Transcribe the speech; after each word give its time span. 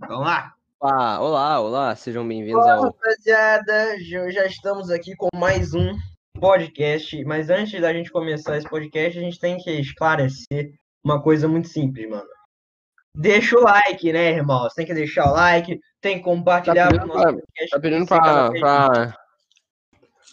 Vamos 0.00 0.26
lá? 0.26 0.52
Ah, 0.82 1.20
olá, 1.20 1.60
olá, 1.60 1.94
sejam 1.96 2.26
bem-vindos 2.26 2.62
Olá, 2.62 2.74
ao. 2.74 2.82
rapaziada. 2.84 3.96
Já 4.32 4.46
estamos 4.46 4.90
aqui 4.90 5.14
com 5.14 5.28
mais 5.34 5.74
um 5.74 5.94
podcast. 6.40 7.22
Mas 7.24 7.50
antes 7.50 7.78
da 7.80 7.92
gente 7.92 8.10
começar 8.10 8.56
esse 8.56 8.68
podcast, 8.68 9.18
a 9.18 9.22
gente 9.22 9.38
tem 9.38 9.58
que 9.58 9.70
esclarecer 9.70 10.72
uma 11.04 11.22
coisa 11.22 11.46
muito 11.46 11.68
simples, 11.68 12.08
mano. 12.08 12.26
Deixa 13.14 13.58
o 13.58 13.62
like, 13.62 14.12
né, 14.12 14.30
irmão? 14.30 14.62
Você 14.62 14.76
tem 14.76 14.86
que 14.86 14.94
deixar 14.94 15.28
o 15.30 15.32
like, 15.34 15.78
tem 16.00 16.18
que 16.18 16.24
compartilhar 16.24 16.88
Tá 16.88 16.88
o 16.88 16.92
pedindo 16.92 17.06
nosso 17.08 17.22
pra- 17.22 17.32
podcast. 17.32 17.70
Tá 17.70 17.80
pedindo 17.80 18.04
Você 18.04 18.08
cada 18.18 18.50
pra. 18.52 18.60
pra... 18.90 19.16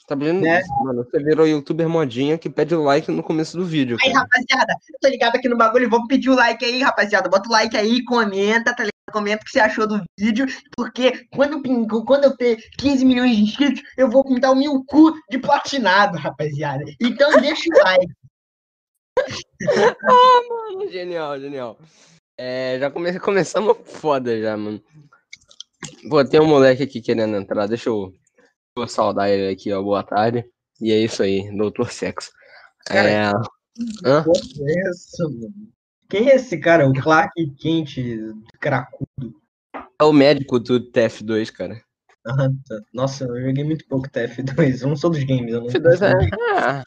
Tá 0.07 0.15
pedindo. 0.15 0.41
Né? 0.41 0.61
Mano, 0.83 1.03
você 1.03 1.21
virou 1.21 1.45
youtuber 1.45 1.89
modinha 1.89 2.37
que 2.37 2.49
pede 2.49 2.73
o 2.73 2.83
like 2.83 3.11
no 3.11 3.21
começo 3.23 3.57
do 3.57 3.65
vídeo. 3.65 3.97
Aí, 4.01 4.13
cara. 4.13 4.21
rapaziada, 4.25 4.73
eu 4.89 4.99
tô 5.01 5.07
ligado 5.09 5.35
aqui 5.35 5.49
no 5.49 5.57
bagulho. 5.57 5.89
Vamos 5.89 6.07
pedir 6.07 6.29
o 6.29 6.35
like 6.35 6.63
aí, 6.63 6.81
rapaziada. 6.81 7.27
Bota 7.29 7.49
o 7.49 7.51
like 7.51 7.75
aí, 7.75 8.01
comenta, 8.05 8.73
tá 8.73 8.83
ligado? 8.83 8.91
Comenta 9.11 9.41
o 9.41 9.45
que 9.45 9.51
você 9.51 9.59
achou 9.59 9.87
do 9.87 10.03
vídeo. 10.19 10.45
Porque 10.75 11.25
quando, 11.31 11.61
quando 12.05 12.25
eu 12.25 12.35
ter 12.35 12.57
15 12.77 13.05
milhões 13.05 13.35
de 13.35 13.43
inscritos, 13.43 13.81
eu 13.97 14.09
vou 14.09 14.23
pintar 14.23 14.51
o 14.51 14.55
meu 14.55 14.83
cu 14.85 15.13
de 15.29 15.39
platinado, 15.39 16.17
rapaziada. 16.17 16.83
Então 17.01 17.39
deixa 17.39 17.63
o 17.69 17.83
like. 17.83 18.13
Mano, 20.03 20.91
genial, 20.91 21.39
genial. 21.39 21.79
É, 22.37 22.77
já 22.79 22.91
come... 22.91 23.19
começamos 23.19 23.77
foda 23.85 24.39
já, 24.39 24.55
mano. 24.55 24.81
Pô, 26.09 26.23
tem 26.23 26.39
um 26.39 26.47
moleque 26.47 26.83
aqui 26.83 27.01
querendo 27.01 27.35
entrar, 27.35 27.67
deixa 27.67 27.89
eu, 27.89 28.13
vou 28.75 28.87
saudar 28.87 29.29
ele 29.29 29.51
aqui, 29.51 29.71
ó, 29.71 29.81
boa 29.81 30.03
tarde. 30.03 30.45
E 30.79 30.91
é 30.91 30.99
isso 30.99 31.23
aí, 31.23 31.49
doutor 31.55 31.91
sexo. 31.91 32.31
Cara, 32.85 33.09
É... 33.09 33.31
Hã? 34.05 34.25
É 34.25 35.27
mano? 35.29 35.76
Quem 36.09 36.29
é 36.29 36.35
esse 36.35 36.57
cara? 36.57 36.87
O 36.87 36.93
Clark 36.93 37.33
Kent 37.57 37.97
cracudo. 38.59 39.35
É 39.99 40.03
o 40.03 40.13
médico 40.13 40.59
do 40.59 40.79
TF2, 40.91 41.51
cara. 41.51 41.81
Ah, 42.25 42.49
tá. 42.67 42.79
Nossa, 42.93 43.25
eu 43.25 43.41
joguei 43.41 43.63
muito 43.63 43.85
pouco 43.87 44.09
TF2. 44.09 44.81
Eu 44.81 44.89
não 44.89 44.95
sou 44.95 45.09
dos 45.09 45.23
games. 45.23 45.53
Eu 45.53 45.61
não 45.61 45.67
TF2 45.67 46.01
é... 46.01 46.79
é. 46.79 46.83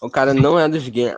O 0.00 0.10
cara 0.10 0.32
não 0.34 0.58
é 0.58 0.68
dos 0.68 0.88
games. 0.88 1.14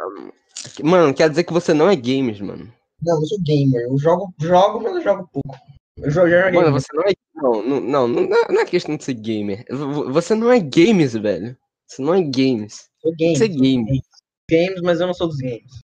Mano, 0.82 1.14
quer 1.14 1.30
dizer 1.30 1.44
que 1.44 1.52
você 1.52 1.72
não 1.72 1.88
é 1.88 1.96
games, 1.96 2.40
mano. 2.40 2.72
Não, 3.02 3.20
eu 3.20 3.26
sou 3.26 3.38
gamer. 3.42 3.82
Eu 3.82 3.98
jogo, 3.98 4.34
jogo 4.38 4.80
mas 4.80 4.96
eu 4.96 5.02
jogo 5.02 5.28
pouco. 5.32 5.58
Eu 5.98 6.10
já 6.10 6.22
joguei. 6.22 6.52
Mano, 6.52 6.70
muito. 6.70 6.82
você 6.82 6.96
não 6.96 7.02
é. 7.04 7.12
Não, 7.34 7.80
não, 7.80 8.08
não, 8.08 8.26
não 8.26 8.60
é- 8.60 8.64
questão 8.66 8.96
de 8.96 9.04
ser 9.04 9.14
gamer. 9.14 9.64
Você 10.12 10.34
não 10.34 10.52
é 10.52 10.58
games, 10.58 11.14
velho. 11.14 11.56
Você 11.86 12.02
não 12.02 12.14
é 12.14 12.22
games. 12.22 12.88
Sou 13.00 13.14
gamer. 13.16 13.36
Você 13.36 13.44
é 13.44 13.48
game. 13.48 14.02
games, 14.50 14.80
mas 14.82 15.00
eu 15.00 15.06
não 15.06 15.14
sou 15.14 15.28
dos 15.28 15.38
games. 15.38 15.80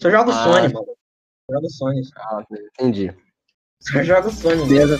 Só 0.00 0.10
jogo 0.10 0.30
Ah. 0.30 0.44
Sony, 0.44 0.72
mano. 0.72 0.86
Só 1.46 1.54
jogo 1.54 1.70
Sony. 1.70 2.02
Ah, 2.16 2.44
entendi. 2.78 3.12
Só 3.80 4.02
jogo 4.02 4.30
Sony. 4.30 4.66
Beleza. 4.66 4.98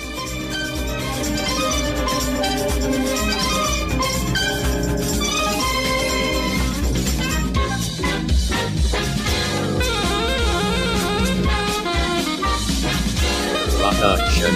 Production. 13.78 14.52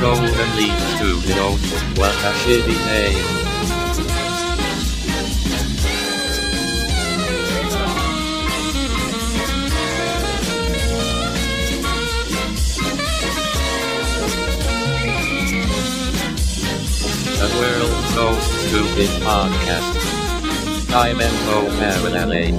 Golden 0.00 0.50
Leaf 0.56 0.78
Studio. 0.96 1.58
Wakashiri 1.98 2.74
name. 2.86 3.41
podcast. 19.32 20.92
I'm 20.92 21.18
in 21.18 21.34
Marinelli. 21.80 22.52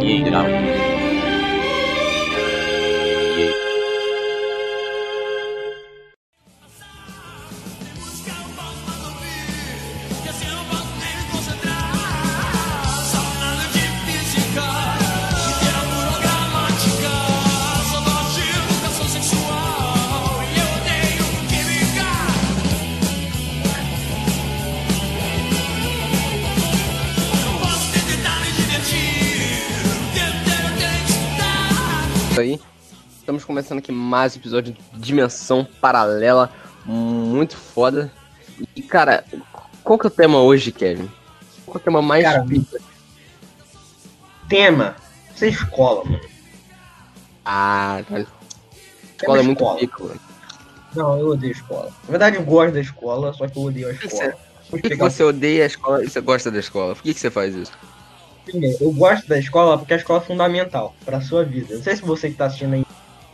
Yeet. 0.00 0.95
Começando 33.56 33.78
aqui 33.78 33.90
mais 33.90 34.36
um 34.36 34.38
episódio 34.38 34.74
de 34.74 35.00
Dimensão 35.00 35.66
Paralela. 35.80 36.52
Muito 36.84 37.56
foda. 37.56 38.12
E, 38.76 38.82
cara, 38.82 39.24
qual 39.82 39.98
que 39.98 40.06
é 40.06 40.08
o 40.08 40.10
tema 40.10 40.42
hoje, 40.42 40.70
Kevin? 40.70 41.10
Qual 41.64 41.72
que 41.72 41.78
é 41.78 41.80
o 41.80 41.84
tema 41.84 42.02
mais 42.02 42.22
Cara? 42.22 42.44
Tema. 44.46 44.94
Você 45.34 45.48
escola, 45.48 46.04
mano. 46.04 46.20
Ah, 47.46 48.02
cara. 48.06 48.26
Escola 49.16 49.38
é 49.38 49.42
muito 49.42 49.64
escola. 49.80 50.08
mano. 50.10 50.20
Não, 50.94 51.18
eu 51.18 51.28
odeio 51.28 51.52
escola. 51.52 51.90
Na 52.04 52.10
verdade, 52.10 52.36
eu 52.36 52.42
gosto 52.42 52.74
da 52.74 52.80
escola, 52.80 53.32
só 53.32 53.48
que 53.48 53.58
eu 53.58 53.62
odeio 53.62 53.88
a 53.88 53.92
escola. 53.92 54.34
Por 54.68 54.82
que, 54.82 54.90
que 54.90 54.96
você 54.96 55.22
odeia 55.22 55.62
a 55.64 55.66
escola 55.66 56.04
e 56.04 56.10
você 56.10 56.20
gosta 56.20 56.50
da 56.50 56.58
escola? 56.58 56.94
Por 56.94 57.02
que, 57.02 57.14
que 57.14 57.20
você 57.20 57.30
faz 57.30 57.54
isso? 57.54 57.72
Primeiro, 58.44 58.76
eu 58.82 58.92
gosto 58.92 59.26
da 59.26 59.38
escola 59.38 59.78
porque 59.78 59.94
a 59.94 59.96
escola 59.96 60.20
é 60.20 60.26
fundamental 60.26 60.94
pra 61.06 61.22
sua 61.22 61.42
vida. 61.42 61.74
Não 61.74 61.82
sei 61.82 61.96
se 61.96 62.02
você 62.02 62.28
que 62.28 62.36
tá 62.36 62.44
assistindo 62.44 62.74
aí 62.74 62.86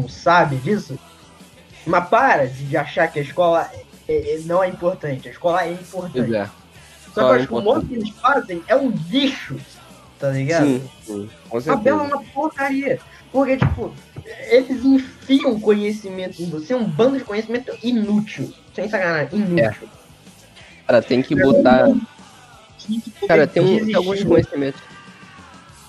não 0.02 0.08
sabe 0.08 0.56
disso, 0.56 0.98
mas 1.86 2.08
para 2.08 2.46
de 2.46 2.76
achar 2.76 3.08
que 3.08 3.18
a 3.18 3.22
escola 3.22 3.70
é- 4.08 4.34
é- 4.34 4.40
não 4.44 4.62
é 4.62 4.68
importante. 4.68 5.28
A 5.28 5.30
escola 5.30 5.64
é 5.64 5.72
importante. 5.72 6.34
É. 6.34 6.50
Só 7.14 7.14
que 7.14 7.20
eu 7.20 7.34
é 7.34 7.36
acho 7.36 7.48
que 7.48 7.54
o 7.54 7.60
modo 7.60 7.86
que 7.86 7.94
eles 7.94 8.10
fazem 8.10 8.62
é 8.66 8.76
um 8.76 8.90
lixo, 9.10 9.56
tá 10.18 10.30
ligado? 10.30 10.66
Sim, 10.66 10.90
sim. 11.04 11.30
Com 11.48 11.58
A 11.58 11.76
Bela 11.76 12.04
é 12.04 12.06
uma 12.14 12.22
porcaria. 12.24 12.98
Porque, 13.30 13.56
tipo, 13.56 13.94
eles 14.50 14.84
enfiam 14.84 15.58
conhecimento 15.58 16.42
em 16.42 16.50
você, 16.50 16.74
um 16.74 16.84
bando 16.84 17.18
de 17.18 17.24
conhecimento 17.24 17.72
inútil. 17.82 18.52
Sem 18.74 18.88
sacanagem, 18.88 19.38
inútil. 19.38 19.88
Cara, 20.86 21.00
tem 21.02 21.22
que 21.22 21.34
botar. 21.34 21.88
Cara, 23.26 23.46
tem, 23.46 23.62
um, 23.62 23.86
tem 23.86 23.94
alguns 23.94 24.22
conhecimentos. 24.22 24.80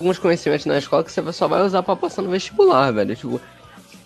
Alguns 0.00 0.18
conhecimentos 0.18 0.66
na 0.66 0.78
escola 0.78 1.04
que 1.04 1.12
você 1.12 1.32
só 1.32 1.46
vai 1.46 1.62
usar 1.62 1.82
pra 1.82 1.96
passar 1.96 2.22
no 2.22 2.30
vestibular, 2.30 2.90
velho. 2.92 3.14
Tipo, 3.14 3.40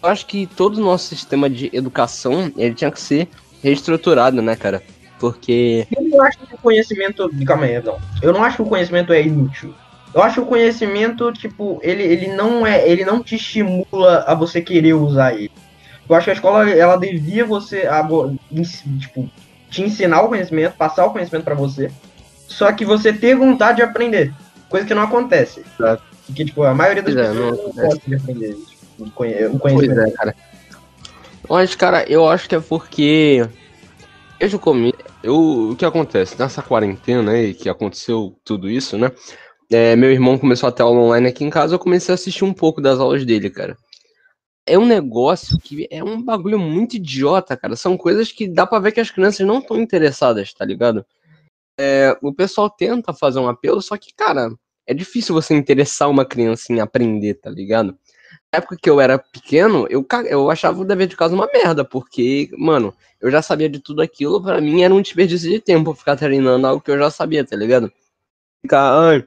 eu 0.02 0.08
acho 0.08 0.26
que 0.26 0.46
todo 0.46 0.76
o 0.76 0.84
nosso 0.84 1.06
sistema 1.06 1.50
de 1.50 1.70
educação, 1.72 2.52
ele 2.56 2.74
tinha 2.74 2.90
que 2.90 3.00
ser 3.00 3.28
reestruturado, 3.62 4.40
né, 4.40 4.54
cara? 4.54 4.82
Porque. 5.18 5.86
Eu 5.96 6.04
não 6.04 6.22
acho 6.22 6.38
que 6.38 6.54
o 6.54 6.58
conhecimento. 6.58 7.30
Calma 7.44 7.64
aí, 7.64 7.82
não. 7.82 7.98
Eu 8.22 8.32
não 8.32 8.42
acho 8.42 8.56
que 8.56 8.62
o 8.62 8.66
conhecimento 8.66 9.12
é 9.12 9.22
inútil. 9.22 9.74
Eu 10.14 10.22
acho 10.22 10.36
que 10.36 10.40
o 10.40 10.46
conhecimento, 10.46 11.32
tipo, 11.32 11.78
ele, 11.82 12.02
ele 12.02 12.28
não 12.28 12.66
é. 12.66 12.88
Ele 12.88 13.04
não 13.04 13.22
te 13.22 13.34
estimula 13.34 14.24
a 14.26 14.34
você 14.34 14.60
querer 14.60 14.94
usar 14.94 15.34
ele. 15.34 15.50
Eu 16.08 16.14
acho 16.14 16.24
que 16.24 16.30
a 16.30 16.34
escola, 16.34 16.70
ela 16.70 16.96
devia 16.96 17.44
você. 17.44 17.88
Tipo, 19.00 19.28
te 19.68 19.82
ensinar 19.82 20.22
o 20.22 20.28
conhecimento, 20.28 20.76
passar 20.76 21.04
o 21.04 21.10
conhecimento 21.10 21.44
pra 21.44 21.54
você. 21.54 21.90
Só 22.46 22.72
que 22.72 22.84
você 22.84 23.12
ter 23.12 23.34
vontade 23.34 23.76
de 23.76 23.82
aprender. 23.82 24.32
Coisa 24.68 24.86
que 24.86 24.94
não 24.94 25.02
acontece. 25.02 25.64
Exato. 25.78 26.02
Porque, 26.26 26.44
tipo, 26.44 26.62
a 26.62 26.74
maioria 26.74 27.02
das 27.02 27.16
é, 27.16 27.22
pessoas 27.22 27.36
não 27.36 27.50
não 27.50 27.72
gosta 27.72 28.00
de 28.06 28.14
aprender 28.14 28.56
o 28.98 29.10
conhe- 29.10 29.46
o 29.46 29.58
Pois 29.58 29.74
conhecimento. 29.74 30.08
é, 30.08 30.10
cara. 30.12 30.34
Mas, 31.48 31.74
cara, 31.74 32.04
eu 32.10 32.28
acho 32.28 32.48
que 32.48 32.54
é 32.54 32.60
porque. 32.60 33.48
Desde 34.38 34.56
o 34.56 34.58
começo. 34.58 34.96
Eu, 35.22 35.70
o 35.70 35.76
que 35.76 35.84
acontece? 35.84 36.38
Nessa 36.38 36.62
quarentena 36.62 37.32
aí, 37.32 37.54
que 37.54 37.68
aconteceu 37.68 38.38
tudo 38.44 38.70
isso, 38.70 38.96
né? 38.96 39.10
É, 39.70 39.96
meu 39.96 40.10
irmão 40.10 40.38
começou 40.38 40.68
a 40.68 40.72
ter 40.72 40.82
aula 40.82 41.00
online 41.00 41.28
aqui 41.28 41.44
em 41.44 41.50
casa, 41.50 41.74
eu 41.74 41.78
comecei 41.78 42.12
a 42.12 42.14
assistir 42.14 42.44
um 42.44 42.54
pouco 42.54 42.80
das 42.80 42.98
aulas 43.00 43.24
dele, 43.24 43.50
cara. 43.50 43.76
É 44.66 44.78
um 44.78 44.86
negócio 44.86 45.58
que 45.58 45.88
é 45.90 46.02
um 46.04 46.22
bagulho 46.22 46.58
muito 46.58 46.96
idiota, 46.96 47.56
cara. 47.56 47.74
São 47.76 47.96
coisas 47.96 48.30
que 48.30 48.46
dá 48.46 48.66
pra 48.66 48.78
ver 48.78 48.92
que 48.92 49.00
as 49.00 49.10
crianças 49.10 49.46
não 49.46 49.58
estão 49.58 49.78
interessadas, 49.78 50.52
tá 50.54 50.64
ligado? 50.64 51.04
É, 51.78 52.16
o 52.22 52.32
pessoal 52.32 52.68
tenta 52.70 53.12
fazer 53.12 53.38
um 53.40 53.48
apelo, 53.48 53.80
só 53.82 53.96
que, 53.96 54.14
cara, 54.14 54.50
é 54.86 54.94
difícil 54.94 55.34
você 55.34 55.54
interessar 55.54 56.08
uma 56.08 56.24
criança 56.24 56.72
em 56.72 56.80
aprender, 56.80 57.34
tá 57.34 57.50
ligado? 57.50 57.96
Na 58.52 58.58
época 58.58 58.76
que 58.80 58.88
eu 58.88 59.00
era 59.00 59.18
pequeno, 59.18 59.86
eu, 59.90 60.06
eu 60.26 60.50
achava 60.50 60.80
o 60.80 60.84
dever 60.84 61.06
de 61.06 61.16
casa 61.16 61.34
uma 61.34 61.46
merda, 61.52 61.84
porque, 61.84 62.50
mano, 62.56 62.94
eu 63.20 63.30
já 63.30 63.42
sabia 63.42 63.68
de 63.68 63.78
tudo 63.78 64.00
aquilo, 64.00 64.42
pra 64.42 64.60
mim 64.60 64.82
era 64.82 64.94
um 64.94 65.02
desperdício 65.02 65.50
de 65.50 65.60
tempo 65.60 65.94
ficar 65.94 66.16
treinando 66.16 66.66
algo 66.66 66.82
que 66.82 66.90
eu 66.90 66.98
já 66.98 67.10
sabia, 67.10 67.44
tá 67.44 67.54
ligado? 67.54 67.92
Ficar, 68.62 68.98
ai, 68.98 69.26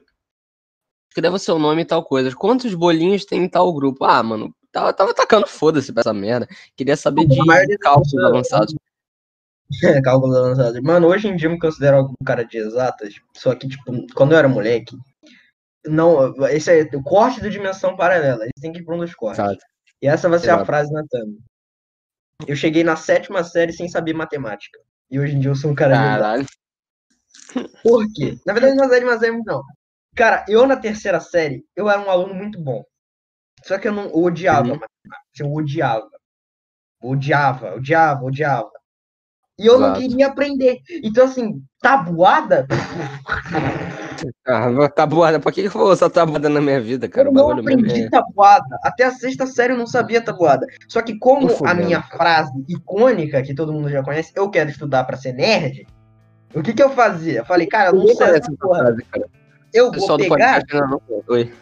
escreva 1.08 1.38
seu 1.38 1.58
nome 1.58 1.82
e 1.82 1.84
tal 1.84 2.04
coisa. 2.04 2.34
Quantos 2.34 2.74
bolinhos 2.74 3.24
tem 3.24 3.44
em 3.44 3.48
tal 3.48 3.72
grupo? 3.72 4.04
Ah, 4.04 4.22
mano, 4.22 4.52
Tava, 4.72 4.90
tava 4.94 5.12
tacando 5.12 5.46
foda-se 5.46 5.92
pra 5.92 6.00
essa 6.00 6.14
merda. 6.14 6.48
Queria 6.74 6.96
saber 6.96 7.26
de 7.26 7.36
cálculos 7.78 8.24
avançados. 8.24 8.74
Cálculos 10.02 10.34
avançados. 10.34 10.80
Mano, 10.80 11.08
hoje 11.08 11.28
em 11.28 11.36
dia 11.36 11.46
eu 11.46 11.52
me 11.52 11.58
considero 11.58 12.04
um 12.04 12.24
cara 12.24 12.42
de 12.42 12.56
exatas. 12.56 13.14
Só 13.34 13.54
que, 13.54 13.68
tipo, 13.68 13.84
quando 14.14 14.32
eu 14.32 14.38
era 14.38 14.48
moleque, 14.48 14.96
não, 15.86 16.34
esse 16.48 16.70
é 16.70 16.88
o 16.96 17.02
corte 17.02 17.40
da 17.40 17.48
dimensão 17.48 17.96
paralela. 17.96 18.42
Eles 18.44 18.60
têm 18.60 18.72
que 18.72 18.80
ir 18.80 18.84
pra 18.84 18.94
um 18.94 18.98
dos 18.98 19.14
cortes. 19.14 19.44
Sabe? 19.44 19.58
E 20.00 20.06
essa 20.08 20.28
vai 20.28 20.38
ser 20.38 20.50
a 20.50 20.54
Exato. 20.54 20.66
frase 20.66 20.92
na 20.92 21.02
thumb. 21.08 21.38
Eu 22.46 22.56
cheguei 22.56 22.82
na 22.82 22.96
sétima 22.96 23.44
série 23.44 23.72
sem 23.72 23.88
saber 23.88 24.14
matemática. 24.14 24.78
E 25.10 25.18
hoje 25.20 25.36
em 25.36 25.40
dia 25.40 25.50
eu 25.50 25.54
sou 25.54 25.70
um 25.70 25.74
cara. 25.74 25.94
Caralho. 25.94 26.46
Por 27.82 28.04
quê? 28.14 28.36
Na 28.46 28.52
verdade, 28.52 28.76
na 28.76 28.88
sétima 28.88 29.18
série, 29.18 29.38
não. 29.44 29.62
Cara, 30.14 30.44
eu 30.48 30.66
na 30.66 30.76
terceira 30.76 31.20
série, 31.20 31.64
eu 31.76 31.88
era 31.88 32.00
um 32.00 32.10
aluno 32.10 32.34
muito 32.34 32.60
bom. 32.60 32.82
Só 33.64 33.78
que 33.78 33.88
eu 33.88 33.92
não 33.92 34.04
eu 34.04 34.16
odiava 34.22 34.68
Uhum. 34.72 34.78
matemática. 34.80 35.22
Eu 35.38 35.52
odiava. 35.52 36.10
Odiava, 37.02 37.74
odiava, 37.76 38.24
odiava. 38.24 38.70
E 39.58 39.66
eu 39.66 39.78
não 39.78 39.88
Exato. 39.92 40.00
queria 40.08 40.26
aprender. 40.26 40.80
Então, 41.02 41.24
assim, 41.26 41.62
tabuada, 41.80 42.66
Ah, 44.46 44.88
tabuada. 44.88 45.38
Por 45.38 45.52
que 45.52 45.62
que 45.62 45.68
eu 45.68 45.72
vou 45.72 45.90
usar 45.90 46.10
tabuada 46.10 46.48
na 46.48 46.60
minha 46.60 46.80
vida, 46.80 47.08
cara? 47.08 47.28
eu 47.28 47.32
não 47.32 47.54
mesmo 47.54 47.60
aprendi 47.60 48.02
é... 48.02 48.10
tabuada. 48.10 48.78
Até 48.82 49.04
a 49.04 49.10
sexta 49.12 49.46
série 49.46 49.72
eu 49.72 49.78
não 49.78 49.86
sabia 49.86 50.20
tabuada. 50.20 50.66
Só 50.88 51.00
que 51.00 51.18
como 51.18 51.48
a 51.64 51.74
minha 51.74 52.02
frase 52.02 52.52
icônica, 52.68 53.42
que 53.42 53.54
todo 53.54 53.72
mundo 53.72 53.88
já 53.88 54.02
conhece, 54.02 54.32
eu 54.34 54.50
quero 54.50 54.70
estudar 54.70 55.04
pra 55.04 55.16
ser 55.16 55.32
nerd, 55.32 55.86
o 56.54 56.62
que 56.62 56.74
que 56.74 56.82
eu 56.82 56.90
fazia? 56.90 57.38
Eu 57.38 57.44
falei, 57.44 57.66
cara, 57.66 57.90
eu 57.90 57.94
não 57.94 58.08
sei 58.08 58.26
essa 58.26 58.52
frase, 58.58 59.02
cara. 59.04 59.28
Eu 59.72 59.90
vou 59.90 60.16
pegar 60.18 60.28
podcast 60.28 60.74
ainda 60.74 60.86
não. 60.86 61.02
Oi. 61.28 61.52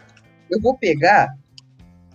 eu 0.49 0.59
vou 0.59 0.77
pegar 0.77 1.29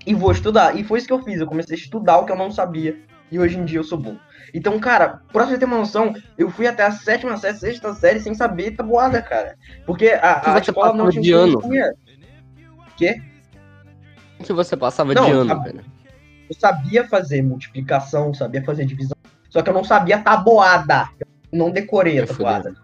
e 0.06 0.14
vou 0.14 0.30
estudar. 0.30 0.76
E 0.76 0.84
foi 0.84 0.98
isso 0.98 1.06
que 1.06 1.12
eu 1.12 1.22
fiz. 1.22 1.40
Eu 1.40 1.46
comecei 1.46 1.74
a 1.74 1.78
estudar 1.78 2.18
o 2.18 2.26
que 2.26 2.32
eu 2.32 2.36
não 2.36 2.50
sabia. 2.50 2.96
E 3.30 3.38
hoje 3.38 3.58
em 3.58 3.64
dia 3.64 3.78
eu 3.78 3.84
sou 3.84 3.98
bom. 3.98 4.16
Então, 4.54 4.78
cara, 4.78 5.20
pra 5.32 5.44
você 5.44 5.58
ter 5.58 5.64
uma 5.64 5.78
noção, 5.78 6.14
eu 6.38 6.50
fui 6.50 6.66
até 6.66 6.84
a 6.84 6.92
sétima 6.92 7.36
série, 7.36 7.58
sexta 7.58 7.94
série 7.94 8.20
sem 8.20 8.34
saber 8.34 8.72
tabuada, 8.72 9.20
cara. 9.20 9.56
Porque 9.84 10.08
a, 10.08 10.34
a 10.34 10.60
Você 10.60 10.70
escola 10.70 10.94
não 10.94 11.06
passava 11.06 11.10
te 11.10 11.20
de 11.20 11.32
ano? 11.32 11.60
Quê? 12.96 13.20
O 14.38 14.44
que 14.44 14.52
você 14.52 14.76
passava 14.76 15.14
Não, 15.14 15.24
de 15.24 15.30
ano, 15.32 15.62
velho? 15.62 15.84
Eu 16.48 16.54
sabia 16.54 17.06
fazer 17.06 17.42
multiplicação, 17.42 18.32
sabia 18.32 18.62
fazer 18.62 18.84
divisão. 18.84 19.16
Só 19.50 19.62
que 19.62 19.70
eu 19.70 19.74
não 19.74 19.84
sabia 19.84 20.18
tabuada. 20.18 21.08
Eu 21.18 21.26
não 21.52 21.70
decorei 21.70 22.20
a 22.20 22.26
tabuada. 22.26 22.74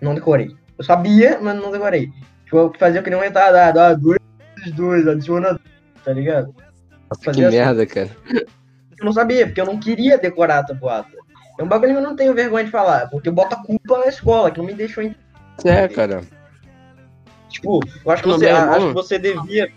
Não 0.00 0.14
decorei. 0.14 0.56
Eu 0.78 0.84
sabia, 0.84 1.38
mas 1.40 1.54
não 1.56 1.70
decorei. 1.70 2.10
Tipo, 2.44 2.56
eu 2.56 2.72
fazia 2.78 3.02
que 3.02 3.10
nem 3.10 3.18
um 3.18 3.22
retardado. 3.22 3.78
Ah, 3.78 3.94
dois, 3.94 4.18
dois, 4.74 5.06
adiciona 5.06 5.60
tá 6.04 6.12
ligado? 6.12 6.54
Nossa, 7.08 7.32
que 7.32 7.44
assim. 7.44 7.56
merda, 7.56 7.86
cara. 7.86 8.10
Eu 9.00 9.06
não 9.06 9.12
sabia, 9.12 9.46
porque 9.46 9.60
eu 9.60 9.66
não 9.66 9.78
queria 9.80 10.18
decorar 10.18 10.58
a 10.58 10.64
tabuada. 10.64 11.08
É 11.58 11.62
um 11.62 11.68
bagulho 11.68 11.92
que 11.92 11.98
eu 11.98 12.02
não 12.02 12.14
tenho 12.16 12.34
vergonha 12.34 12.64
de 12.64 12.70
falar, 12.70 13.08
porque 13.10 13.28
eu 13.28 13.32
boto 13.32 13.54
a 13.54 13.62
culpa 13.62 13.98
na 13.98 14.06
escola, 14.06 14.50
que 14.50 14.58
não 14.58 14.66
me 14.66 14.74
deixou 14.74 15.02
entender. 15.02 15.18
É, 15.64 15.88
cara. 15.88 16.22
Tipo, 17.48 17.80
eu 18.04 18.10
acho 18.12 18.22
que 18.22 18.28
Não, 18.28 18.38
você, 18.38 18.46
meu 18.46 18.56
acho 18.56 18.74
irmão- 18.74 18.88
que 18.88 18.94
você 18.94 19.18
devia. 19.18 19.72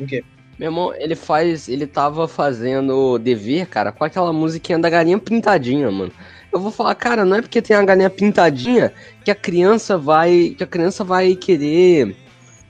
O 0.00 0.06
quê? 0.06 0.24
Meu 0.58 0.68
irmão, 0.68 0.94
ele 0.96 1.14
faz. 1.14 1.68
Ele 1.68 1.86
tava 1.86 2.26
fazendo 2.28 3.18
dever, 3.18 3.66
cara, 3.66 3.92
com 3.92 4.04
aquela 4.04 4.32
musiquinha 4.32 4.78
da 4.78 4.90
galinha 4.90 5.18
pintadinha, 5.18 5.90
mano. 5.90 6.12
Eu 6.52 6.60
vou 6.60 6.70
falar, 6.70 6.94
cara, 6.94 7.24
não 7.24 7.36
é 7.36 7.42
porque 7.42 7.60
tem 7.62 7.76
a 7.76 7.84
galinha 7.84 8.10
pintadinha 8.10 8.92
que 9.24 9.30
a 9.30 9.34
criança 9.34 9.96
vai. 9.98 10.54
Que 10.56 10.64
a 10.64 10.66
criança 10.66 11.02
vai 11.04 11.34
querer. 11.34 12.16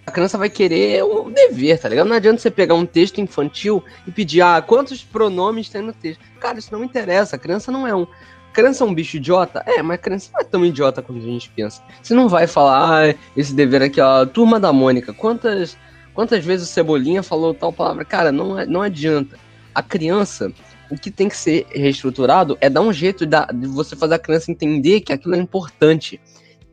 A 0.06 0.10
criança 0.10 0.36
vai 0.36 0.50
querer 0.50 1.02
o 1.02 1.30
dever, 1.30 1.78
tá 1.80 1.88
ligado? 1.88 2.06
Não 2.06 2.16
adianta 2.16 2.40
você 2.40 2.50
pegar 2.50 2.74
um 2.74 2.84
texto 2.84 3.20
infantil 3.20 3.82
e 4.06 4.12
pedir, 4.12 4.42
ah, 4.42 4.60
quantos 4.60 5.02
pronomes 5.02 5.68
tem 5.70 5.80
no 5.80 5.92
texto. 5.94 6.20
Cara, 6.38 6.58
isso 6.58 6.70
não 6.72 6.84
interessa. 6.84 7.36
A 7.36 7.38
criança 7.38 7.72
não 7.72 7.86
é 7.86 7.94
um. 7.94 8.02
A 8.02 8.52
criança 8.52 8.84
é 8.84 8.86
um 8.86 8.94
bicho 8.94 9.16
idiota? 9.16 9.62
É, 9.66 9.82
mas 9.82 9.94
a 9.94 9.98
criança 9.98 10.30
não 10.32 10.40
é 10.40 10.44
tão 10.44 10.64
idiota 10.64 11.00
quanto 11.02 11.18
a 11.18 11.24
gente 11.24 11.50
pensa. 11.50 11.82
Você 12.02 12.14
não 12.14 12.28
vai 12.28 12.46
falar, 12.46 13.08
ah, 13.10 13.14
esse 13.36 13.54
dever 13.54 13.82
aqui, 13.82 14.00
ó, 14.00 14.26
turma 14.26 14.60
da 14.60 14.72
Mônica, 14.72 15.12
quantas. 15.12 15.76
Quantas 16.12 16.44
vezes 16.44 16.68
o 16.68 16.72
Cebolinha 16.72 17.24
falou 17.24 17.52
tal 17.52 17.72
palavra? 17.72 18.04
Cara, 18.04 18.30
não, 18.30 18.56
é- 18.56 18.66
não 18.66 18.82
adianta. 18.82 19.36
A 19.74 19.82
criança, 19.82 20.52
o 20.88 20.96
que 20.96 21.10
tem 21.10 21.28
que 21.28 21.36
ser 21.36 21.66
reestruturado 21.70 22.56
é 22.60 22.70
dar 22.70 22.82
um 22.82 22.92
jeito 22.92 23.26
de 23.26 23.66
você 23.66 23.96
fazer 23.96 24.14
a 24.14 24.18
criança 24.20 24.52
entender 24.52 25.00
que 25.00 25.12
aquilo 25.12 25.34
é 25.34 25.38
importante. 25.38 26.20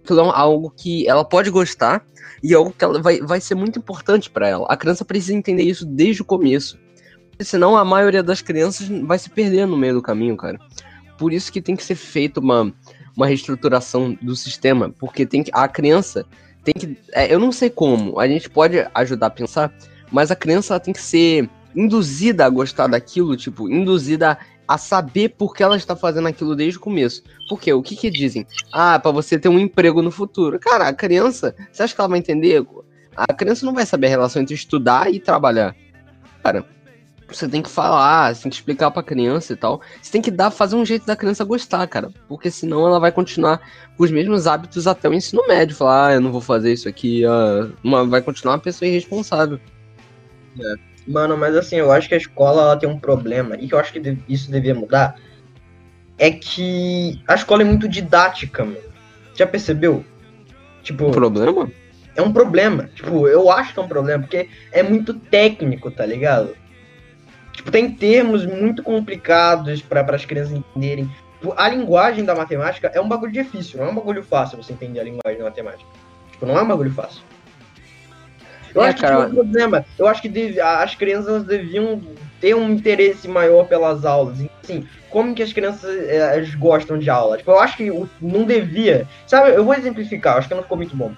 Aquilo 0.04 0.20
é 0.20 0.32
algo 0.36 0.72
que 0.78 1.08
ela 1.10 1.26
pode 1.26 1.50
gostar 1.50 2.06
e 2.44 2.54
é 2.54 2.56
algo 2.56 2.74
que 2.76 2.84
ela 2.84 3.02
vai, 3.02 3.20
vai 3.20 3.40
ser 3.40 3.56
muito 3.56 3.78
importante 3.78 4.30
para 4.30 4.48
ela. 4.48 4.66
A 4.70 4.76
criança 4.76 5.06
precisa 5.06 5.34
entender 5.34 5.64
isso 5.64 5.86
desde 5.86 6.22
o 6.22 6.26
começo. 6.26 6.80
Senão 7.40 7.76
a 7.76 7.86
maioria 7.86 8.24
das 8.24 8.42
crianças 8.42 8.88
vai 8.88 9.18
se 9.18 9.30
perder 9.30 9.66
no 9.68 9.78
meio 9.78 9.96
do 9.96 10.02
caminho, 10.02 10.36
cara. 10.38 10.60
Por 11.18 11.32
isso 11.32 11.52
que 11.52 11.62
tem 11.62 11.76
que 11.76 11.84
ser 11.84 11.96
feita 11.96 12.40
uma, 12.40 12.74
uma 13.16 13.28
reestruturação 13.28 14.18
do 14.22 14.36
sistema. 14.36 14.94
Porque 14.98 15.26
tem 15.26 15.44
que, 15.44 15.52
a 15.54 15.68
criança 15.68 16.26
tem 16.64 16.74
que. 16.74 16.98
é, 17.14 17.34
eu 17.34 17.40
não 17.40 17.52
sei 17.52 17.70
como, 17.70 18.20
a 18.20 18.28
gente 18.28 18.50
pode 18.50 18.86
ajudar 18.94 19.28
a 19.28 19.32
pensar, 19.32 19.74
mas 20.12 20.32
a 20.32 20.36
criança 20.36 20.80
tem 20.80 20.94
que 20.94 21.02
ser 21.02 21.50
induzida 21.76 22.46
a 22.46 22.50
gostar 22.50 22.88
daquilo, 22.88 23.36
tipo, 23.38 23.70
induzida 23.70 24.38
a 24.72 24.78
saber 24.78 25.30
por 25.30 25.54
que 25.54 25.62
ela 25.62 25.76
está 25.76 25.98
fazendo 25.98 26.30
aquilo 26.30 26.56
desde 26.56 26.78
o 26.78 26.82
começo. 26.82 27.22
Porque 27.50 27.74
o 27.74 27.84
que 27.84 27.94
que 27.94 28.10
dizem? 28.10 28.48
Ah, 28.72 28.98
pra 28.98 29.12
você 29.12 29.38
ter 29.38 29.50
um 29.50 29.60
emprego 29.60 30.02
no 30.02 30.12
futuro. 30.12 30.58
Cara, 30.60 30.88
a 30.88 30.94
criança, 30.94 31.54
você 31.70 31.84
acha 31.84 31.94
que 31.94 32.00
ela 32.00 32.08
vai 32.08 32.20
entender? 32.20 32.66
A 33.14 33.34
criança 33.34 33.66
não 33.66 33.74
vai 33.74 33.86
saber 33.86 34.08
a 34.08 34.12
relação 34.12 34.42
entre 34.42 34.56
estudar 34.56 35.14
e 35.14 35.20
trabalhar. 35.20 35.76
Cara, 36.42 36.66
você 37.28 37.50
tem 37.50 37.62
que 37.62 37.70
falar, 37.70 38.34
você 38.34 38.44
tem 38.44 38.50
que 38.50 38.56
explicar 38.56 38.92
pra 38.92 39.04
criança 39.04 39.52
e 39.52 39.58
tal. 39.58 39.82
Você 40.02 40.10
tem 40.10 40.22
que 40.22 40.32
dar, 40.32 40.52
fazer 40.52 40.78
um 40.78 40.86
jeito 40.86 41.06
da 41.06 41.18
criança 41.18 41.44
gostar, 41.44 41.86
cara. 41.88 42.10
Porque 42.30 42.50
senão 42.50 42.88
ela 42.88 42.98
vai 42.98 43.12
continuar 43.12 43.60
com 43.98 44.06
os 44.06 44.12
mesmos 44.12 44.48
hábitos 44.48 44.88
até 44.88 45.10
o 45.10 45.14
ensino 45.14 45.46
médio. 45.50 45.76
Falar, 45.76 46.08
ah, 46.08 46.14
eu 46.14 46.22
não 46.22 46.32
vou 46.32 46.40
fazer 46.40 46.72
isso 46.72 46.88
aqui. 46.88 47.26
ah, 47.26 47.68
vai 48.08 48.22
continuar 48.22 48.54
uma 48.54 48.62
pessoa 48.62 48.88
irresponsável. 48.88 49.60
Mano, 51.08 51.36
mas 51.38 51.56
assim, 51.56 51.78
eu 51.78 51.92
acho 51.92 52.08
que 52.08 52.14
a 52.14 52.18
escola 52.18 52.62
ela 52.62 52.78
tem 52.78 52.88
um 52.88 53.00
problema, 53.00 53.56
e 53.58 53.70
eu 53.70 53.80
acho 53.80 53.92
que 53.92 54.18
isso 54.30 54.52
devia 54.52 54.76
mudar, 54.76 55.16
é 56.18 56.30
que 56.32 57.20
a 57.28 57.34
escola 57.34 57.64
é 57.64 57.66
muito 57.66 57.88
didática, 57.88 58.64
mano. 58.64 58.78
Já 59.36 59.48
percebeu? 59.48 60.06
Tipo, 60.84 61.08
O 61.08 61.12
problema? 61.12 61.70
é 62.16 62.22
um 62.22 62.32
problema. 62.32 62.90
Tipo, 62.94 63.28
eu 63.28 63.52
acho 63.52 63.74
que 63.74 63.80
é 63.80 63.84
um 63.84 63.88
problema, 63.88 64.24
porque 64.24 64.48
é 64.72 64.84
muito 64.84 65.14
técnico, 65.14 65.90
tá 65.90 66.06
ligado? 66.06 66.56
Tipo, 67.54 67.72
tem 67.72 67.92
termos 67.92 68.46
muito 68.46 68.84
complicados 68.84 69.82
para 69.82 70.16
as 70.16 70.26
crianças 70.26 70.54
entenderem. 70.54 71.10
Tipo, 71.40 71.54
A 71.58 71.68
linguagem 71.70 72.24
da 72.24 72.36
matemática 72.36 72.92
é 72.94 73.02
um 73.02 73.08
bagulho 73.08 73.32
difícil, 73.32 73.80
não 73.80 73.88
é 73.88 73.92
um 73.92 73.96
bagulho 73.96 74.24
fácil 74.24 74.62
você 74.62 74.74
entender 74.74 75.00
a 75.00 75.04
linguagem 75.04 75.40
da 75.40 75.46
matemática. 75.46 75.90
Tipo, 76.32 76.46
não 76.46 76.58
é 76.58 76.62
um 76.62 76.68
bagulho 76.68 76.92
fácil. 76.92 77.24
Eu 78.74 78.82
É, 78.84 78.88
acho 78.88 78.96
que 78.98 79.02
cara. 79.02 79.28
um 79.28 79.34
problema. 79.34 79.86
Eu 79.98 80.08
acho 80.08 80.22
que 80.22 80.30
deve- 80.30 80.60
as 80.62 80.96
crianças 80.96 81.44
deviam 81.44 82.02
ter 82.40 82.56
um 82.56 82.72
interesse 82.72 83.28
maior 83.28 83.66
pelas 83.66 84.06
aulas. 84.06 84.40
E, 84.40 84.50
Assim, 84.64 84.88
como 85.10 85.34
que 85.34 85.42
as 85.44 85.52
crianças 85.52 85.90
eh, 86.08 86.36
elas 86.36 86.54
gostam 86.56 86.98
de 86.98 87.10
aula? 87.10 87.38
Tipo, 87.38 87.52
eu 87.52 87.60
acho 87.60 87.76
que 87.78 87.92
não 88.22 88.44
devia. 88.46 89.08
Sabe, 89.28 89.52
eu 89.56 89.66
vou 89.66 89.74
exemplificar, 89.74 90.38
acho 90.38 90.48
que 90.48 90.54
não 90.54 90.62
ficou 90.64 90.78
muito 90.78 90.96
bom. 90.96 91.12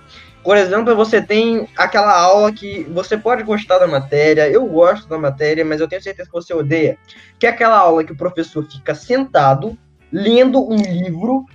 Por 0.43 0.57
exemplo, 0.57 0.95
você 0.95 1.21
tem 1.21 1.67
aquela 1.77 2.17
aula 2.17 2.51
que 2.51 2.83
você 2.91 3.17
pode 3.17 3.43
gostar 3.43 3.79
da 3.79 3.87
matéria, 3.87 4.49
eu 4.49 4.65
gosto 4.65 5.07
da 5.07 5.17
matéria, 5.17 5.63
mas 5.63 5.79
eu 5.79 5.87
tenho 5.87 6.01
certeza 6.01 6.27
que 6.29 6.33
você 6.33 6.53
odeia. 6.53 6.97
Que 7.39 7.45
é 7.47 7.49
aquela 7.49 7.77
aula 7.77 8.03
que 8.03 8.11
o 8.11 8.17
professor 8.17 8.65
fica 8.69 8.93
sentado, 8.95 9.77
lendo 10.11 10.61
um 10.69 10.75
livro 10.75 11.45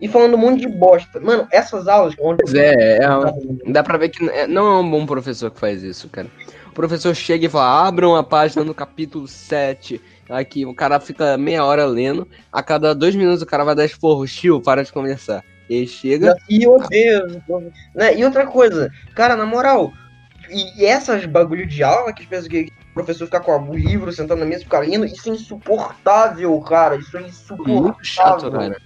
e 0.00 0.08
falando 0.08 0.34
um 0.34 0.38
monte 0.38 0.60
de 0.60 0.68
bosta. 0.68 1.20
Mano, 1.20 1.46
essas 1.50 1.88
aulas 1.88 2.14
onde 2.20 2.42
Pois 2.42 2.54
é, 2.54 2.98
é, 2.98 3.70
dá 3.70 3.82
pra 3.82 3.98
ver 3.98 4.10
que 4.10 4.28
é- 4.28 4.46
não 4.46 4.66
é 4.66 4.80
um 4.80 4.90
bom 4.90 5.06
professor 5.06 5.50
que 5.50 5.58
faz 5.58 5.82
isso, 5.82 6.08
cara. 6.08 6.28
O 6.68 6.72
professor 6.72 7.14
chega 7.14 7.46
e 7.46 7.48
fala, 7.48 7.86
abram 7.88 8.14
a 8.14 8.22
página 8.22 8.62
no 8.62 8.74
capítulo 8.74 9.26
7. 9.26 10.00
Aqui, 10.28 10.66
o 10.66 10.74
cara 10.74 11.00
fica 11.00 11.38
meia 11.38 11.64
hora 11.64 11.86
lendo, 11.86 12.28
a 12.52 12.62
cada 12.62 12.94
dois 12.94 13.14
minutos 13.14 13.42
o 13.42 13.46
cara 13.46 13.64
vai 13.64 13.74
dar 13.74 13.84
esporro, 13.84 14.26
tio, 14.26 14.60
para 14.60 14.84
de 14.84 14.92
conversar. 14.92 15.42
Ele 15.70 15.86
chega, 15.86 16.36
E 16.48 16.66
odeio. 16.66 17.42
Né? 17.94 18.18
E 18.18 18.24
outra 18.24 18.46
coisa, 18.46 18.90
cara, 19.14 19.34
na 19.36 19.46
moral, 19.46 19.92
e 20.50 20.84
essas 20.84 21.24
bagulho 21.26 21.66
de 21.66 21.82
aula 21.82 22.12
que 22.12 22.22
as 22.22 22.28
pessoas 22.28 22.48
que 22.48 22.68
o 22.90 22.94
professor 22.94 23.24
fica 23.26 23.40
com 23.40 23.70
o 23.70 23.74
livro 23.74 24.12
sentado 24.12 24.38
na 24.38 24.46
mesa 24.46 24.62
e 24.62 24.64
fica 24.64 24.78
lendo, 24.78 25.06
isso 25.06 25.28
é 25.28 25.32
insuportável, 25.32 26.58
cara. 26.60 26.96
Isso 26.96 27.16
é 27.16 27.22
insuportável. 27.22 27.82
muito 27.82 28.04
chato, 28.04 28.50
cara. 28.50 28.76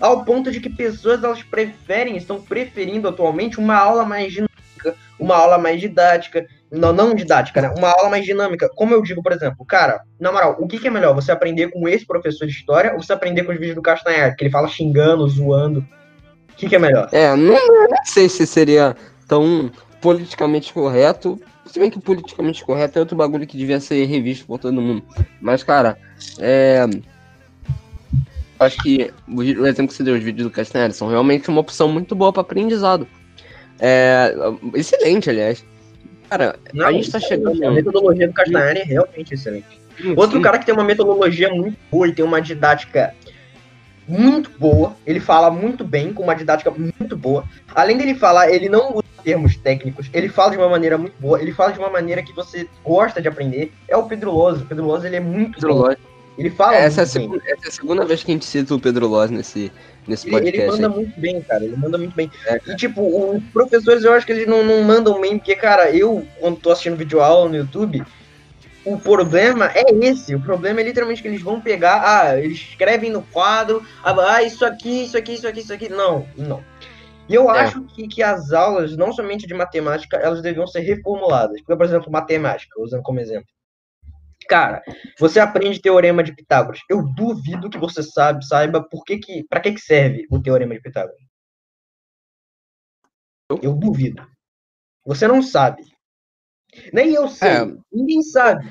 Ao 0.00 0.24
ponto 0.24 0.50
de 0.50 0.60
que 0.60 0.70
pessoas 0.70 1.22
elas 1.22 1.42
preferem, 1.42 2.16
estão 2.16 2.40
preferindo 2.40 3.08
atualmente 3.08 3.58
uma 3.58 3.76
aula 3.76 4.04
mais 4.04 4.32
dinâmica, 4.32 4.94
uma 5.18 5.36
aula 5.36 5.58
mais 5.58 5.80
didática. 5.80 6.46
Não, 6.70 6.92
não 6.92 7.14
didática, 7.14 7.62
né? 7.62 7.72
Uma 7.76 7.90
aula 7.90 8.10
mais 8.10 8.24
dinâmica. 8.24 8.68
Como 8.74 8.92
eu 8.92 9.02
digo, 9.02 9.22
por 9.22 9.32
exemplo, 9.32 9.64
cara, 9.64 10.02
na 10.20 10.30
moral, 10.30 10.56
o 10.60 10.68
que, 10.68 10.78
que 10.78 10.86
é 10.86 10.90
melhor? 10.90 11.14
Você 11.14 11.32
aprender 11.32 11.68
com 11.70 11.88
esse 11.88 12.06
professor 12.06 12.46
de 12.46 12.52
história 12.52 12.92
ou 12.92 13.02
você 13.02 13.12
aprender 13.12 13.44
com 13.44 13.52
os 13.52 13.58
vídeos 13.58 13.74
do 13.74 13.82
Castanhar, 13.82 14.36
que 14.36 14.44
ele 14.44 14.50
fala 14.50 14.68
xingando, 14.68 15.26
zoando? 15.28 15.80
O 16.50 16.56
que, 16.56 16.68
que 16.68 16.76
é 16.76 16.78
melhor? 16.78 17.08
É, 17.10 17.34
não, 17.34 17.54
não 17.54 18.04
sei 18.04 18.28
se 18.28 18.46
seria 18.46 18.94
tão 19.26 19.70
politicamente 20.00 20.72
correto 20.72 21.40
Se 21.66 21.78
bem 21.78 21.90
que 21.90 22.00
politicamente 22.00 22.64
correto 22.64 22.98
é 22.98 23.00
outro 23.00 23.16
bagulho 23.16 23.46
que 23.46 23.56
devia 23.56 23.80
ser 23.80 24.04
revisto 24.04 24.46
por 24.46 24.58
todo 24.58 24.80
mundo. 24.80 25.02
Mas, 25.40 25.62
cara, 25.62 25.98
é. 26.38 26.84
Acho 28.60 28.76
que 28.82 29.12
o 29.28 29.42
exemplo 29.42 29.88
que 29.88 29.94
você 29.94 30.02
deu, 30.02 30.14
os 30.14 30.22
vídeos 30.22 30.48
do 30.48 30.52
Castanheira, 30.52 30.92
são 30.92 31.08
realmente 31.08 31.48
uma 31.48 31.60
opção 31.60 31.88
muito 31.88 32.14
boa 32.14 32.32
para 32.32 32.42
aprendizado. 32.42 33.06
É, 33.78 34.34
excelente, 34.74 35.30
aliás. 35.30 35.64
Cara, 36.28 36.58
a 36.84 36.92
gente 36.92 37.10
tá 37.10 37.20
chegando. 37.20 37.64
A 37.64 37.70
metodologia 37.70 38.26
do 38.26 38.34
Castanhari 38.34 38.80
é 38.80 38.84
realmente 38.84 39.34
excelente. 39.34 39.80
Outro 40.16 40.40
cara 40.40 40.58
que 40.58 40.66
tem 40.66 40.74
uma 40.74 40.84
metodologia 40.84 41.48
muito 41.50 41.78
boa 41.90 42.08
e 42.08 42.12
tem 42.12 42.24
uma 42.24 42.40
didática 42.40 43.14
muito 44.06 44.50
boa, 44.58 44.96
ele 45.06 45.20
fala 45.20 45.50
muito 45.50 45.84
bem, 45.84 46.12
com 46.12 46.22
uma 46.22 46.34
didática 46.34 46.70
muito 46.70 47.16
boa. 47.16 47.44
Além 47.74 47.96
dele 47.98 48.14
falar, 48.14 48.50
ele 48.50 48.68
não 48.68 48.94
usa 48.94 49.04
termos 49.22 49.56
técnicos, 49.56 50.08
ele 50.14 50.28
fala 50.28 50.52
de 50.52 50.56
uma 50.56 50.68
maneira 50.68 50.96
muito 50.96 51.14
boa, 51.20 51.40
ele 51.40 51.52
fala 51.52 51.72
de 51.72 51.78
uma 51.78 51.90
maneira 51.90 52.22
que 52.22 52.32
você 52.32 52.66
gosta 52.82 53.20
de 53.20 53.28
aprender. 53.28 53.72
É 53.86 53.96
o 53.96 54.04
Pedro 54.04 54.32
Loz. 54.32 54.62
O 54.62 54.64
Pedro 54.64 54.86
Loz, 54.86 55.04
ele 55.04 55.16
é 55.16 55.20
muito 55.20 55.60
Pedro 55.60 55.74
bom. 55.74 55.94
Ele 56.38 56.50
fala 56.50 56.76
Essa 56.76 57.00
é, 57.00 57.04
a 57.04 57.06
segunda, 57.06 57.42
essa 57.44 57.64
é 57.66 57.68
a 57.68 57.72
segunda 57.72 58.04
vez 58.04 58.22
que 58.22 58.30
a 58.30 58.34
gente 58.34 58.44
cita 58.44 58.74
o 58.74 58.80
Pedro 58.80 59.08
Loz 59.08 59.30
nesse, 59.30 59.72
nesse 60.06 60.28
Ele, 60.28 60.36
ele 60.36 60.44
podcast. 60.52 60.70
manda 60.82 60.86
hein? 60.88 60.94
muito 61.04 61.20
bem, 61.20 61.42
cara. 61.42 61.64
Ele 61.64 61.76
manda 61.76 61.98
muito 61.98 62.14
bem. 62.14 62.30
É, 62.46 62.60
E, 62.66 62.76
tipo, 62.76 63.02
os 63.02 63.42
professores, 63.52 64.04
eu 64.04 64.12
acho 64.12 64.24
que 64.24 64.32
eles 64.32 64.46
não, 64.46 64.62
não 64.64 64.82
mandam 64.84 65.20
bem, 65.20 65.36
porque, 65.36 65.56
cara, 65.56 65.90
eu, 65.90 66.24
quando 66.38 66.60
tô 66.60 66.70
assistindo 66.70 66.96
vídeo 66.96 67.20
aula 67.20 67.48
no 67.48 67.56
YouTube, 67.56 68.04
o 68.84 68.98
problema 68.98 69.70
é 69.74 69.82
esse. 70.06 70.34
O 70.34 70.40
problema 70.40 70.80
é 70.80 70.84
literalmente 70.84 71.20
que 71.20 71.28
eles 71.28 71.42
vão 71.42 71.60
pegar, 71.60 72.02
ah, 72.04 72.38
eles 72.38 72.58
escrevem 72.58 73.10
no 73.10 73.22
quadro, 73.22 73.82
ah, 74.04 74.14
ah, 74.36 74.42
isso 74.42 74.64
aqui, 74.64 75.04
isso 75.04 75.18
aqui, 75.18 75.34
isso 75.34 75.46
aqui, 75.46 75.60
isso 75.60 75.72
aqui. 75.72 75.88
Não, 75.88 76.24
não. 76.36 76.62
E 77.28 77.34
eu 77.34 77.50
É. 77.54 77.60
acho 77.60 77.82
que, 77.82 78.08
que 78.08 78.22
as 78.22 78.52
aulas, 78.52 78.96
não 78.96 79.12
somente 79.12 79.46
de 79.46 79.52
matemática, 79.52 80.16
elas 80.16 80.40
deviam 80.40 80.66
ser 80.66 80.80
reformuladas. 80.80 81.60
Porque, 81.60 81.76
por 81.76 81.84
exemplo, 81.84 82.10
matemática, 82.10 82.80
usando 82.80 83.02
como 83.02 83.20
exemplo. 83.20 83.48
Cara, 84.48 84.82
você 85.18 85.38
aprende 85.38 85.80
teorema 85.80 86.22
de 86.22 86.34
Pitágoras. 86.34 86.80
Eu 86.88 87.02
duvido 87.02 87.68
que 87.68 87.76
você 87.78 88.02
sabe, 88.02 88.44
saiba 88.46 88.82
por 88.82 89.04
que 89.04 89.18
que, 89.18 89.44
para 89.44 89.60
que 89.60 89.72
que 89.72 89.80
serve 89.80 90.26
o 90.30 90.40
teorema 90.40 90.74
de 90.74 90.80
Pitágoras. 90.80 91.20
Eu 93.62 93.74
duvido. 93.74 94.26
Você 95.04 95.28
não 95.28 95.42
sabe. 95.42 95.82
Nem 96.92 97.12
eu 97.12 97.28
sei. 97.28 97.48
É. 97.48 97.76
Ninguém 97.92 98.22
sabe. 98.22 98.66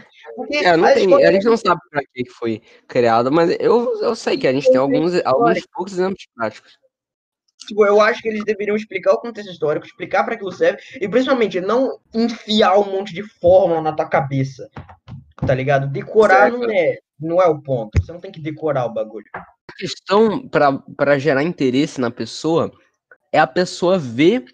É, 0.52 0.76
não 0.78 0.86
a 0.88 0.94
tem- 0.94 1.26
a 1.26 1.32
gente 1.32 1.46
não 1.46 1.58
sabe 1.58 1.82
pra 1.90 2.02
que 2.02 2.24
que 2.24 2.30
foi 2.32 2.62
criado, 2.88 3.32
mas 3.32 3.56
eu, 3.60 4.02
eu 4.02 4.16
sei 4.16 4.38
que 4.38 4.48
a 4.48 4.54
gente 4.54 4.70
tem 4.70 4.78
alguns, 4.78 5.14
alguns 5.26 5.66
poucos 5.68 5.94
exemplos 5.94 6.28
práticos. 6.36 6.78
Tipo, 7.68 7.86
eu 7.86 8.00
acho 8.00 8.22
que 8.22 8.30
eles 8.30 8.44
deveriam 8.46 8.76
explicar 8.76 9.14
o 9.14 9.20
contexto 9.20 9.52
histórico, 9.52 9.86
explicar 9.86 10.24
para 10.24 10.36
aquilo 10.36 10.52
serve, 10.52 10.80
e 11.02 11.10
principalmente 11.10 11.60
não 11.60 12.00
enfiar 12.14 12.78
um 12.78 12.92
monte 12.92 13.14
de 13.14 13.24
fórmula 13.24 13.82
na 13.82 13.94
tua 13.94 14.08
cabeça. 14.08 14.70
Tá 15.46 15.54
ligado? 15.54 15.88
Decorar 15.88 16.52
Certo. 16.52 16.60
não 16.60 16.72
é, 16.72 16.98
não 17.20 17.42
é 17.42 17.48
o 17.48 17.62
ponto. 17.62 17.92
Você 18.02 18.12
não 18.12 18.20
tem 18.20 18.32
que 18.32 18.40
decorar 18.40 18.86
o 18.86 18.94
bagulho. 18.94 19.26
A 19.34 19.74
questão 19.78 20.48
pra 20.48 20.74
pra 20.96 21.20
gerar 21.20 21.44
interesse 21.44 22.02
na 22.02 22.10
pessoa 22.10 22.72
é 23.32 23.40
a 23.40 23.48
pessoa 23.48 24.00
ver, 24.00 24.46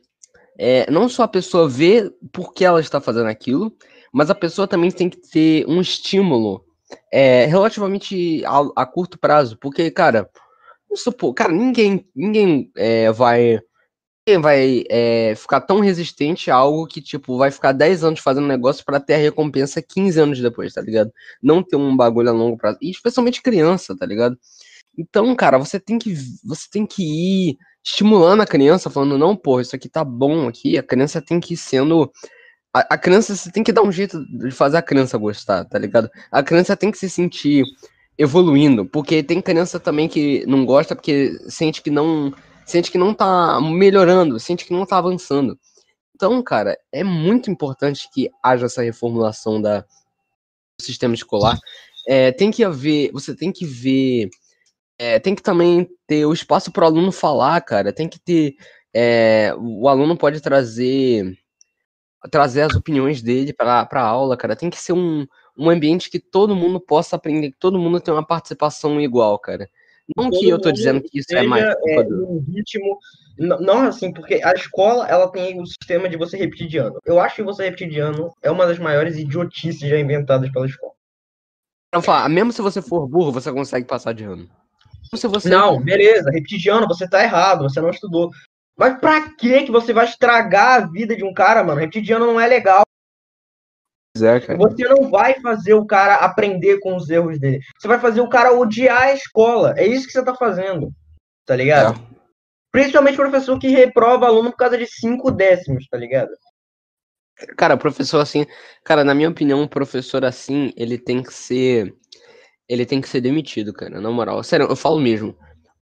é, 0.57 0.89
não 0.91 1.07
só 1.07 1.23
a 1.23 1.27
pessoa 1.27 1.69
ver 1.69 2.11
por 2.31 2.53
que 2.53 2.65
ela 2.65 2.81
está 2.81 2.99
fazendo 2.99 3.27
aquilo, 3.27 3.73
mas 4.11 4.29
a 4.29 4.35
pessoa 4.35 4.67
também 4.67 4.91
tem 4.91 5.09
que 5.09 5.17
ter 5.17 5.65
um 5.67 5.79
estímulo 5.79 6.65
é, 7.11 7.45
relativamente 7.45 8.43
a, 8.45 8.83
a 8.83 8.85
curto 8.85 9.17
prazo, 9.17 9.57
porque, 9.57 9.89
cara, 9.89 10.29
supor, 10.95 11.33
cara, 11.33 11.51
ninguém, 11.51 12.07
ninguém 12.15 12.71
é, 12.75 13.11
vai, 13.11 13.59
vai 14.41 14.83
é, 14.89 15.33
ficar 15.35 15.61
tão 15.61 15.79
resistente 15.79 16.49
a 16.49 16.55
algo 16.55 16.87
que, 16.87 17.01
tipo, 17.01 17.37
vai 17.37 17.51
ficar 17.51 17.73
10 17.73 18.03
anos 18.03 18.19
fazendo 18.21 18.47
negócio 18.47 18.83
pra 18.85 18.99
ter 18.99 19.15
a 19.15 19.17
recompensa 19.17 19.81
15 19.81 20.19
anos 20.19 20.39
depois, 20.41 20.73
tá 20.73 20.81
ligado? 20.81 21.11
Não 21.41 21.61
ter 21.61 21.75
um 21.75 21.95
bagulho 21.95 22.29
a 22.29 22.33
longo 22.33 22.57
prazo, 22.57 22.77
e 22.81 22.89
especialmente 22.89 23.41
criança, 23.41 23.95
tá 23.97 24.05
ligado? 24.05 24.37
Então, 24.97 25.35
cara, 25.35 25.57
você 25.57 25.79
tem 25.79 25.99
que 25.99 26.13
você 26.43 26.67
tem 26.71 26.85
que 26.85 27.03
ir 27.03 27.57
estimulando 27.83 28.41
a 28.41 28.47
criança, 28.47 28.89
falando, 28.89 29.17
não, 29.17 29.35
pô, 29.35 29.59
isso 29.59 29.75
aqui 29.75 29.89
tá 29.89 30.03
bom 30.03 30.47
aqui, 30.47 30.77
a 30.77 30.83
criança 30.83 31.21
tem 31.21 31.39
que 31.39 31.55
ir 31.55 31.57
sendo. 31.57 32.11
A, 32.73 32.95
a 32.95 32.97
criança, 32.97 33.35
você 33.35 33.51
tem 33.51 33.63
que 33.63 33.73
dar 33.73 33.83
um 33.83 33.91
jeito 33.91 34.23
de 34.25 34.51
fazer 34.51 34.77
a 34.77 34.81
criança 34.81 35.17
gostar, 35.17 35.65
tá 35.65 35.77
ligado? 35.77 36.09
A 36.31 36.41
criança 36.41 36.77
tem 36.77 36.91
que 36.91 36.97
se 36.97 37.09
sentir 37.09 37.65
evoluindo, 38.17 38.85
porque 38.85 39.23
tem 39.23 39.41
criança 39.41 39.79
também 39.79 40.07
que 40.07 40.45
não 40.47 40.65
gosta 40.65 40.95
porque 40.95 41.37
sente 41.49 41.81
que 41.81 41.91
não. 41.91 42.33
Sente 42.65 42.91
que 42.91 42.97
não 42.97 43.13
tá 43.13 43.59
melhorando, 43.61 44.39
sente 44.39 44.65
que 44.65 44.73
não 44.73 44.85
tá 44.85 44.97
avançando. 44.97 45.59
Então, 46.15 46.41
cara, 46.41 46.77
é 46.91 47.03
muito 47.03 47.51
importante 47.51 48.09
que 48.13 48.29
haja 48.41 48.67
essa 48.67 48.81
reformulação 48.81 49.61
da, 49.61 49.81
do 49.81 50.81
sistema 50.81 51.13
escolar. 51.13 51.57
É, 52.07 52.31
tem 52.31 52.51
que 52.51 52.63
haver, 52.63 53.11
você 53.11 53.35
tem 53.35 53.51
que 53.51 53.65
ver 53.65 54.29
é, 54.97 55.19
tem 55.19 55.35
que 55.35 55.41
também 55.41 55.89
ter 56.07 56.25
o 56.25 56.33
espaço 56.33 56.71
para 56.71 56.83
o 56.83 56.87
aluno 56.87 57.11
falar, 57.11 57.59
cara. 57.61 57.91
Tem 57.93 58.07
que 58.07 58.19
ter. 58.19 58.55
é, 58.93 59.53
o 59.57 59.87
aluno 59.87 60.17
pode 60.17 60.39
trazer 60.41 61.37
trazer 62.31 62.61
as 62.61 62.73
opiniões 62.75 63.21
dele 63.21 63.53
para 63.53 63.87
a 63.91 64.01
aula, 64.01 64.37
cara. 64.37 64.55
Tem 64.55 64.69
que 64.69 64.79
ser 64.79 64.93
um, 64.93 65.25
um 65.57 65.69
ambiente 65.69 66.09
que 66.09 66.19
todo 66.19 66.55
mundo 66.55 66.79
possa 66.79 67.15
aprender, 67.17 67.51
que 67.51 67.57
todo 67.59 67.79
mundo 67.79 67.99
tenha 67.99 68.15
uma 68.15 68.25
participação 68.25 68.99
igual, 69.01 69.37
cara. 69.39 69.69
Não 70.15 70.29
que 70.29 70.49
eu 70.49 70.59
tô 70.59 70.71
dizendo 70.71 71.01
que 71.01 71.19
isso 71.19 71.35
é 71.35 71.43
mais 71.43 71.63
Seja, 71.63 71.75
culpa 71.77 72.01
é, 72.01 72.03
do. 72.03 72.17
num 72.17 72.39
ritmo. 72.39 72.99
Não 73.37 73.87
assim, 73.87 74.13
porque 74.13 74.41
a 74.43 74.53
escola 74.53 75.07
ela 75.07 75.27
tem 75.31 75.59
o 75.59 75.65
sistema 75.65 76.07
de 76.07 76.17
você 76.17 76.37
repetir 76.37 76.67
de 76.67 76.77
ano. 76.77 76.99
Eu 77.05 77.19
acho 77.19 77.37
que 77.37 77.43
você 77.43 77.63
repetir 77.63 77.89
de 77.89 77.99
ano 77.99 78.31
é 78.41 78.51
uma 78.51 78.65
das 78.65 78.77
maiores 78.77 79.17
idiotices 79.17 79.89
já 79.89 79.97
inventadas 79.97 80.51
pela 80.51 80.65
escola. 80.65 80.93
Eu 81.93 82.01
falar, 82.01 82.27
mesmo 82.29 82.51
se 82.51 82.61
você 82.61 82.81
for 82.81 83.07
burro, 83.07 83.31
você 83.31 83.51
consegue 83.51 83.87
passar 83.87 84.13
de 84.13 84.23
ano. 84.23 84.49
Se 85.15 85.27
você 85.27 85.49
Não, 85.49 85.79
beleza, 85.79 86.31
repetir 86.31 86.59
de 86.59 86.69
ano, 86.69 86.87
você 86.87 87.07
tá 87.07 87.23
errado, 87.23 87.63
você 87.63 87.79
não 87.79 87.91
estudou. 87.91 88.31
Mas 88.75 88.99
pra 88.99 89.29
que 89.35 89.63
que 89.63 89.71
você 89.71 89.93
vai 89.93 90.05
estragar 90.05 90.81
a 90.81 90.87
vida 90.87 91.15
de 91.15 91.23
um 91.23 91.33
cara, 91.33 91.63
mano? 91.63 91.79
Repetir 91.79 92.01
de 92.01 92.13
ano 92.13 92.25
não 92.25 92.39
é 92.39 92.47
legal. 92.47 92.83
Quiser, 94.15 94.45
cara. 94.45 94.59
Você 94.59 94.83
não 94.87 95.09
vai 95.09 95.39
fazer 95.41 95.73
o 95.73 95.85
cara 95.85 96.15
aprender 96.15 96.79
com 96.79 96.95
os 96.95 97.09
erros 97.09 97.39
dele. 97.39 97.59
Você 97.77 97.87
vai 97.87 97.99
fazer 97.99 98.21
o 98.21 98.29
cara 98.29 98.53
odiar 98.53 99.03
a 99.03 99.13
escola. 99.13 99.73
É 99.77 99.85
isso 99.85 100.05
que 100.05 100.13
você 100.13 100.23
tá 100.23 100.35
fazendo. 100.35 100.91
Tá 101.45 101.55
ligado? 101.55 101.99
Principalmente 102.71 103.15
professor 103.15 103.59
que 103.59 103.67
reprova 103.67 104.25
aluno 104.27 104.51
por 104.51 104.57
causa 104.57 104.77
de 104.77 104.87
cinco 104.87 105.29
décimos, 105.29 105.87
tá 105.89 105.97
ligado? 105.97 106.31
Cara, 107.57 107.75
professor 107.75 108.19
assim, 108.19 108.45
cara, 108.83 109.03
na 109.03 109.13
minha 109.13 109.29
opinião, 109.29 109.61
um 109.61 109.67
professor 109.67 110.23
assim, 110.23 110.71
ele 110.77 110.97
tem 110.97 111.21
que 111.21 111.33
ser 111.33 111.93
ele 112.69 112.85
tem 112.85 113.01
que 113.01 113.09
ser 113.09 113.19
demitido, 113.19 113.73
cara, 113.73 113.99
na 113.99 114.09
moral. 114.09 114.41
Sério, 114.43 114.67
eu 114.67 114.75
falo 114.75 114.99
mesmo. 114.99 115.37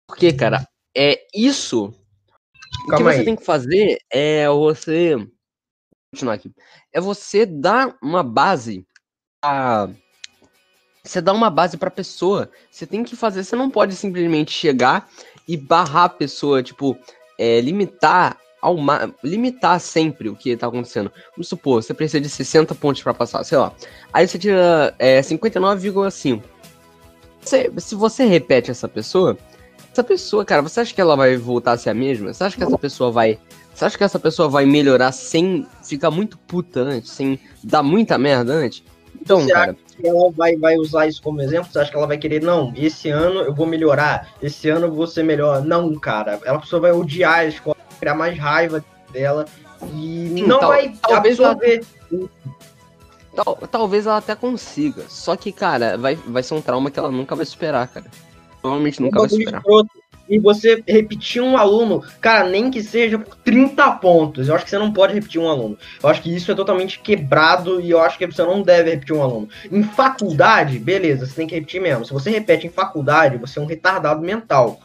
Porque, 0.06 0.32
cara, 0.32 0.66
é 0.96 1.20
isso 1.34 1.86
o 1.86 2.84
que 2.84 2.90
Calma 2.90 3.12
você 3.12 3.18
aí. 3.18 3.24
tem 3.24 3.36
que 3.36 3.44
fazer 3.44 3.98
é 4.10 4.48
você 4.48 5.16
continuar 6.12 6.34
aqui. 6.34 6.52
É 6.92 7.00
você 7.00 7.46
dar 7.46 7.96
uma 8.02 8.22
base 8.22 8.86
a 9.42 9.88
você 11.02 11.20
dá 11.20 11.32
uma 11.32 11.50
base 11.50 11.76
pra 11.76 11.90
pessoa. 11.90 12.48
Você 12.70 12.86
tem 12.86 13.02
que 13.02 13.16
fazer, 13.16 13.42
você 13.42 13.56
não 13.56 13.68
pode 13.68 13.96
simplesmente 13.96 14.52
chegar 14.52 15.08
e 15.48 15.56
barrar 15.56 16.04
a 16.04 16.08
pessoa, 16.08 16.62
tipo, 16.62 16.96
é, 17.36 17.60
limitar 17.60 18.36
ao 18.60 18.76
ma- 18.76 19.10
limitar 19.24 19.80
sempre 19.80 20.28
o 20.28 20.36
que 20.36 20.56
tá 20.56 20.68
acontecendo. 20.68 21.10
Vamos 21.32 21.48
supor, 21.48 21.82
você 21.82 21.92
precisa 21.92 22.20
de 22.20 22.28
60 22.28 22.72
pontos 22.76 23.02
pra 23.02 23.12
passar, 23.12 23.42
sei 23.42 23.58
lá. 23.58 23.74
Aí 24.12 24.28
você 24.28 24.38
tira 24.38 24.94
é, 24.96 25.20
59,5. 25.22 26.44
Você- 27.40 27.72
Se 27.78 27.96
você 27.96 28.24
repete 28.24 28.70
essa 28.70 28.86
pessoa, 28.86 29.36
essa 29.90 30.04
pessoa, 30.04 30.44
cara, 30.44 30.62
você 30.62 30.78
acha 30.78 30.94
que 30.94 31.00
ela 31.00 31.16
vai 31.16 31.36
voltar 31.36 31.72
a 31.72 31.76
ser 31.78 31.90
a 31.90 31.94
mesma? 31.94 32.32
Você 32.32 32.44
acha 32.44 32.56
que 32.56 32.62
essa 32.62 32.78
pessoa 32.78 33.10
vai. 33.10 33.40
Você 33.74 33.84
acha 33.84 33.96
que 33.98 34.04
essa 34.04 34.18
pessoa 34.18 34.48
vai 34.48 34.64
melhorar 34.66 35.12
sem 35.12 35.66
ficar 35.82 36.10
muito 36.10 36.38
puta 36.38 36.80
antes, 36.80 37.10
sem 37.10 37.38
dar 37.64 37.82
muita 37.82 38.18
merda 38.18 38.52
antes? 38.52 38.82
Então, 39.20 39.40
Você 39.42 39.52
cara, 39.52 39.76
Se 39.86 40.06
ela 40.06 40.30
vai, 40.32 40.56
vai 40.56 40.76
usar 40.76 41.06
isso 41.06 41.22
como 41.22 41.40
exemplo, 41.40 41.70
você 41.72 41.78
acha 41.78 41.90
que 41.90 41.96
ela 41.96 42.06
vai 42.06 42.18
querer, 42.18 42.42
não, 42.42 42.72
esse 42.76 43.08
ano 43.08 43.40
eu 43.40 43.54
vou 43.54 43.66
melhorar, 43.66 44.32
esse 44.42 44.68
ano 44.68 44.86
eu 44.86 44.92
vou 44.92 45.06
ser 45.06 45.22
melhor. 45.22 45.64
Não, 45.64 45.94
cara. 45.94 46.40
Ela 46.44 46.58
pessoa 46.58 46.80
vai 46.80 46.92
odiar 46.92 47.38
a 47.40 47.44
escola, 47.46 47.76
criar 48.00 48.14
mais 48.14 48.36
raiva 48.38 48.84
dela 49.12 49.44
e 49.94 50.32
Sim, 50.36 50.46
não 50.46 50.58
tal- 50.58 50.68
vai 50.70 50.92
talvez 51.00 51.38
ela- 51.38 51.50
absorver. 51.52 51.84
tal- 53.34 53.58
talvez 53.70 54.06
ela 54.06 54.16
até 54.18 54.34
consiga. 54.34 55.04
Só 55.08 55.36
que, 55.36 55.52
cara, 55.52 55.96
vai, 55.96 56.14
vai 56.16 56.42
ser 56.42 56.54
um 56.54 56.60
trauma 56.62 56.90
que 56.90 56.98
ela 56.98 57.10
nunca 57.10 57.34
vai 57.36 57.46
superar, 57.46 57.86
cara. 57.88 58.06
Provavelmente 58.60 59.00
nunca 59.00 59.18
vai 59.20 59.28
bagulho 59.28 59.40
superar. 59.44 59.60
escroto. 59.60 60.01
E 60.32 60.38
você 60.38 60.82
repetir 60.88 61.42
um 61.42 61.58
aluno, 61.58 62.02
cara, 62.18 62.48
nem 62.48 62.70
que 62.70 62.82
seja 62.82 63.18
por 63.18 63.36
30 63.44 63.90
pontos. 63.96 64.48
Eu 64.48 64.54
acho 64.54 64.64
que 64.64 64.70
você 64.70 64.78
não 64.78 64.90
pode 64.90 65.12
repetir 65.12 65.38
um 65.38 65.46
aluno. 65.46 65.76
Eu 66.02 66.08
acho 66.08 66.22
que 66.22 66.34
isso 66.34 66.50
é 66.50 66.54
totalmente 66.54 67.00
quebrado 67.00 67.82
e 67.82 67.90
eu 67.90 68.00
acho 68.00 68.16
que 68.16 68.26
você 68.26 68.42
não 68.42 68.62
deve 68.62 68.92
repetir 68.92 69.14
um 69.14 69.22
aluno. 69.22 69.46
Em 69.70 69.82
faculdade, 69.82 70.78
beleza, 70.78 71.26
você 71.26 71.34
tem 71.34 71.46
que 71.46 71.54
repetir 71.54 71.82
mesmo. 71.82 72.06
Se 72.06 72.14
você 72.14 72.30
repete 72.30 72.66
em 72.66 72.70
faculdade, 72.70 73.36
você 73.36 73.58
é 73.58 73.62
um 73.62 73.66
retardado 73.66 74.22
mental. 74.22 74.80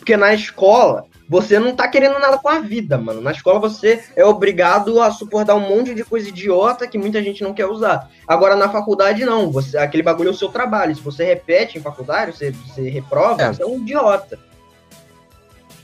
Porque 0.00 0.16
na 0.16 0.34
escola, 0.34 1.04
você 1.28 1.60
não 1.60 1.76
tá 1.76 1.86
querendo 1.86 2.18
nada 2.18 2.36
com 2.36 2.48
a 2.48 2.58
vida, 2.58 2.98
mano. 2.98 3.20
Na 3.20 3.30
escola 3.30 3.60
você 3.60 4.02
é 4.16 4.24
obrigado 4.24 5.00
a 5.00 5.12
suportar 5.12 5.54
um 5.54 5.60
monte 5.60 5.94
de 5.94 6.02
coisa 6.02 6.28
idiota 6.28 6.88
que 6.88 6.98
muita 6.98 7.22
gente 7.22 7.44
não 7.44 7.54
quer 7.54 7.66
usar. 7.66 8.10
Agora 8.26 8.56
na 8.56 8.68
faculdade 8.68 9.24
não, 9.24 9.52
você 9.52 9.78
aquele 9.78 10.02
bagulho 10.02 10.30
é 10.30 10.32
o 10.32 10.34
seu 10.34 10.48
trabalho. 10.48 10.96
Se 10.96 11.00
você 11.00 11.24
repete 11.24 11.78
em 11.78 11.80
faculdade, 11.80 12.36
você, 12.36 12.50
você 12.50 12.90
reprova, 12.90 13.42
É. 13.42 13.52
você 13.52 13.62
é 13.62 13.66
um 13.66 13.76
idiota. 13.76 14.40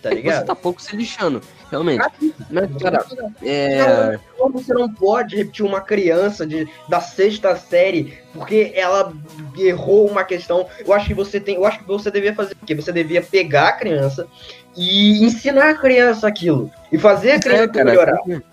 Tá 0.02 0.10
É 0.10 0.14
que 0.14 0.20
você 0.20 0.26
ligado? 0.28 0.46
tá 0.46 0.54
pouco 0.54 0.80
se 0.80 0.94
lixando, 0.94 1.40
realmente. 1.70 2.04
Mas, 2.50 2.70
cara, 2.80 3.04
é. 3.42 4.18
Como 4.36 4.58
você 4.60 4.72
não 4.72 4.88
pode 4.88 5.34
repetir 5.36 5.64
uma 5.66 5.80
criança 5.80 6.46
de, 6.46 6.68
da 6.88 7.00
sexta 7.00 7.56
série 7.56 8.16
porque 8.32 8.72
ela 8.76 9.12
errou 9.58 10.08
uma 10.08 10.22
questão? 10.22 10.66
Eu 10.86 10.92
acho 10.92 11.06
que 11.08 11.14
você 11.14 11.40
tem. 11.40 11.56
Eu 11.56 11.64
acho 11.64 11.80
que 11.80 11.84
você 11.86 12.10
devia 12.10 12.32
fazer 12.34 12.52
o 12.62 12.66
quê? 12.66 12.74
Você 12.76 12.92
devia 12.92 13.20
pegar 13.22 13.68
a 13.68 13.72
criança 13.72 14.28
e 14.76 15.24
ensinar 15.24 15.70
a 15.70 15.74
criança 15.74 16.28
aquilo. 16.28 16.70
E 16.92 16.98
fazer 16.98 17.32
a 17.32 17.40
criança 17.40 17.64
É, 17.64 17.68
cara, 17.68 17.84
melhorar, 17.86 18.18
tem 18.22 18.38
que- 18.38 18.46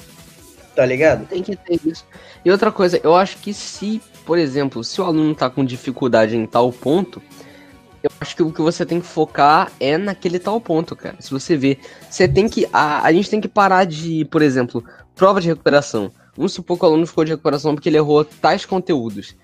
tá 0.75 0.85
ligado? 0.85 1.27
tem 1.27 1.43
que 1.43 1.55
ter 1.55 1.79
isso. 1.85 2.05
E 2.43 2.49
outra 2.51 2.71
coisa, 2.71 2.99
eu 3.03 3.15
acho 3.15 3.37
que 3.37 3.53
se, 3.53 4.01
por 4.25 4.37
exemplo, 4.39 4.83
se 4.83 4.99
o 4.99 5.03
aluno 5.03 5.33
tá 5.35 5.49
com 5.49 5.63
dificuldade 5.63 6.35
em 6.35 6.45
tal 6.47 6.71
ponto, 6.71 7.21
eu 8.05 8.11
acho 8.19 8.35
que 8.35 8.43
o 8.43 8.51
que 8.51 8.61
você 8.61 8.85
tem 8.85 9.01
que 9.01 9.07
focar 9.07 9.71
é 9.79 9.97
naquele 9.97 10.37
tal 10.37 10.61
ponto, 10.61 10.95
cara. 10.95 11.15
Se 11.19 11.31
você 11.31 11.57
vê, 11.57 11.79
você 12.09 12.27
tem 12.27 12.47
que. 12.47 12.67
A, 12.71 13.05
a 13.05 13.11
gente 13.11 13.29
tem 13.29 13.41
que 13.41 13.47
parar 13.47 13.85
de, 13.85 14.25
por 14.25 14.41
exemplo, 14.41 14.83
prova 15.15 15.41
de 15.41 15.47
recuperação. 15.47 16.11
Vamos 16.37 16.53
supor 16.53 16.77
que 16.77 16.85
o 16.85 16.87
aluno 16.87 17.07
ficou 17.07 17.25
de 17.25 17.31
recuperação 17.31 17.73
porque 17.73 17.89
ele 17.89 17.97
errou 17.97 18.23
tais 18.23 18.65
conteúdos. 18.65 19.35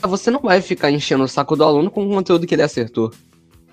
Você 0.00 0.30
não 0.30 0.40
vai 0.40 0.60
ficar 0.60 0.90
enchendo 0.90 1.24
o 1.24 1.28
saco 1.28 1.56
do 1.56 1.64
aluno 1.64 1.90
com 1.90 2.06
o 2.06 2.10
conteúdo 2.10 2.46
que 2.46 2.54
ele 2.54 2.62
acertou. 2.62 3.12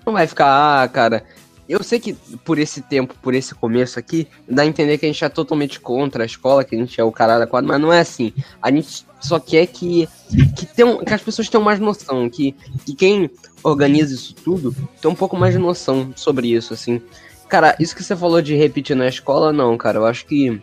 Não 0.04 0.12
vai 0.12 0.26
ficar, 0.26 0.82
ah, 0.82 0.88
cara. 0.88 1.24
Eu 1.68 1.82
sei 1.82 2.00
que 2.00 2.14
por 2.44 2.58
esse 2.58 2.82
tempo, 2.82 3.14
por 3.22 3.34
esse 3.34 3.54
começo 3.54 3.98
aqui, 3.98 4.26
dá 4.48 4.62
a 4.62 4.66
entender 4.66 4.98
que 4.98 5.06
a 5.06 5.08
gente 5.08 5.24
é 5.24 5.28
totalmente 5.28 5.78
contra 5.78 6.24
a 6.24 6.26
escola, 6.26 6.64
que 6.64 6.74
a 6.74 6.78
gente 6.78 7.00
é 7.00 7.04
o 7.04 7.12
caralho 7.12 7.46
quadro, 7.46 7.68
mas 7.68 7.80
não 7.80 7.92
é 7.92 8.00
assim. 8.00 8.32
A 8.60 8.70
gente 8.70 9.06
só 9.20 9.38
quer 9.38 9.66
que, 9.66 10.08
que, 10.56 10.66
tenham, 10.66 10.98
que 11.04 11.14
as 11.14 11.22
pessoas 11.22 11.48
tenham 11.48 11.62
mais 11.62 11.78
noção, 11.78 12.28
que, 12.28 12.52
que 12.84 12.94
quem 12.94 13.30
organiza 13.62 14.14
isso 14.14 14.34
tudo 14.34 14.74
tem 15.00 15.10
um 15.10 15.14
pouco 15.14 15.36
mais 15.36 15.52
de 15.54 15.58
noção 15.58 16.12
sobre 16.16 16.48
isso, 16.48 16.74
assim. 16.74 17.00
Cara, 17.48 17.76
isso 17.78 17.94
que 17.94 18.02
você 18.02 18.16
falou 18.16 18.40
de 18.40 18.56
repetir 18.56 18.96
na 18.96 19.06
escola, 19.06 19.52
não, 19.52 19.76
cara. 19.76 19.98
Eu 19.98 20.06
acho 20.06 20.24
que. 20.24 20.58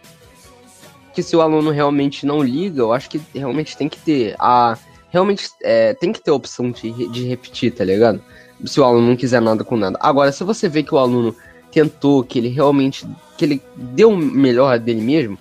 Que 1.13 1.21
se 1.21 1.35
o 1.35 1.41
aluno 1.41 1.69
realmente 1.69 2.25
não 2.25 2.41
liga, 2.41 2.81
eu 2.81 2.91
acho 2.91 3.09
que 3.09 3.21
realmente 3.33 3.77
tem 3.77 3.87
que 3.87 3.99
ter. 3.99 4.35
A, 4.39 4.77
realmente 5.09 5.49
é, 5.61 5.93
tem 5.93 6.11
que 6.11 6.19
ter 6.19 6.31
a 6.31 6.33
opção 6.33 6.71
de, 6.71 7.07
de 7.09 7.27
repetir, 7.27 7.73
tá 7.73 7.83
ligado? 7.83 8.19
Se 8.65 8.79
o 8.79 8.83
aluno 8.83 9.07
não 9.07 9.15
quiser 9.15 9.41
nada 9.41 9.63
com 9.63 9.77
nada. 9.77 9.97
Agora, 10.01 10.31
se 10.31 10.43
você 10.43 10.67
vê 10.67 10.81
que 10.81 10.93
o 10.93 10.97
aluno 10.97 11.35
tentou, 11.71 12.23
que 12.23 12.39
ele 12.39 12.49
realmente. 12.49 13.07
que 13.37 13.45
ele 13.45 13.61
deu 13.75 14.09
o 14.09 14.17
melhor 14.17 14.79
dele 14.79 15.01
mesmo, 15.01 15.37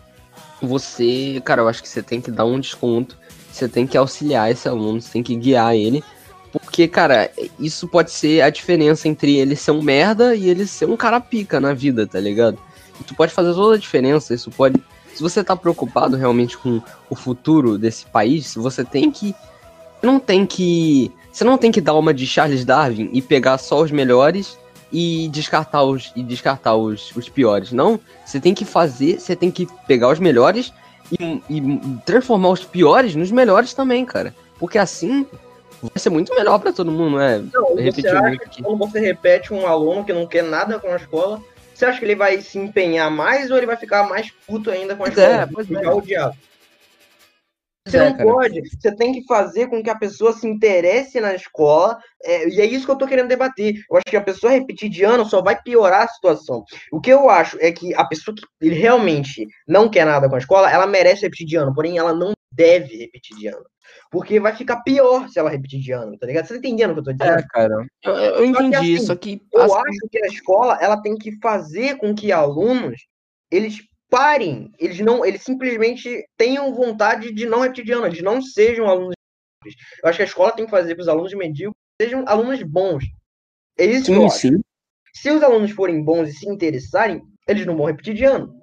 você. 0.60 1.40
Cara, 1.44 1.62
eu 1.62 1.68
acho 1.68 1.82
que 1.82 1.88
você 1.88 2.02
tem 2.02 2.20
que 2.20 2.30
dar 2.30 2.44
um 2.44 2.60
desconto. 2.60 3.16
Você 3.50 3.66
tem 3.66 3.86
que 3.86 3.96
auxiliar 3.96 4.50
esse 4.50 4.68
aluno, 4.68 5.00
você 5.00 5.12
tem 5.12 5.22
que 5.22 5.34
guiar 5.34 5.74
ele. 5.74 6.04
Porque, 6.78 6.86
cara, 6.86 7.28
isso 7.58 7.88
pode 7.88 8.12
ser 8.12 8.40
a 8.40 8.50
diferença 8.50 9.08
entre 9.08 9.36
ele 9.36 9.56
ser 9.56 9.72
um 9.72 9.82
merda 9.82 10.36
e 10.36 10.48
ele 10.48 10.64
ser 10.64 10.88
um 10.88 10.96
cara 10.96 11.20
pica 11.20 11.58
na 11.58 11.74
vida, 11.74 12.06
tá 12.06 12.20
ligado? 12.20 12.56
Isso 13.04 13.16
pode 13.16 13.32
fazer 13.32 13.52
toda 13.52 13.74
a 13.74 13.78
diferença. 13.78 14.32
Isso 14.32 14.48
pode. 14.48 14.80
Se 15.12 15.20
você 15.20 15.42
tá 15.42 15.56
preocupado 15.56 16.16
realmente 16.16 16.56
com 16.56 16.80
o 17.10 17.16
futuro 17.16 17.76
desse 17.76 18.06
país, 18.06 18.54
você 18.54 18.84
tem 18.84 19.10
que. 19.10 19.34
Não 20.00 20.20
tem 20.20 20.46
que. 20.46 21.10
Você 21.32 21.42
não 21.42 21.58
tem 21.58 21.72
que 21.72 21.80
dar 21.80 21.94
uma 21.94 22.14
de 22.14 22.24
Charles 22.24 22.64
Darwin 22.64 23.10
e 23.12 23.20
pegar 23.20 23.58
só 23.58 23.82
os 23.82 23.90
melhores 23.90 24.56
e 24.92 25.28
descartar 25.32 25.82
os, 25.82 26.12
e 26.14 26.22
descartar 26.22 26.76
os, 26.76 27.10
os 27.16 27.28
piores. 27.28 27.72
Não. 27.72 27.98
Você 28.24 28.38
tem 28.38 28.54
que 28.54 28.64
fazer. 28.64 29.18
Você 29.18 29.34
tem 29.34 29.50
que 29.50 29.66
pegar 29.88 30.12
os 30.12 30.20
melhores 30.20 30.72
e, 31.10 31.42
e 31.50 31.80
transformar 32.06 32.50
os 32.50 32.62
piores 32.62 33.16
nos 33.16 33.32
melhores 33.32 33.74
também, 33.74 34.04
cara. 34.04 34.32
Porque 34.60 34.78
assim 34.78 35.26
vai 35.82 35.90
ser 35.96 36.10
muito 36.10 36.34
melhor 36.34 36.58
pra 36.58 36.72
todo 36.72 36.90
mundo, 36.90 37.18
né? 37.18 37.38
Não, 37.52 37.68
você 37.74 37.82
Repetir 37.82 38.10
acha 38.16 38.28
muito 38.28 38.48
que 38.50 38.62
quando 38.62 38.78
você 38.78 39.00
repete 39.00 39.52
um 39.54 39.66
aluno 39.66 40.04
que 40.04 40.12
não 40.12 40.26
quer 40.26 40.42
nada 40.42 40.78
com 40.78 40.88
a 40.88 40.96
escola, 40.96 41.40
você 41.74 41.84
acha 41.86 41.98
que 41.98 42.04
ele 42.04 42.16
vai 42.16 42.40
se 42.40 42.58
empenhar 42.58 43.10
mais 43.10 43.50
ou 43.50 43.56
ele 43.56 43.66
vai 43.66 43.76
ficar 43.76 44.08
mais 44.08 44.30
puto 44.46 44.70
ainda 44.70 44.96
com 44.96 45.04
a 45.04 45.06
Pois 45.06 45.18
escola? 45.18 45.42
é, 45.42 45.46
pois 45.46 45.66
Ficar 45.66 45.82
é. 45.84 45.88
odiado. 45.88 46.36
Você 47.86 47.96
É, 47.96 48.04
não 48.10 48.16
cara. 48.18 48.28
pode, 48.28 48.62
você 48.68 48.94
tem 48.94 49.12
que 49.14 49.24
fazer 49.24 49.68
com 49.68 49.82
que 49.82 49.88
a 49.88 49.96
pessoa 49.96 50.32
se 50.34 50.46
interesse 50.46 51.20
na 51.20 51.34
escola, 51.34 51.98
é, 52.22 52.46
e 52.48 52.60
é 52.60 52.66
isso 52.66 52.84
que 52.84 52.90
eu 52.90 52.96
tô 52.98 53.06
querendo 53.06 53.28
debater. 53.28 53.76
Eu 53.90 53.96
acho 53.96 54.04
que 54.06 54.16
a 54.16 54.20
pessoa 54.20 54.52
repetir 54.52 54.90
de 54.90 55.04
ano 55.04 55.24
só 55.24 55.40
vai 55.40 55.58
piorar 55.62 56.02
a 56.02 56.08
situação. 56.08 56.64
O 56.92 57.00
que 57.00 57.10
eu 57.10 57.30
acho 57.30 57.56
é 57.60 57.72
que 57.72 57.94
a 57.94 58.04
pessoa 58.04 58.34
que 58.60 58.68
realmente 58.68 59.46
não 59.66 59.88
quer 59.88 60.04
nada 60.04 60.28
com 60.28 60.34
a 60.34 60.38
escola, 60.38 60.70
ela 60.70 60.86
merece 60.86 61.22
repetir 61.22 61.46
de 61.46 61.56
ano, 61.56 61.74
porém 61.74 61.96
ela 61.96 62.12
não 62.12 62.32
deve 62.50 62.96
repetir 62.96 63.36
de 63.36 63.48
ano. 63.48 63.64
Porque 64.10 64.40
vai 64.40 64.54
ficar 64.54 64.82
pior 64.82 65.28
se 65.28 65.38
ela 65.38 65.50
repetir 65.50 65.80
de 65.80 65.92
ano, 65.92 66.18
tá 66.18 66.26
ligado? 66.26 66.46
Você 66.46 66.54
tá 66.54 66.58
entendendo 66.58 66.90
o 66.90 66.94
que 66.94 67.00
eu 67.00 67.04
tô 67.04 67.12
dizendo? 67.12 67.38
É, 67.38 67.46
cara. 67.48 67.86
Eu, 68.02 68.14
eu 68.14 68.44
entendi, 68.44 68.96
assim, 68.96 69.06
só 69.06 69.16
que. 69.16 69.40
Eu 69.52 69.62
assim, 69.62 69.74
acho 69.74 70.08
que 70.10 70.24
a 70.24 70.26
escola 70.26 70.78
ela 70.80 71.00
tem 71.00 71.16
que 71.16 71.38
fazer 71.40 71.96
com 71.96 72.14
que 72.14 72.32
alunos 72.32 73.06
eles 73.50 73.78
parem, 74.10 74.72
eles 74.78 74.98
não, 75.00 75.24
eles 75.24 75.42
simplesmente 75.42 76.26
tenham 76.36 76.74
vontade 76.74 77.32
de 77.32 77.46
não 77.46 77.60
repetir 77.60 77.84
de 77.84 77.92
ano, 77.92 78.06
eles 78.06 78.22
não 78.22 78.40
sejam 78.40 78.86
alunos 78.86 79.14
medíocres. 79.64 80.00
Eu 80.02 80.08
acho 80.08 80.16
que 80.16 80.22
a 80.22 80.26
escola 80.26 80.52
tem 80.52 80.64
que 80.64 80.70
fazer 80.70 80.90
com 80.90 80.96
que 80.96 81.02
os 81.02 81.08
alunos 81.08 81.34
medíocres 81.34 81.82
sejam 82.00 82.24
alunos 82.26 82.62
bons. 82.62 83.04
É 83.76 83.84
isso 83.84 84.06
sim, 84.06 84.28
sim. 84.30 84.60
Se 85.12 85.30
os 85.30 85.42
alunos 85.42 85.70
forem 85.72 86.02
bons 86.02 86.28
e 86.28 86.32
se 86.32 86.48
interessarem, 86.48 87.22
eles 87.46 87.66
não 87.66 87.76
vão 87.76 87.86
repetir 87.86 88.14
de 88.14 88.24
ano. 88.24 88.54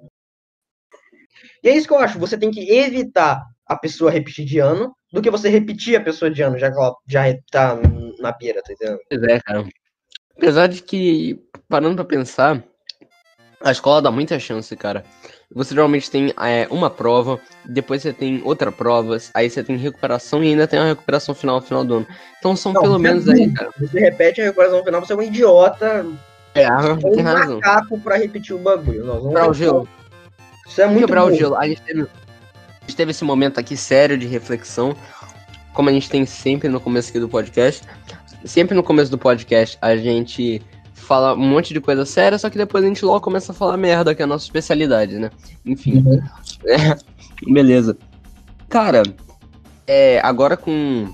E 1.62 1.68
é 1.68 1.76
isso 1.76 1.86
que 1.86 1.94
eu 1.94 1.98
acho. 1.98 2.18
Você 2.18 2.38
tem 2.38 2.50
que 2.50 2.70
evitar 2.70 3.44
a 3.66 3.76
pessoa 3.76 4.10
repetir 4.10 4.44
de 4.44 4.58
ano 4.58 4.94
do 5.12 5.20
que 5.20 5.30
você 5.30 5.48
repetir 5.48 5.96
a 5.96 6.00
pessoa 6.00 6.30
de 6.30 6.42
ano, 6.42 6.58
já 6.58 6.70
que 6.70 6.78
ela 6.78 6.94
já 7.08 7.22
tá 7.50 7.78
na 8.20 8.32
pira, 8.32 8.62
tá 8.62 8.72
entendendo? 8.72 8.98
Pois 9.08 9.22
é, 9.24 9.40
cara. 9.40 9.64
Apesar 10.36 10.66
de 10.68 10.82
que, 10.82 11.40
parando 11.68 11.96
pra 11.96 12.04
pensar, 12.04 12.62
a 13.62 13.72
escola 13.72 14.02
dá 14.02 14.10
muita 14.10 14.38
chance, 14.38 14.74
cara. 14.76 15.02
Você 15.54 15.74
geralmente 15.74 16.10
tem 16.10 16.34
é, 16.40 16.66
uma 16.70 16.90
prova, 16.90 17.40
depois 17.64 18.02
você 18.02 18.12
tem 18.12 18.42
outra 18.44 18.70
prova, 18.70 19.16
aí 19.32 19.48
você 19.48 19.62
tem 19.62 19.76
recuperação 19.76 20.42
e 20.42 20.48
ainda 20.48 20.66
tem 20.66 20.78
a 20.78 20.84
recuperação 20.84 21.34
final 21.34 21.56
no 21.56 21.62
final 21.62 21.84
do 21.84 21.94
ano. 21.96 22.06
Então 22.38 22.54
são 22.56 22.72
Não, 22.72 22.82
pelo 22.82 22.94
você 22.94 23.02
menos 23.02 23.28
é 23.28 23.32
aí, 23.32 23.52
cara. 23.52 23.70
Você 23.78 23.98
repete 23.98 24.40
a 24.40 24.44
recuperação 24.44 24.84
final, 24.84 25.00
você 25.00 25.12
é 25.12 25.16
um 25.16 25.22
idiota, 25.22 26.06
É, 26.54 26.68
ou 26.70 27.12
tem 27.12 27.20
um 27.20 27.22
razão. 27.22 27.56
macaco 27.56 27.98
pra 28.00 28.16
repetir 28.16 28.54
o 28.54 28.58
bagulho. 28.58 29.04
Nós 29.04 29.16
vamos 29.22 29.28
Quebrar 29.28 29.48
o 29.50 29.54
gelo. 29.54 29.88
Isso 30.66 30.82
é 30.82 30.86
muito 30.86 31.06
Quebrar 31.06 31.24
o 31.24 31.32
gelo. 31.32 31.56
A 31.56 31.66
gente, 31.66 31.80
teve, 31.82 32.06
gente 32.86 32.96
teve 32.96 33.10
esse 33.10 33.24
momento 33.24 33.58
aqui 33.58 33.76
sério 33.76 34.16
de 34.16 34.26
reflexão, 34.26 34.96
como 35.74 35.90
a 35.90 35.92
gente 35.92 36.08
tem 36.08 36.24
sempre 36.24 36.68
no 36.68 36.80
começo 36.80 37.10
aqui 37.10 37.20
do 37.20 37.28
podcast. 37.28 37.82
Sempre 38.44 38.76
no 38.76 38.82
começo 38.82 39.10
do 39.10 39.18
podcast 39.18 39.76
a 39.82 39.96
gente 39.96 40.62
fala 40.94 41.34
um 41.34 41.48
monte 41.48 41.74
de 41.74 41.80
coisa 41.80 42.06
séria, 42.06 42.38
só 42.38 42.48
que 42.48 42.56
depois 42.56 42.84
a 42.84 42.88
gente 42.88 43.04
logo 43.04 43.20
começa 43.20 43.52
a 43.52 43.54
falar 43.54 43.76
merda, 43.76 44.14
que 44.14 44.22
é 44.22 44.24
a 44.24 44.28
nossa 44.28 44.44
especialidade, 44.44 45.18
né? 45.18 45.30
Enfim. 45.64 45.98
Uhum. 45.98 46.20
É, 46.66 46.96
beleza. 47.52 47.96
Cara, 48.68 49.02
é, 49.86 50.20
agora 50.22 50.56
com 50.56 51.12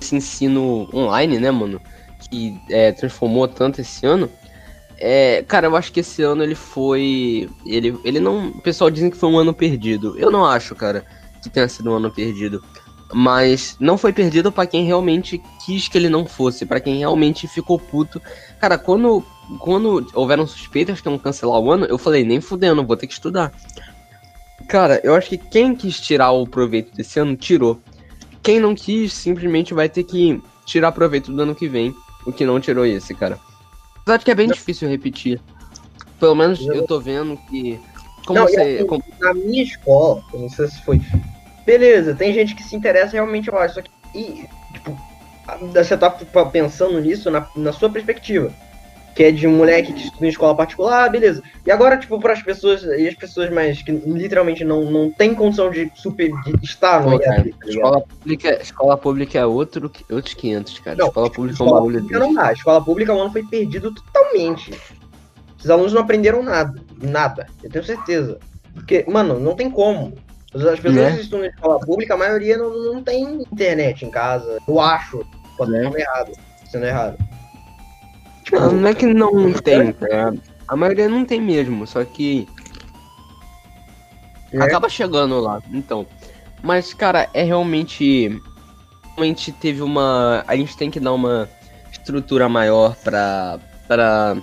esse 0.00 0.16
ensino 0.16 0.88
online, 0.92 1.38
né, 1.38 1.50
mano? 1.50 1.80
Que 2.30 2.58
é, 2.70 2.92
transformou 2.92 3.48
tanto 3.48 3.80
esse 3.80 4.06
ano. 4.06 4.30
É, 5.06 5.44
cara, 5.46 5.66
eu 5.66 5.76
acho 5.76 5.92
que 5.92 6.00
esse 6.00 6.22
ano 6.22 6.42
ele 6.42 6.54
foi. 6.54 7.50
Ele, 7.66 7.94
ele 8.02 8.18
não. 8.18 8.48
O 8.48 8.62
pessoal 8.62 8.88
dizem 8.88 9.10
que 9.10 9.18
foi 9.18 9.28
um 9.28 9.38
ano 9.38 9.52
perdido. 9.52 10.18
Eu 10.18 10.30
não 10.30 10.46
acho, 10.46 10.74
cara, 10.74 11.04
que 11.42 11.50
tenha 11.50 11.68
sido 11.68 11.90
um 11.90 11.96
ano 11.96 12.10
perdido. 12.10 12.64
Mas 13.12 13.76
não 13.78 13.98
foi 13.98 14.14
perdido 14.14 14.50
pra 14.50 14.64
quem 14.64 14.86
realmente 14.86 15.42
quis 15.62 15.88
que 15.88 15.98
ele 15.98 16.08
não 16.08 16.24
fosse, 16.24 16.64
pra 16.64 16.80
quem 16.80 16.96
realmente 16.96 17.46
ficou 17.46 17.78
puto. 17.78 18.18
Cara, 18.58 18.78
quando, 18.78 19.22
quando 19.58 20.06
houveram 20.14 20.46
suspeitas 20.46 21.02
que 21.02 21.08
iam 21.08 21.18
cancelar 21.18 21.60
o 21.60 21.70
ano, 21.70 21.84
eu 21.84 21.98
falei, 21.98 22.24
nem 22.24 22.40
fudendo, 22.40 22.82
vou 22.82 22.96
ter 22.96 23.06
que 23.06 23.12
estudar. 23.12 23.52
Cara, 24.68 25.02
eu 25.04 25.14
acho 25.14 25.28
que 25.28 25.36
quem 25.36 25.76
quis 25.76 26.00
tirar 26.00 26.30
o 26.30 26.46
proveito 26.46 26.96
desse 26.96 27.20
ano, 27.20 27.36
tirou. 27.36 27.78
Quem 28.42 28.58
não 28.58 28.74
quis, 28.74 29.12
simplesmente 29.12 29.74
vai 29.74 29.86
ter 29.86 30.04
que 30.04 30.42
tirar 30.64 30.92
proveito 30.92 31.30
do 31.30 31.42
ano 31.42 31.54
que 31.54 31.68
vem, 31.68 31.94
o 32.24 32.32
que 32.32 32.46
não 32.46 32.58
tirou 32.58 32.86
esse, 32.86 33.12
cara. 33.12 33.38
Apesar 34.04 34.18
de 34.18 34.24
que 34.26 34.30
é 34.30 34.34
bem 34.34 34.48
difícil 34.48 34.86
repetir. 34.88 35.40
Pelo 36.20 36.34
menos 36.34 36.60
eu 36.60 36.86
tô 36.86 37.00
vendo 37.00 37.38
que. 37.48 37.80
Como 38.26 38.38
Não, 38.38 38.46
você. 38.46 38.60
assim, 38.60 38.86
como- 38.86 39.02
Na 39.18 39.32
minha 39.32 39.62
escola, 39.62 40.22
não 40.32 40.48
sei 40.48 40.68
se 40.68 40.82
foi. 40.82 41.00
Beleza, 41.64 42.14
tem 42.14 42.32
gente 42.34 42.54
que 42.54 42.62
se 42.62 42.76
interessa 42.76 43.12
realmente, 43.12 43.48
eu 43.48 43.58
acho. 43.58 43.74
Só 43.74 43.82
que, 43.82 43.90
e, 44.14 44.46
tipo, 44.74 44.98
você 45.72 45.96
tá 45.96 46.10
pensando 46.52 47.00
nisso 47.00 47.30
na, 47.30 47.46
na 47.56 47.72
sua 47.72 47.88
perspectiva. 47.88 48.52
Que 49.14 49.24
é 49.24 49.30
de 49.30 49.46
um 49.46 49.56
moleque 49.56 49.92
que 49.92 50.04
estuda 50.06 50.26
em 50.26 50.28
escola 50.28 50.56
particular, 50.56 51.08
beleza. 51.08 51.42
E 51.64 51.70
agora, 51.70 51.96
tipo, 51.96 52.18
para 52.18 52.32
as 52.32 52.42
pessoas, 52.42 52.82
e 52.82 53.06
as 53.06 53.14
pessoas 53.14 53.48
mais 53.50 53.80
que 53.80 53.92
literalmente 53.92 54.64
não, 54.64 54.90
não 54.90 55.10
tem 55.10 55.34
condição 55.34 55.70
de 55.70 55.90
super 55.94 56.30
de 56.42 56.64
estar 56.64 57.04
no 57.04 57.18
cara, 57.18 57.44
tá 57.44 57.68
escola, 57.68 58.00
pública, 58.00 58.62
escola 58.62 58.96
pública 58.96 59.38
é 59.38 59.46
outro, 59.46 59.90
outros 60.10 60.34
500, 60.34 60.78
cara. 60.80 60.96
Não, 60.96 61.06
escola 61.06 61.30
pública 61.30 61.56
é 61.58 61.62
um 61.62 61.66
Escola 61.66 61.80
bagulho 61.80 62.00
pública 62.00 62.18
não 62.18 62.34
dá. 62.34 62.46
A 62.48 62.52
escola 62.52 62.84
pública 62.84 63.14
o 63.14 63.20
ano 63.20 63.30
foi 63.32 63.44
perdido 63.44 63.94
totalmente. 63.94 64.72
Esses 65.58 65.70
alunos 65.70 65.92
não 65.92 66.02
aprenderam 66.02 66.42
nada. 66.42 66.78
Nada. 67.00 67.46
Eu 67.62 67.70
tenho 67.70 67.84
certeza. 67.84 68.38
Porque, 68.74 69.04
mano, 69.08 69.38
não 69.38 69.54
tem 69.54 69.70
como. 69.70 70.12
As 70.52 70.60
pessoas 70.78 70.94
Né? 70.94 71.12
que 71.16 71.22
estudam 71.22 71.46
em 71.46 71.48
escola 71.48 71.80
pública, 71.80 72.14
a 72.14 72.16
maioria 72.16 72.56
não, 72.58 72.94
não 72.94 73.02
tem 73.02 73.24
internet 73.42 74.04
em 74.04 74.10
casa. 74.10 74.58
Eu 74.68 74.78
acho. 74.80 75.24
Pode 75.56 75.70
Né? 75.72 75.86
estar 75.86 75.98
errado. 75.98 76.32
Sendo 76.70 76.84
errado. 76.84 77.16
Não, 78.54 78.72
não 78.72 78.88
é 78.88 78.94
que 78.94 79.06
não 79.06 79.52
tem, 79.52 79.92
cara. 79.92 80.34
A 80.66 80.76
maioria 80.76 81.08
não 81.08 81.24
tem 81.24 81.40
mesmo, 81.40 81.86
só 81.86 82.04
que 82.04 82.48
É. 84.52 84.60
acaba 84.62 84.88
chegando 84.88 85.40
lá. 85.40 85.60
Então, 85.72 86.06
mas 86.62 86.94
cara, 86.94 87.28
é 87.34 87.42
realmente 87.42 88.40
realmente 89.16 89.52
teve 89.52 89.82
uma, 89.82 90.42
a 90.46 90.56
gente 90.56 90.76
tem 90.76 90.90
que 90.90 90.98
dar 90.98 91.12
uma 91.12 91.48
estrutura 91.92 92.48
maior 92.48 92.96
pra 92.96 93.58
para 93.86 94.36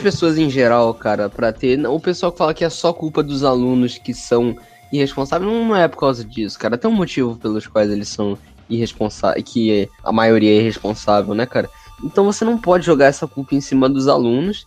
pessoas 0.00 0.38
em 0.38 0.48
geral, 0.48 0.94
cara, 0.94 1.28
pra 1.28 1.52
ter, 1.52 1.84
o 1.86 1.98
pessoal 2.00 2.30
que 2.32 2.38
fala 2.38 2.54
que 2.54 2.64
é 2.64 2.70
só 2.70 2.92
culpa 2.92 3.22
dos 3.22 3.42
alunos 3.44 3.98
que 3.98 4.14
são 4.14 4.56
irresponsáveis, 4.92 5.50
não, 5.50 5.64
não 5.66 5.76
é 5.76 5.88
por 5.88 5.98
causa 5.98 6.24
disso, 6.24 6.58
cara. 6.58 6.78
Tem 6.78 6.90
um 6.90 6.94
motivo 6.94 7.36
pelos 7.36 7.66
quais 7.66 7.90
eles 7.90 8.08
são 8.08 8.38
irresponsáveis, 8.70 9.44
que 9.44 9.88
a 10.02 10.12
maioria 10.12 10.50
é 10.50 10.60
irresponsável, 10.60 11.34
né, 11.34 11.44
cara? 11.44 11.68
Então 12.02 12.24
você 12.24 12.44
não 12.44 12.58
pode 12.58 12.84
jogar 12.84 13.06
essa 13.06 13.26
culpa 13.26 13.54
em 13.54 13.60
cima 13.60 13.88
dos 13.88 14.08
alunos. 14.08 14.66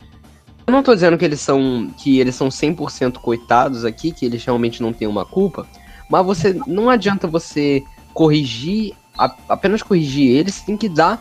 Eu 0.65 0.71
não 0.71 0.81
tô 0.81 0.93
dizendo 0.95 1.17
que 1.17 1.25
eles 1.25 1.41
são 1.41 1.91
que 1.97 2.19
eles 2.19 2.35
são 2.35 2.49
100% 2.49 3.13
coitados 3.19 3.85
aqui, 3.85 4.11
que 4.11 4.25
eles 4.25 4.43
realmente 4.43 4.81
não 4.81 4.91
têm 4.91 5.07
uma 5.07 5.25
culpa, 5.25 5.67
mas 6.09 6.25
você 6.25 6.59
não 6.65 6.89
adianta 6.89 7.27
você 7.27 7.83
corrigir, 8.13 8.93
a- 9.17 9.35
apenas 9.49 9.83
corrigir 9.83 10.31
eles, 10.35 10.61
tem 10.61 10.75
que 10.75 10.89
dar, 10.89 11.19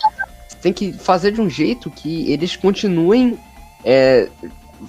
tem 0.62 0.72
que 0.72 0.92
fazer 0.92 1.32
de 1.32 1.40
um 1.40 1.50
jeito 1.50 1.90
que 1.90 2.30
eles 2.30 2.56
continuem 2.56 3.38
é, 3.84 4.30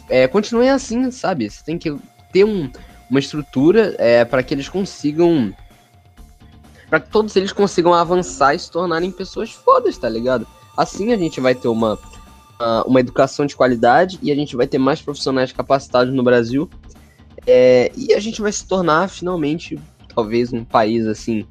é, 0.10 0.28
continuem 0.28 0.70
assim, 0.70 1.12
sabe? 1.12 1.50
Você 1.50 1.62
tem 1.64 1.78
que 1.78 1.94
ter 2.32 2.46
um- 2.46 2.70
uma 3.10 3.20
estrutura 3.20 3.94
é, 4.00 4.24
para 4.24 4.42
que 4.42 4.54
eles 4.54 4.70
consigam 4.70 5.54
para 6.90 7.00
que 7.00 7.10
todos 7.10 7.36
eles 7.36 7.52
consigam 7.52 7.94
avançar 7.94 8.54
e 8.54 8.60
se 8.60 8.70
tornarem 8.72 9.12
pessoas 9.12 9.52
fodas, 9.52 9.98
tá 9.98 10.08
ligado? 10.08 10.48
Assim 10.76 11.14
a 11.14 11.18
gente 11.18 11.40
vai 11.40 11.56
ter 11.56 11.68
uma, 11.68 11.98
ah, 12.60 12.84
uma 12.88 13.00
educação 13.00 13.46
de 13.46 13.56
qualidade 13.56 14.20
e 14.22 14.32
a 14.32 14.36
gente 14.36 14.56
vai 14.56 14.68
ter 14.68 14.78
mais 14.78 15.02
profissionais 15.02 15.52
capacitados 15.52 16.14
no 16.14 16.24
Brasil. 16.24 16.70
É, 17.48 17.92
e 17.96 18.14
a 18.14 18.20
gente 18.20 18.42
vai 18.42 18.52
se 18.52 18.68
tornar 18.68 19.08
finalmente, 19.10 19.80
talvez, 20.14 20.52
um 20.52 20.64
país 20.64 21.06
assim 21.06 21.46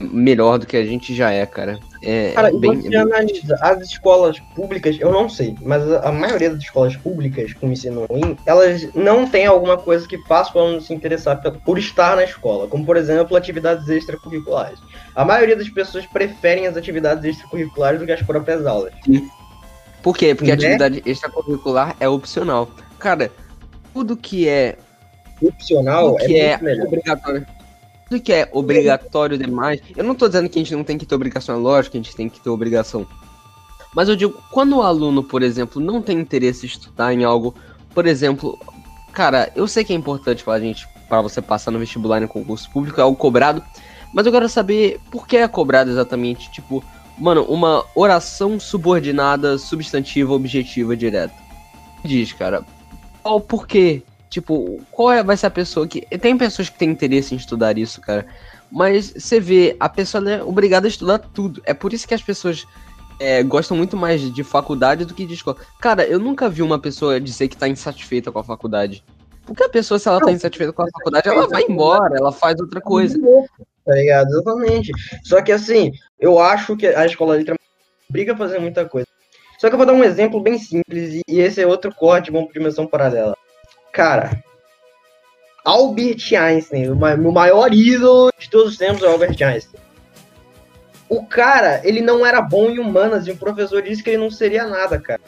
melhor 0.00 0.58
do 0.58 0.66
que 0.66 0.76
a 0.76 0.84
gente 0.84 1.14
já 1.14 1.30
é, 1.30 1.44
cara. 1.44 1.78
É, 2.02 2.32
Cara, 2.32 2.50
é 2.50 2.54
e 2.54 2.58
bem, 2.58 2.80
você 2.80 2.96
analisa 2.96 3.56
as 3.60 3.80
escolas 3.82 4.38
públicas, 4.54 4.96
eu 5.00 5.10
não 5.10 5.28
sei, 5.28 5.56
mas 5.60 5.82
a, 5.90 6.08
a 6.08 6.12
maioria 6.12 6.50
das 6.50 6.60
escolas 6.60 6.96
públicas 6.96 7.52
com 7.54 7.66
ensino 7.72 8.06
ruim, 8.08 8.36
elas 8.46 8.88
não 8.94 9.28
tem 9.28 9.46
alguma 9.46 9.76
coisa 9.76 10.06
que 10.06 10.16
faça 10.26 10.56
o 10.56 10.60
aluno 10.60 10.80
se 10.80 10.94
interessar 10.94 11.40
por 11.64 11.78
estar 11.78 12.14
na 12.16 12.24
escola, 12.24 12.68
como 12.68 12.84
por 12.86 12.96
exemplo 12.96 13.36
atividades 13.36 13.88
extracurriculares. 13.88 14.78
A 15.14 15.24
maioria 15.24 15.56
das 15.56 15.68
pessoas 15.68 16.06
preferem 16.06 16.66
as 16.66 16.76
atividades 16.76 17.24
extracurriculares 17.24 17.98
do 17.98 18.06
que 18.06 18.12
as 18.12 18.22
próprias 18.22 18.64
aulas. 18.64 18.92
Por 20.02 20.16
quê? 20.16 20.34
Porque 20.34 20.52
a 20.52 20.56
Né? 20.56 20.62
atividade 20.66 21.02
extracurricular 21.04 21.96
é 21.98 22.08
opcional. 22.08 22.70
Cara, 22.98 23.30
tudo 23.92 24.16
que 24.16 24.48
é 24.48 24.76
Opcional 25.40 26.12
tudo 26.12 26.22
é 26.22 26.26
que 26.26 26.40
é, 26.40 26.58
melhor. 26.62 26.86
obrigatório. 26.86 27.46
Tudo 28.08 28.22
que 28.22 28.32
é 28.32 28.48
obrigatório 28.52 29.36
demais. 29.36 29.80
Eu 29.96 30.04
não 30.04 30.14
tô 30.14 30.28
dizendo 30.28 30.48
que 30.48 30.58
a 30.58 30.62
gente 30.62 30.74
não 30.74 30.84
tem 30.84 30.96
que 30.96 31.04
ter 31.04 31.14
obrigação, 31.14 31.56
é 31.56 31.58
lógico 31.58 31.92
que 31.92 31.98
a 31.98 32.02
gente 32.02 32.16
tem 32.16 32.28
que 32.28 32.40
ter 32.40 32.50
obrigação. 32.50 33.06
Mas 33.94 34.08
eu 34.08 34.16
digo, 34.16 34.40
quando 34.50 34.76
o 34.76 34.82
aluno, 34.82 35.22
por 35.22 35.42
exemplo, 35.42 35.80
não 35.80 36.00
tem 36.00 36.18
interesse 36.18 36.64
em 36.64 36.68
estudar 36.68 37.12
em 37.12 37.24
algo, 37.24 37.54
por 37.94 38.06
exemplo, 38.06 38.58
cara, 39.12 39.50
eu 39.56 39.66
sei 39.66 39.84
que 39.84 39.92
é 39.92 39.96
importante 39.96 40.44
pra 40.44 40.60
gente, 40.60 40.86
para 41.08 41.22
você 41.22 41.42
passar 41.42 41.70
no 41.70 41.78
vestibular 41.78 42.22
em 42.22 42.26
concurso 42.26 42.70
público, 42.70 43.00
é 43.00 43.02
algo 43.02 43.16
cobrado, 43.16 43.62
mas 44.12 44.24
eu 44.26 44.32
quero 44.32 44.48
saber 44.48 45.00
por 45.10 45.26
que 45.26 45.36
é 45.36 45.48
cobrado 45.48 45.90
exatamente, 45.90 46.50
tipo, 46.50 46.84
mano, 47.18 47.42
uma 47.44 47.84
oração 47.94 48.60
subordinada, 48.60 49.58
substantiva, 49.58 50.32
objetiva, 50.32 50.96
direta. 50.96 51.34
Diz, 52.04 52.32
cara, 52.32 52.64
qual 53.22 53.40
por 53.40 53.66
quê? 53.66 54.02
Tipo, 54.28 54.80
qual 54.90 55.12
é, 55.12 55.22
vai 55.22 55.36
ser 55.36 55.46
a 55.46 55.50
pessoa 55.50 55.86
que. 55.86 56.02
Tem 56.18 56.36
pessoas 56.36 56.68
que 56.68 56.78
têm 56.78 56.90
interesse 56.90 57.34
em 57.34 57.38
estudar 57.38 57.78
isso, 57.78 58.00
cara. 58.00 58.26
Mas 58.70 59.12
você 59.16 59.40
vê, 59.40 59.76
a 59.80 59.88
pessoa 59.88 60.30
é 60.30 60.42
obrigada 60.42 60.86
a 60.86 60.90
estudar 60.90 61.18
tudo. 61.18 61.62
É 61.64 61.72
por 61.72 61.92
isso 61.92 62.06
que 62.06 62.12
as 62.12 62.22
pessoas 62.22 62.66
é, 63.18 63.42
gostam 63.42 63.76
muito 63.76 63.96
mais 63.96 64.20
de 64.32 64.44
faculdade 64.44 65.04
do 65.04 65.14
que 65.14 65.24
de 65.24 65.34
escola. 65.34 65.56
Cara, 65.80 66.04
eu 66.04 66.18
nunca 66.18 66.48
vi 66.48 66.62
uma 66.62 66.78
pessoa 66.78 67.18
dizer 67.20 67.48
que 67.48 67.56
tá 67.56 67.66
insatisfeita 67.66 68.30
com 68.30 68.38
a 68.38 68.44
faculdade. 68.44 69.02
Porque 69.46 69.62
a 69.62 69.68
pessoa, 69.68 69.98
se 69.98 70.06
ela 70.06 70.20
tá 70.20 70.30
insatisfeita 70.30 70.74
com 70.74 70.82
a 70.82 70.90
faculdade, 70.90 71.26
ela 71.26 71.48
vai 71.48 71.62
embora, 71.66 72.16
ela 72.18 72.30
faz 72.30 72.60
outra 72.60 72.82
coisa. 72.82 73.18
Tá 73.82 73.94
ligado? 73.94 74.28
Exatamente. 74.28 74.92
Só 75.24 75.40
que 75.40 75.50
assim, 75.50 75.90
eu 76.20 76.38
acho 76.38 76.76
que 76.76 76.86
a 76.86 77.06
escola 77.06 77.34
literalmente 77.34 77.64
obriga 78.10 78.34
a 78.34 78.36
fazer 78.36 78.58
muita 78.58 78.84
coisa. 78.86 79.06
Só 79.58 79.68
que 79.68 79.74
eu 79.74 79.78
vou 79.78 79.86
dar 79.86 79.94
um 79.94 80.04
exemplo 80.04 80.38
bem 80.40 80.58
simples, 80.58 81.14
e- 81.26 81.40
esse 81.40 81.62
é 81.62 81.66
outro 81.66 81.92
corte, 81.94 82.30
vamos 82.30 82.48
pra 82.52 82.60
dimensão 82.60 82.86
paralela. 82.86 83.34
Cara, 83.98 84.44
Albert 85.64 86.32
Einstein, 86.32 86.88
o 86.88 86.94
meu 86.94 87.32
maior 87.32 87.74
ídolo 87.74 88.30
de 88.38 88.48
todos 88.48 88.70
os 88.70 88.78
tempos 88.78 89.02
é 89.02 89.08
o 89.08 89.10
Albert 89.10 89.42
Einstein. 89.42 89.82
O 91.08 91.26
cara, 91.26 91.80
ele 91.82 92.00
não 92.00 92.24
era 92.24 92.40
bom 92.40 92.70
em 92.70 92.78
humanas 92.78 93.26
e 93.26 93.32
o 93.32 93.36
professor 93.36 93.82
disse 93.82 94.00
que 94.00 94.10
ele 94.10 94.18
não 94.18 94.30
seria 94.30 94.64
nada, 94.68 95.00
cara. 95.00 95.20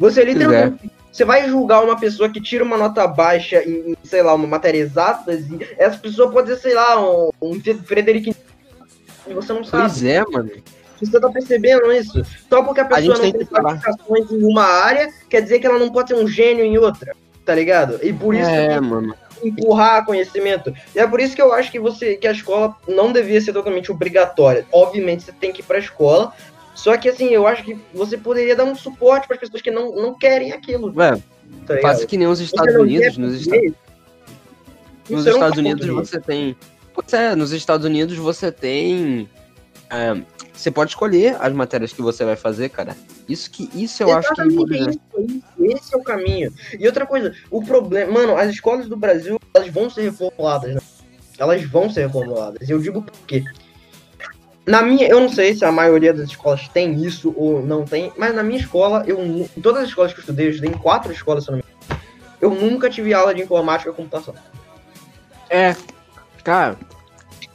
Você 0.00 0.24
literalmente. 0.24 0.90
Você 1.12 1.24
vai 1.24 1.48
julgar 1.48 1.84
uma 1.84 1.96
pessoa 1.96 2.28
que 2.28 2.40
tira 2.40 2.64
uma 2.64 2.76
nota 2.76 3.06
baixa 3.06 3.62
em, 3.62 3.96
sei 4.02 4.24
lá, 4.24 4.34
uma 4.34 4.48
matéria 4.48 4.78
exatas, 4.78 5.48
e 5.48 5.60
essa 5.78 5.96
pessoa 5.96 6.32
pode 6.32 6.48
ser, 6.48 6.56
sei 6.56 6.74
lá, 6.74 7.00
um, 7.00 7.30
um 7.40 7.60
Frederico. 7.84 8.34
E 9.24 9.34
você 9.34 9.52
não 9.52 9.62
sabe. 9.62 9.84
Pois 9.84 10.02
é, 10.02 10.20
mano. 10.32 10.50
Você 11.00 11.20
tá 11.20 11.30
percebendo 11.30 11.92
isso? 11.92 12.24
Só 12.48 12.60
porque 12.64 12.80
a 12.80 12.86
pessoa 12.86 13.14
gente 13.22 13.38
não 13.38 13.38
tem 13.38 13.46
qualificações 13.46 14.32
em 14.32 14.42
uma 14.42 14.64
área, 14.64 15.08
quer 15.30 15.42
dizer 15.42 15.60
que 15.60 15.66
ela 15.68 15.78
não 15.78 15.92
pode 15.92 16.08
ser 16.08 16.16
um 16.16 16.26
gênio 16.26 16.64
em 16.64 16.76
outra. 16.76 17.14
Tá 17.44 17.54
ligado? 17.54 17.98
E 18.02 18.12
por 18.12 18.34
isso 18.34 18.48
É, 18.48 18.74
que 18.74 18.80
mano. 18.80 19.14
empurrar 19.42 20.04
conhecimento. 20.06 20.72
E 20.94 20.98
é 20.98 21.06
por 21.06 21.20
isso 21.20 21.34
que 21.36 21.42
eu 21.42 21.52
acho 21.52 21.70
que 21.70 21.78
você 21.78 22.16
que 22.16 22.26
a 22.26 22.32
escola 22.32 22.74
não 22.88 23.12
devia 23.12 23.40
ser 23.40 23.52
totalmente 23.52 23.92
obrigatória. 23.92 24.66
Obviamente 24.72 25.24
você 25.24 25.32
tem 25.32 25.52
que 25.52 25.60
ir 25.60 25.64
pra 25.64 25.78
escola. 25.78 26.32
Só 26.74 26.96
que 26.96 27.08
assim, 27.08 27.28
eu 27.28 27.46
acho 27.46 27.62
que 27.62 27.78
você 27.92 28.16
poderia 28.16 28.56
dar 28.56 28.64
um 28.64 28.74
suporte 28.74 29.26
para 29.26 29.34
as 29.36 29.40
pessoas 29.40 29.62
que 29.62 29.70
não, 29.70 29.94
não 29.94 30.14
querem 30.18 30.52
aquilo. 30.52 30.92
Ué, 30.96 31.20
Tá 31.66 31.78
faça 31.82 32.06
que 32.06 32.16
nem 32.16 32.26
os 32.26 32.38
Você 32.40 32.44
Estados 32.46 32.74
Unidos. 32.74 33.16
Nos, 33.18 33.40
Esta- 33.46 33.74
nos 35.10 35.26
Estados 35.26 35.58
Unidos 35.58 35.86
você 35.86 36.20
tem. 36.20 36.56
Pois 36.94 37.12
é, 37.12 37.34
nos 37.34 37.52
Estados 37.52 37.84
Unidos 37.86 38.16
você 38.16 38.50
tem. 38.50 39.28
É, 39.94 40.22
você 40.52 40.70
pode 40.70 40.90
escolher 40.90 41.36
as 41.40 41.52
matérias 41.52 41.92
que 41.92 42.02
você 42.02 42.24
vai 42.24 42.36
fazer, 42.36 42.68
cara. 42.68 42.96
Isso 43.28 43.50
que 43.50 43.70
isso 43.74 44.02
eu 44.02 44.16
acho 44.16 44.34
que 44.34 44.40
Exatamente, 44.40 44.74
exemplo, 44.74 45.00
é 45.16 45.20
isso, 45.22 45.44
é 45.60 45.66
isso. 45.66 45.76
Esse 45.76 45.94
é 45.94 45.98
o 45.98 46.02
caminho. 46.02 46.52
E 46.78 46.86
outra 46.86 47.06
coisa, 47.06 47.34
o 47.50 47.62
problema. 47.62 48.12
Mano, 48.12 48.36
as 48.36 48.50
escolas 48.50 48.88
do 48.88 48.96
Brasil, 48.96 49.38
elas 49.54 49.68
vão 49.68 49.88
ser 49.88 50.02
reformuladas, 50.02 50.74
né? 50.74 50.80
Elas 51.38 51.62
vão 51.64 51.88
ser 51.90 52.06
reformuladas. 52.06 52.68
Eu 52.68 52.78
digo 52.78 53.02
por 53.02 53.26
quê? 53.26 53.44
Na 54.66 54.80
minha, 54.80 55.06
eu 55.06 55.20
não 55.20 55.28
sei 55.28 55.54
se 55.54 55.64
a 55.64 55.70
maioria 55.70 56.12
das 56.12 56.30
escolas 56.30 56.68
tem 56.68 56.94
isso 57.04 57.34
ou 57.36 57.62
não 57.62 57.84
tem, 57.84 58.12
mas 58.16 58.34
na 58.34 58.42
minha 58.42 58.58
escola, 58.58 59.04
eu 59.06 59.20
em 59.20 59.60
todas 59.60 59.82
as 59.82 59.88
escolas 59.90 60.12
que 60.12 60.20
eu 60.20 60.22
estudei, 60.22 60.46
eu 60.46 60.50
estudei 60.50 60.70
em 60.70 60.78
quatro 60.78 61.12
escolas, 61.12 61.44
se 61.44 61.50
eu 61.50 61.56
não 61.56 61.58
me 61.58 61.64
engano, 61.64 62.02
eu 62.40 62.50
nunca 62.50 62.88
tive 62.88 63.12
aula 63.12 63.34
de 63.34 63.42
informática 63.42 63.90
e 63.90 63.92
computação. 63.92 64.34
é, 65.50 65.76
cara, 66.42 66.78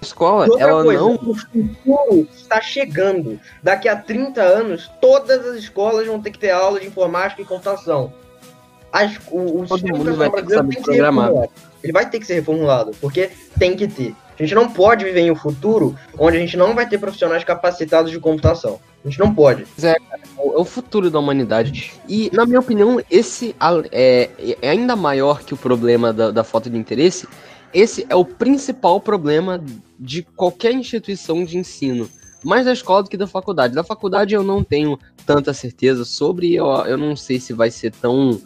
escola 0.01 0.47
outra 0.47 0.67
ela 0.67 0.83
coisa, 0.83 0.99
não 1.01 1.13
o 1.15 1.35
futuro 1.35 2.27
está 2.35 2.61
chegando. 2.61 3.39
Daqui 3.61 3.87
a 3.87 3.95
30 3.95 4.41
anos, 4.41 4.89
todas 5.01 5.45
as 5.45 5.57
escolas 5.57 6.07
vão 6.07 6.21
ter 6.21 6.31
que 6.31 6.39
ter 6.39 6.51
aula 6.51 6.79
de 6.79 6.87
informática 6.87 7.41
e 7.41 7.45
computação. 7.45 8.13
As, 8.91 9.17
o, 9.29 9.61
o 9.61 9.67
Todo 9.67 9.87
mundo 9.87 10.15
vai 10.15 10.31
ter 10.31 10.45
que 10.45 10.53
saber 10.53 10.75
ser 10.75 10.81
programar. 10.81 11.27
reformulado. 11.27 11.53
Ele 11.83 11.93
vai 11.93 12.09
ter 12.09 12.19
que 12.19 12.25
ser 12.25 12.33
reformulado, 12.35 12.91
porque 12.99 13.29
tem 13.57 13.75
que 13.75 13.87
ter. 13.87 14.15
A 14.39 14.41
gente 14.43 14.55
não 14.55 14.69
pode 14.69 15.03
viver 15.03 15.19
em 15.19 15.31
um 15.31 15.35
futuro 15.35 15.95
onde 16.17 16.37
a 16.37 16.39
gente 16.39 16.55
não 16.55 16.73
vai 16.73 16.87
ter 16.87 16.97
profissionais 16.97 17.43
capacitados 17.43 18.09
de 18.09 18.19
computação. 18.19 18.79
A 19.03 19.09
gente 19.09 19.19
não 19.19 19.33
pode. 19.33 19.65
é 19.83 19.95
o 20.37 20.63
futuro 20.63 21.09
da 21.09 21.19
humanidade. 21.19 21.93
E, 22.07 22.29
na 22.33 22.45
minha 22.45 22.59
opinião, 22.59 23.01
esse 23.11 23.53
é, 23.91 24.29
é 24.61 24.69
ainda 24.69 24.95
maior 24.95 25.43
que 25.43 25.53
o 25.53 25.57
problema 25.57 26.13
da, 26.13 26.31
da 26.31 26.43
falta 26.43 26.69
de 26.69 26.77
interesse. 26.77 27.27
Esse 27.73 28.05
é 28.09 28.15
o 28.15 28.25
principal 28.25 28.99
problema 28.99 29.63
de 29.99 30.23
qualquer 30.23 30.73
instituição 30.73 31.43
de 31.43 31.57
ensino. 31.57 32.09
Mais 32.43 32.65
da 32.65 32.73
escola 32.73 33.03
do 33.03 33.09
que 33.09 33.17
da 33.17 33.27
faculdade. 33.27 33.75
Da 33.75 33.83
faculdade 33.83 34.33
eu 34.33 34.43
não 34.43 34.63
tenho 34.63 34.97
tanta 35.25 35.53
certeza 35.53 36.05
sobre, 36.05 36.55
eu, 36.55 36.65
eu 36.85 36.97
não 36.97 37.15
sei 37.15 37.39
se 37.39 37.53
vai 37.53 37.69
ser 37.69 37.91
tão. 37.91 38.41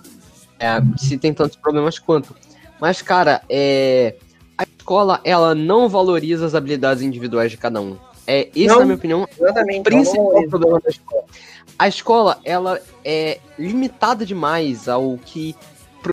é, 0.60 0.82
se 0.98 1.18
tem 1.18 1.34
tantos 1.34 1.56
problemas 1.58 2.00
quanto. 2.00 2.36
Mas, 2.80 3.02
cara, 3.02 3.42
é, 3.48 4.16
a 4.58 4.64
escola 4.64 5.22
ela 5.24 5.56
não 5.56 5.88
valoriza 5.88 6.46
as 6.46 6.56
habilidades 6.56 7.04
individuais 7.04 7.52
de 7.52 7.58
cada 7.58 7.80
um. 7.80 7.98
É, 8.26 8.50
esse, 8.56 8.68
Não, 8.68 8.80
na 8.80 8.86
minha 8.86 8.96
opinião, 8.96 9.28
Exatamente. 9.38 9.82
o 9.82 9.84
principal 9.84 10.48
problema 10.50 10.80
da 10.80 10.90
escola. 10.90 11.24
A 11.78 11.88
escola, 11.88 12.40
ela 12.44 12.80
é 13.04 13.40
limitada 13.58 14.26
demais 14.26 14.88
ao 14.88 15.18
que, 15.18 15.56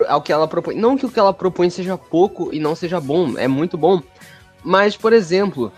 ao 0.08 0.22
que 0.22 0.32
ela 0.32 0.46
propõe. 0.46 0.74
Não 0.74 0.96
que 0.96 1.06
o 1.06 1.10
que 1.10 1.18
ela 1.18 1.32
propõe 1.32 1.70
seja 1.70 1.96
pouco 1.96 2.50
e 2.52 2.58
não 2.58 2.74
seja 2.74 3.00
bom, 3.00 3.36
é 3.38 3.48
muito 3.48 3.76
bom. 3.76 4.02
Mas, 4.62 4.96
por 4.96 5.12
exemplo, 5.12 5.72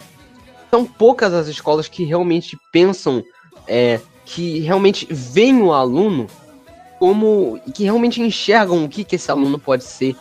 são 0.71 0.85
poucas 0.85 1.33
as 1.33 1.49
escolas 1.49 1.89
que 1.89 2.05
realmente 2.05 2.59
pensam, 2.73 3.23
é, 3.67 4.01
que 4.25 4.61
realmente 4.61 5.07
veem 5.11 5.61
o 5.63 5.73
aluno 5.73 6.27
como. 6.99 7.61
que 7.75 7.85
realmente 7.85 8.23
enxergam 8.23 8.85
o 8.85 8.89
que, 8.89 9.05
que 9.05 9.17
esse 9.17 9.31
aluno 9.31 9.59
pode 9.59 9.85
ser. 9.85 10.17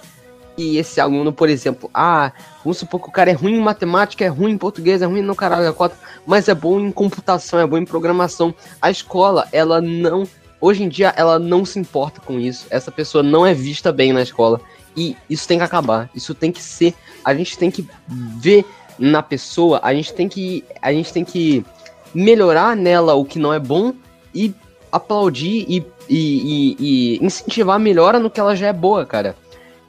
E 0.57 0.77
esse 0.77 0.99
aluno, 0.99 1.31
por 1.31 1.49
exemplo, 1.49 1.89
ah, 1.93 2.33
vamos 2.63 2.77
supor 2.77 2.99
que 2.99 3.07
o 3.07 3.11
cara 3.11 3.31
é 3.31 3.33
ruim 3.33 3.55
em 3.55 3.61
matemática, 3.61 4.25
é 4.25 4.27
ruim 4.27 4.51
em 4.51 4.57
português, 4.57 5.01
é 5.01 5.05
ruim 5.05 5.21
no 5.21 5.33
caralho, 5.33 5.65
é 5.65 5.71
quatro, 5.71 5.97
mas 6.25 6.49
é 6.49 6.53
bom 6.53 6.79
em 6.79 6.91
computação, 6.91 7.59
é 7.59 7.65
bom 7.65 7.77
em 7.77 7.85
programação. 7.85 8.53
A 8.81 8.91
escola, 8.91 9.47
ela 9.51 9.79
não. 9.79 10.27
Hoje 10.61 10.83
em 10.83 10.87
dia, 10.89 11.11
ela 11.17 11.39
não 11.39 11.65
se 11.65 11.79
importa 11.79 12.21
com 12.21 12.39
isso. 12.39 12.67
Essa 12.69 12.91
pessoa 12.91 13.23
não 13.23 13.45
é 13.45 13.53
vista 13.53 13.91
bem 13.91 14.13
na 14.13 14.21
escola. 14.21 14.61
E 14.95 15.17
isso 15.29 15.47
tem 15.47 15.57
que 15.57 15.63
acabar. 15.63 16.09
Isso 16.13 16.35
tem 16.35 16.51
que 16.51 16.61
ser. 16.61 16.93
A 17.25 17.33
gente 17.33 17.57
tem 17.57 17.71
que 17.71 17.85
ver 18.07 18.63
na 18.99 19.23
pessoa, 19.23 19.79
a 19.81 19.93
gente 19.93 20.13
tem 20.13 20.29
que. 20.29 20.63
A 20.81 20.93
gente 20.93 21.11
tem 21.11 21.25
que 21.25 21.65
melhorar 22.13 22.75
nela 22.75 23.15
o 23.15 23.25
que 23.25 23.39
não 23.39 23.53
é 23.53 23.59
bom 23.59 23.93
e 24.35 24.53
aplaudir 24.91 25.65
e, 25.67 25.77
e, 26.09 26.17
e- 26.19 26.75
e 26.79 27.25
incentivar 27.25 27.77
a 27.77 27.79
melhora 27.79 28.19
no 28.19 28.29
que 28.29 28.39
ela 28.39 28.55
já 28.55 28.67
é 28.67 28.73
boa, 28.73 29.05
cara. 29.05 29.35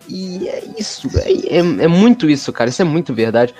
E 0.08 0.48
é 0.48 0.62
isso, 0.78 1.08
é, 1.18 1.56
é, 1.56 1.58
é 1.58 1.88
muito 1.88 2.30
isso, 2.30 2.52
cara. 2.52 2.70
Isso 2.70 2.80
é 2.82 2.84
muito 2.84 3.12
verdade. 3.12 3.54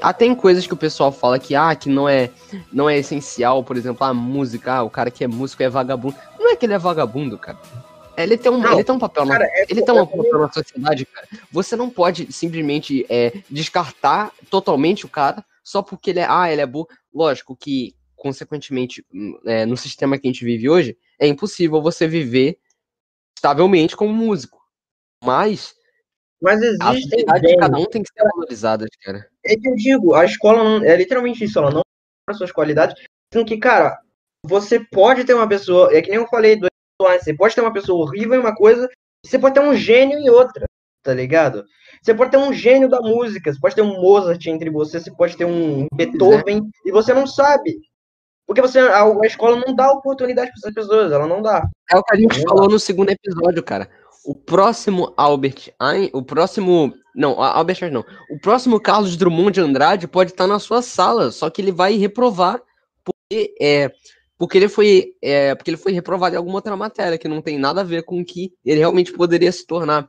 Até 0.00 0.26
em 0.26 0.34
coisas 0.34 0.66
que 0.66 0.74
o 0.74 0.76
pessoal 0.76 1.10
fala 1.10 1.38
que, 1.38 1.54
ah, 1.54 1.74
que 1.74 1.88
não 1.88 2.08
é, 2.08 2.30
não 2.72 2.88
é 2.88 2.98
essencial, 2.98 3.64
por 3.64 3.76
exemplo, 3.76 4.04
a 4.04 4.14
música, 4.14 4.74
ah, 4.74 4.82
o 4.82 4.90
cara 4.90 5.10
que 5.10 5.24
é 5.24 5.28
músico 5.28 5.62
é 5.62 5.68
vagabundo. 5.68 6.16
Não 6.38 6.50
é 6.50 6.56
que 6.56 6.66
ele 6.66 6.74
é 6.74 6.78
vagabundo, 6.78 7.38
cara. 7.38 7.58
Ele 8.16 8.36
tem 8.36 8.52
um, 8.52 8.58
Não, 8.58 8.74
ele 8.74 8.84
tem 8.84 8.94
um 8.94 8.98
papel 8.98 9.24
na 9.24 9.32
cara, 9.32 9.46
é- 9.46 9.66
ele 9.68 9.82
tem 9.82 9.94
um 9.94 10.06
papel 10.06 10.38
na 10.38 10.52
sociedade, 10.52 11.06
cara. 11.06 11.26
Você 11.50 11.74
não 11.76 11.88
pode 11.88 12.30
simplesmente 12.32 13.06
é, 13.08 13.32
descartar 13.50 14.32
totalmente 14.50 15.06
o 15.06 15.08
cara 15.08 15.44
só 15.64 15.82
porque 15.82 16.10
ele 16.10 16.20
é, 16.20 16.26
ah, 16.28 16.50
ele 16.52 16.60
é 16.60 16.66
burro. 16.66 16.88
Lógico 17.12 17.56
que, 17.56 17.94
consequentemente, 18.14 19.04
hum, 19.12 19.38
é, 19.46 19.64
no 19.64 19.76
sistema 19.76 20.18
que 20.18 20.26
a 20.26 20.30
gente 20.30 20.44
vive 20.44 20.68
hoje, 20.68 20.96
é 21.18 21.26
impossível 21.26 21.80
você 21.80 22.06
viver 22.06 22.58
estavelmente 23.34 23.96
como 23.96 24.12
músico. 24.12 24.60
Mas 25.24 25.74
Mas 26.40 26.60
a 26.80 26.90
habilidade 26.90 27.46
de 27.46 27.56
cada 27.56 27.78
um 27.78 27.86
tem 27.86 28.02
que 28.02 28.12
ser 28.12 28.24
valorizada, 28.28 28.86
cara. 29.02 29.31
É 29.44 29.56
que 29.56 29.68
eu 29.68 29.74
digo, 29.74 30.14
a 30.14 30.24
escola 30.24 30.62
não, 30.62 30.84
é 30.84 30.96
literalmente 30.96 31.44
isso, 31.44 31.58
ela 31.58 31.70
não 31.70 31.82
para 32.24 32.36
suas 32.36 32.52
qualidades, 32.52 32.94
sendo 33.32 33.44
que, 33.44 33.56
cara, 33.56 33.98
você 34.46 34.78
pode 34.78 35.24
ter 35.24 35.34
uma 35.34 35.48
pessoa, 35.48 35.92
é 35.92 36.00
que 36.00 36.10
nem 36.10 36.18
eu 36.18 36.28
falei 36.28 36.56
do 36.56 36.68
você 37.00 37.34
pode 37.34 37.54
ter 37.54 37.60
uma 37.60 37.72
pessoa 37.72 38.04
horrível 38.04 38.36
em 38.36 38.40
uma 38.40 38.54
coisa, 38.54 38.88
você 39.24 39.38
pode 39.38 39.54
ter 39.54 39.60
um 39.60 39.74
gênio 39.74 40.18
em 40.18 40.30
outra, 40.30 40.64
tá 41.02 41.12
ligado? 41.12 41.64
Você 42.00 42.14
pode 42.14 42.30
ter 42.30 42.36
um 42.36 42.52
gênio 42.52 42.88
da 42.88 43.00
música, 43.00 43.52
você 43.52 43.58
pode 43.58 43.74
ter 43.74 43.82
um 43.82 44.00
Mozart 44.00 44.44
entre 44.46 44.70
você, 44.70 45.00
você 45.00 45.10
pode 45.10 45.36
ter 45.36 45.44
um 45.44 45.86
Beethoven, 45.94 46.62
e 46.84 46.92
você 46.92 47.12
não 47.12 47.26
sabe. 47.26 47.80
Porque 48.46 48.60
você, 48.60 48.80
a, 48.80 49.04
a 49.04 49.26
escola 49.26 49.56
não 49.64 49.74
dá 49.74 49.92
oportunidade 49.92 50.50
para 50.50 50.58
essas 50.58 50.74
pessoas, 50.74 51.12
ela 51.12 51.26
não 51.26 51.40
dá. 51.40 51.68
É 51.90 51.96
o 51.96 52.02
que 52.02 52.14
a 52.14 52.18
gente 52.18 52.34
Vamos 52.34 52.50
falou 52.50 52.68
no 52.68 52.78
segundo 52.78 53.10
episódio, 53.10 53.62
cara. 53.62 53.88
O 54.24 54.34
próximo 54.34 55.12
Albert 55.16 55.72
Einstein, 55.80 56.10
o 56.12 56.22
próximo, 56.22 56.92
não, 57.14 57.40
a- 57.40 57.52
Albert 57.52 57.74
Einstein 57.82 57.90
não. 57.92 58.04
O 58.30 58.38
próximo 58.40 58.80
Carlos 58.80 59.16
Drummond 59.16 59.52
de 59.52 59.60
Andrade 59.60 60.08
pode 60.08 60.30
estar 60.30 60.46
na 60.46 60.58
sua 60.58 60.82
sala, 60.82 61.30
só 61.30 61.48
que 61.50 61.60
ele 61.60 61.72
vai 61.72 61.96
reprovar 61.96 62.60
porque 63.04 63.54
é 63.60 63.90
porque 64.38 64.58
ele 64.58 64.68
foi 64.68 65.14
é, 65.22 65.54
porque 65.54 65.70
ele 65.70 65.76
foi 65.76 65.92
reprovado 65.92 66.34
em 66.34 66.38
alguma 66.38 66.56
outra 66.56 66.76
matéria 66.76 67.16
que 67.18 67.28
não 67.28 67.40
tem 67.40 67.58
nada 67.58 67.82
a 67.82 67.84
ver 67.84 68.02
com 68.02 68.20
o 68.20 68.24
que 68.24 68.52
ele 68.64 68.80
realmente 68.80 69.12
poderia 69.12 69.52
se 69.52 69.66
tornar. 69.66 70.08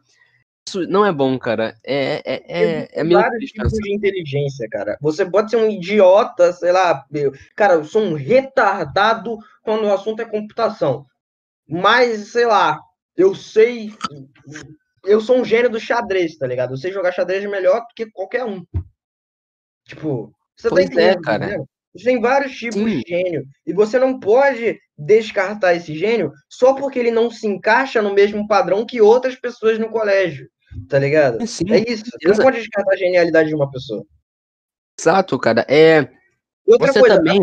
Isso 0.67 0.87
não 0.87 1.05
é 1.05 1.11
bom, 1.11 1.37
cara. 1.37 1.75
É 1.85 2.21
é 2.25 2.43
é, 2.47 2.89
é 2.93 3.03
meio 3.03 3.19
vários 3.19 3.37
triste 3.37 3.53
tipos 3.55 3.71
pensar. 3.73 3.83
de 3.83 3.93
inteligência, 3.93 4.69
cara. 4.69 4.97
Você 5.01 5.25
pode 5.25 5.51
ser 5.51 5.57
um 5.57 5.69
idiota, 5.69 6.53
sei 6.53 6.71
lá, 6.71 7.05
meu, 7.11 7.33
cara, 7.55 7.73
eu 7.73 7.83
sou 7.83 8.01
um 8.01 8.13
retardado 8.13 9.37
quando 9.61 9.83
o 9.85 9.93
assunto 9.93 10.21
é 10.21 10.25
computação. 10.25 11.05
Mas, 11.67 12.29
sei 12.29 12.45
lá, 12.45 12.79
eu 13.15 13.35
sei. 13.35 13.93
Eu 15.05 15.19
sou 15.21 15.37
um 15.37 15.45
gênio 15.45 15.69
do 15.69 15.79
xadrez, 15.79 16.37
tá 16.37 16.47
ligado? 16.47 16.73
Eu 16.73 16.77
sei 16.77 16.91
jogar 16.91 17.11
xadrez 17.11 17.43
melhor 17.49 17.81
do 17.81 17.87
que 17.95 18.09
qualquer 18.11 18.45
um. 18.45 18.63
Tipo, 19.85 20.33
você 20.55 20.69
Pois 20.69 20.85
é, 20.85 20.87
tá 20.87 20.93
entendendo? 20.93 21.21
cara. 21.21 21.45
entendeu? 21.45 21.67
Você 21.95 22.03
tem 22.05 22.19
vários 22.21 22.53
tipos 22.55 22.75
Sim. 22.75 22.99
de 22.99 23.03
gênio. 23.07 23.43
E 23.67 23.73
você 23.73 23.99
não 23.99 24.19
pode 24.19 24.79
descartar 24.97 25.75
esse 25.75 25.93
gênio 25.95 26.31
só 26.49 26.73
porque 26.73 26.97
ele 26.97 27.11
não 27.11 27.29
se 27.29 27.45
encaixa 27.45 28.01
no 28.01 28.13
mesmo 28.13 28.47
padrão 28.47 28.85
que 28.85 28.99
outras 29.01 29.35
pessoas 29.35 29.77
no 29.77 29.89
colégio. 29.89 30.49
Tá 30.89 30.97
ligado? 30.97 31.45
Sim, 31.45 31.65
É 31.71 31.79
isso. 31.87 32.05
Você 32.05 32.27
não 32.29 32.35
pode 32.37 32.57
descartar 32.59 32.93
a 32.93 32.97
genialidade 32.97 33.49
de 33.49 33.55
uma 33.55 33.69
pessoa. 33.69 34.03
exato, 34.99 35.37
cara. 35.37 35.65
É 35.69 36.09
outra 36.65 36.91
Você 36.93 36.99
coisa, 36.99 37.17
também- 37.17 37.41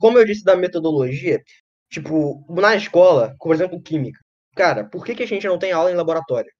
como 0.00 0.18
eu 0.18 0.24
disse 0.24 0.44
da 0.44 0.56
metodologia, 0.56 1.42
tipo, 1.90 2.42
na 2.48 2.74
escola, 2.76 3.34
por 3.38 3.54
exemplo, 3.54 3.82
química. 3.82 4.18
Cara, 4.56 4.84
por 4.84 5.04
que, 5.04 5.14
que 5.14 5.24
a 5.24 5.26
gente 5.26 5.46
não 5.46 5.58
tem 5.58 5.72
aula 5.72 5.90
em 5.90 5.94
laboratório 5.96 6.50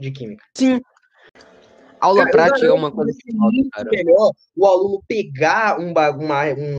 de 0.00 0.10
química? 0.10 0.44
sim. 0.56 0.80
Aula 2.00 2.20
Cara, 2.24 2.30
prática 2.30 2.66
é 2.66 2.72
uma 2.72 2.90
coisa 2.90 3.12
que 3.12 3.36
falta, 3.36 3.56
cara. 3.72 3.90
melhor 3.92 4.32
o 4.56 4.66
aluno 4.66 5.02
pegar 5.06 5.78
um, 5.78 5.90
uma- 5.92 6.46
um, 6.46 6.76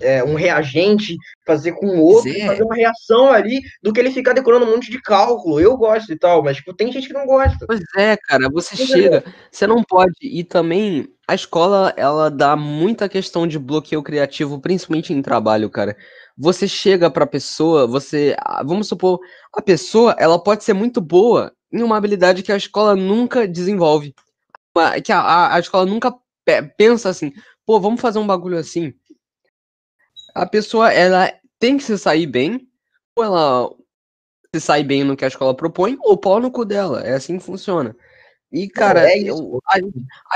é, 0.00 0.24
um 0.24 0.34
reagente, 0.34 1.16
fazer 1.46 1.72
com 1.72 1.98
outro, 1.98 2.30
é. 2.32 2.46
fazer 2.46 2.62
uma 2.62 2.74
reação 2.74 3.30
ali, 3.30 3.60
do 3.82 3.92
que 3.92 4.00
ele 4.00 4.10
ficar 4.10 4.32
decorando 4.32 4.64
um 4.64 4.70
monte 4.70 4.90
de 4.90 5.00
cálculo. 5.02 5.60
Eu 5.60 5.76
gosto 5.76 6.12
e 6.12 6.18
tal, 6.18 6.42
mas 6.42 6.56
tipo, 6.56 6.72
tem 6.74 6.90
gente 6.90 7.06
que 7.06 7.12
não 7.12 7.26
gosta. 7.26 7.66
Pois 7.66 7.80
é, 7.96 8.16
cara, 8.16 8.48
você 8.50 8.74
Pois 8.74 8.90
é. 8.90 8.92
chega, 8.94 9.24
você 9.50 9.66
não 9.66 9.82
pode. 9.82 10.14
E 10.22 10.42
também 10.42 11.08
a 11.28 11.34
escola, 11.34 11.92
ela 11.96 12.30
dá 12.30 12.56
muita 12.56 13.08
questão 13.08 13.46
de 13.46 13.58
bloqueio 13.58 14.02
criativo, 14.02 14.60
principalmente 14.60 15.12
em 15.12 15.20
trabalho, 15.22 15.68
cara. 15.70 15.94
Você 16.36 16.66
chega 16.66 17.10
pra 17.10 17.26
pessoa, 17.26 17.86
você, 17.86 18.34
vamos 18.64 18.88
supor, 18.88 19.20
a 19.52 19.60
pessoa, 19.60 20.16
ela 20.18 20.42
pode 20.42 20.64
ser 20.64 20.72
muito 20.72 21.00
boa 21.00 21.52
em 21.72 21.82
uma 21.82 21.96
habilidade 21.96 22.42
que 22.42 22.52
a 22.52 22.56
escola 22.56 22.96
nunca 22.96 23.46
desenvolve. 23.46 24.14
Que 25.04 25.12
a, 25.12 25.20
a, 25.20 25.54
a 25.56 25.60
escola 25.60 25.84
nunca 25.84 26.14
pe- 26.44 26.62
pensa 26.76 27.08
assim, 27.10 27.32
pô, 27.66 27.78
vamos 27.78 28.00
fazer 28.00 28.18
um 28.18 28.26
bagulho 28.26 28.58
assim. 28.58 28.94
A 30.34 30.46
pessoa, 30.46 30.92
ela 30.92 31.32
tem 31.58 31.76
que 31.76 31.84
se 31.84 31.98
sair 31.98 32.26
bem, 32.26 32.66
ou 33.16 33.24
ela 33.24 33.70
se 34.54 34.60
sai 34.60 34.82
bem 34.82 35.04
no 35.04 35.16
que 35.16 35.24
a 35.24 35.28
escola 35.28 35.54
propõe, 35.54 35.96
ou 36.00 36.16
pau 36.16 36.40
no 36.40 36.50
cu 36.50 36.64
dela. 36.64 37.00
É 37.02 37.14
assim 37.14 37.38
que 37.38 37.44
funciona. 37.44 37.94
E, 38.50 38.68
cara, 38.68 39.10
é 39.10 39.18
eu- 39.18 39.60
a, 39.66 39.76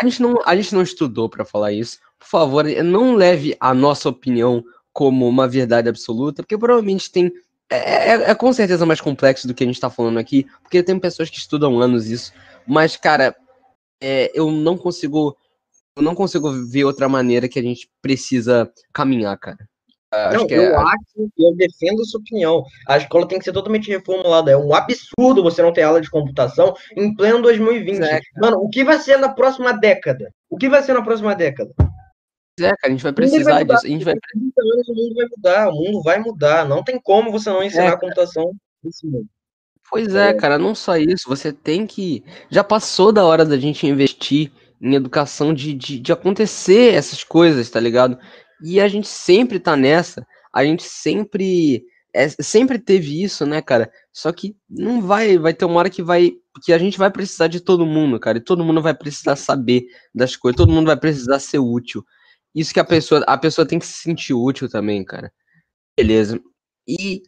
a 0.00 0.04
gente 0.04 0.22
não, 0.22 0.40
a 0.44 0.56
gente 0.56 0.74
não 0.74 0.82
estudou 0.82 1.28
pra 1.28 1.44
falar 1.44 1.72
isso. 1.72 1.98
Por 2.18 2.26
favor, 2.28 2.64
não 2.82 3.14
leve 3.14 3.56
a 3.60 3.74
nossa 3.74 4.08
opinião 4.08 4.64
como 4.96 5.28
uma 5.28 5.46
verdade 5.46 5.90
absoluta, 5.90 6.42
porque 6.42 6.56
provavelmente 6.56 7.12
tem. 7.12 7.30
É, 7.68 8.12
é- 8.12 8.30
é 8.30 8.34
com 8.34 8.50
certeza 8.50 8.86
mais 8.86 8.98
complexo 8.98 9.46
do 9.46 9.52
que 9.52 9.62
a 9.62 9.66
gente 9.66 9.78
tá 9.78 9.90
falando 9.90 10.18
aqui, 10.18 10.46
porque 10.62 10.82
tem 10.82 10.98
pessoas 10.98 11.28
que 11.28 11.36
estudam 11.36 11.78
anos 11.78 12.06
isso. 12.06 12.32
Mas, 12.66 12.96
cara, 12.96 13.36
é, 14.02 14.32
eu 14.34 14.50
não 14.50 14.78
consigo. 14.78 15.36
Eu 15.94 16.02
não 16.02 16.14
consigo 16.14 16.50
ver 16.70 16.84
outra 16.84 17.10
maneira 17.10 17.46
que 17.46 17.58
a 17.58 17.62
gente 17.62 17.90
precisa 18.00 18.70
caminhar, 18.90 19.36
cara. 19.38 19.68
Acho 20.10 20.38
não, 20.38 20.46
que 20.46 20.54
é, 20.54 20.66
eu 20.66 20.78
acho 20.78 21.30
e 21.36 21.46
eu 21.46 21.54
defendo 21.54 22.02
sua 22.06 22.20
opinião. 22.20 22.64
A 22.88 22.96
escola 22.96 23.28
tem 23.28 23.38
que 23.38 23.44
ser 23.44 23.52
totalmente 23.52 23.90
reformulada. 23.90 24.50
É 24.50 24.56
um 24.56 24.74
absurdo 24.74 25.42
você 25.42 25.60
não 25.60 25.74
ter 25.74 25.82
aula 25.82 26.00
de 26.00 26.08
computação 26.08 26.74
em 26.96 27.14
pleno 27.14 27.42
2020. 27.42 28.02
É, 28.02 28.20
Mano, 28.40 28.58
o 28.62 28.70
que 28.70 28.82
vai 28.82 28.98
ser 28.98 29.18
na 29.18 29.28
próxima 29.28 29.72
década? 29.72 30.32
O 30.48 30.56
que 30.56 30.70
vai 30.70 30.82
ser 30.82 30.94
na 30.94 31.02
próxima 31.02 31.34
década? 31.34 31.70
É, 32.60 32.68
cara, 32.68 32.78
a 32.84 32.90
gente 32.90 33.02
vai 33.02 33.12
precisar 33.12 33.58
mudar. 33.60 33.74
disso. 33.74 33.86
A 33.86 33.90
gente 33.90 34.04
vai 34.04 34.14
30 34.14 34.62
anos 34.62 34.88
o 34.88 34.94
mundo 34.94 35.14
vai 35.14 35.26
mudar, 35.26 35.68
o 35.68 35.74
mundo 35.74 36.02
vai 36.02 36.18
mudar. 36.18 36.68
Não 36.68 36.82
tem 36.82 37.00
como 37.00 37.30
você 37.30 37.50
não 37.50 37.62
ensinar 37.62 37.84
É, 37.84 37.88
a 37.88 37.96
computação 37.98 38.52
nesse 38.82 39.06
mundo. 39.06 39.26
Pois 39.88 40.14
é, 40.14 40.34
cara, 40.34 40.58
não 40.58 40.74
só 40.74 40.96
isso, 40.96 41.28
você 41.28 41.52
tem 41.52 41.86
que. 41.86 42.24
Já 42.50 42.64
passou 42.64 43.12
da 43.12 43.24
hora 43.24 43.44
da 43.44 43.56
gente 43.56 43.86
investir 43.86 44.50
em 44.80 44.94
educação 44.94 45.54
de, 45.54 45.72
de, 45.74 46.00
de 46.00 46.12
acontecer 46.12 46.94
essas 46.94 47.22
coisas, 47.22 47.70
tá 47.70 47.78
ligado? 47.78 48.18
E 48.62 48.80
a 48.80 48.88
gente 48.88 49.06
sempre 49.08 49.60
tá 49.60 49.76
nessa, 49.76 50.26
a 50.52 50.64
gente 50.64 50.82
sempre. 50.82 51.84
é, 52.14 52.28
sempre 52.28 52.78
teve 52.78 53.22
isso, 53.22 53.46
né, 53.46 53.60
cara? 53.62 53.90
Só 54.12 54.32
que 54.32 54.56
não 54.68 55.00
vai, 55.02 55.38
vai 55.38 55.54
ter 55.54 55.64
uma 55.66 55.78
hora 55.78 55.90
que 55.90 56.02
vai. 56.02 56.32
Que 56.64 56.72
a 56.72 56.78
gente 56.78 56.96
vai 56.98 57.10
precisar 57.10 57.48
de 57.48 57.60
todo 57.60 57.84
mundo, 57.86 58.18
cara, 58.18 58.38
e 58.38 58.40
todo 58.40 58.64
mundo 58.64 58.80
vai 58.82 58.94
precisar 58.94 59.36
saber 59.36 59.84
das 60.14 60.34
coisas, 60.36 60.56
todo 60.56 60.72
mundo 60.72 60.86
vai 60.86 60.96
precisar 60.96 61.38
ser 61.38 61.58
útil. 61.58 62.02
Isso 62.56 62.74
que 62.74 62.80
a 62.80 62.84
pessoa, 62.86 63.22
a 63.28 63.38
pessoa 63.38 63.68
tem 63.68 63.78
que 63.78 63.86
se 63.86 63.94
sentir 64.02 64.34
útil 64.34 64.68
também, 64.70 65.04
cara. 65.04 65.32
Beleza. 65.98 66.40
E 66.88 67.22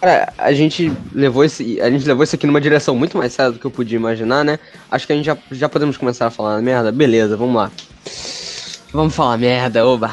Cara, 0.00 0.32
a 0.38 0.52
gente 0.52 0.90
levou 1.12 1.44
esse. 1.44 1.78
A 1.80 1.90
gente 1.90 2.06
levou 2.06 2.24
isso 2.24 2.34
aqui 2.34 2.46
numa 2.46 2.60
direção 2.60 2.96
muito 2.96 3.18
mais 3.18 3.34
séria 3.34 3.52
do 3.52 3.58
que 3.58 3.66
eu 3.66 3.70
podia 3.70 3.96
imaginar, 3.96 4.42
né? 4.42 4.58
Acho 4.90 5.06
que 5.06 5.12
a 5.12 5.16
gente 5.16 5.26
já, 5.26 5.36
já 5.52 5.68
podemos 5.68 5.98
começar 5.98 6.26
a 6.26 6.30
falar 6.30 6.60
merda. 6.62 6.90
Beleza, 6.90 7.36
vamos 7.36 7.56
lá. 7.56 7.70
Vamos 8.92 9.14
falar 9.14 9.36
merda, 9.36 9.86
oba. 9.86 10.10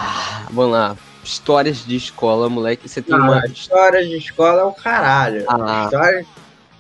Vamos 0.52 0.74
lá. 0.74 0.98
Histórias 1.24 1.86
de 1.86 1.96
escola, 1.96 2.50
moleque. 2.50 2.88
Você 2.88 3.02
tem 3.02 3.16
uma. 3.16 3.40
Ah, 3.40 3.48
história 3.48 4.06
de 4.06 4.18
escola 4.18 4.62
é 4.62 4.64
o 4.66 4.74
caralho. 4.74 5.46
Ah. 5.48 5.86
História, 5.86 6.26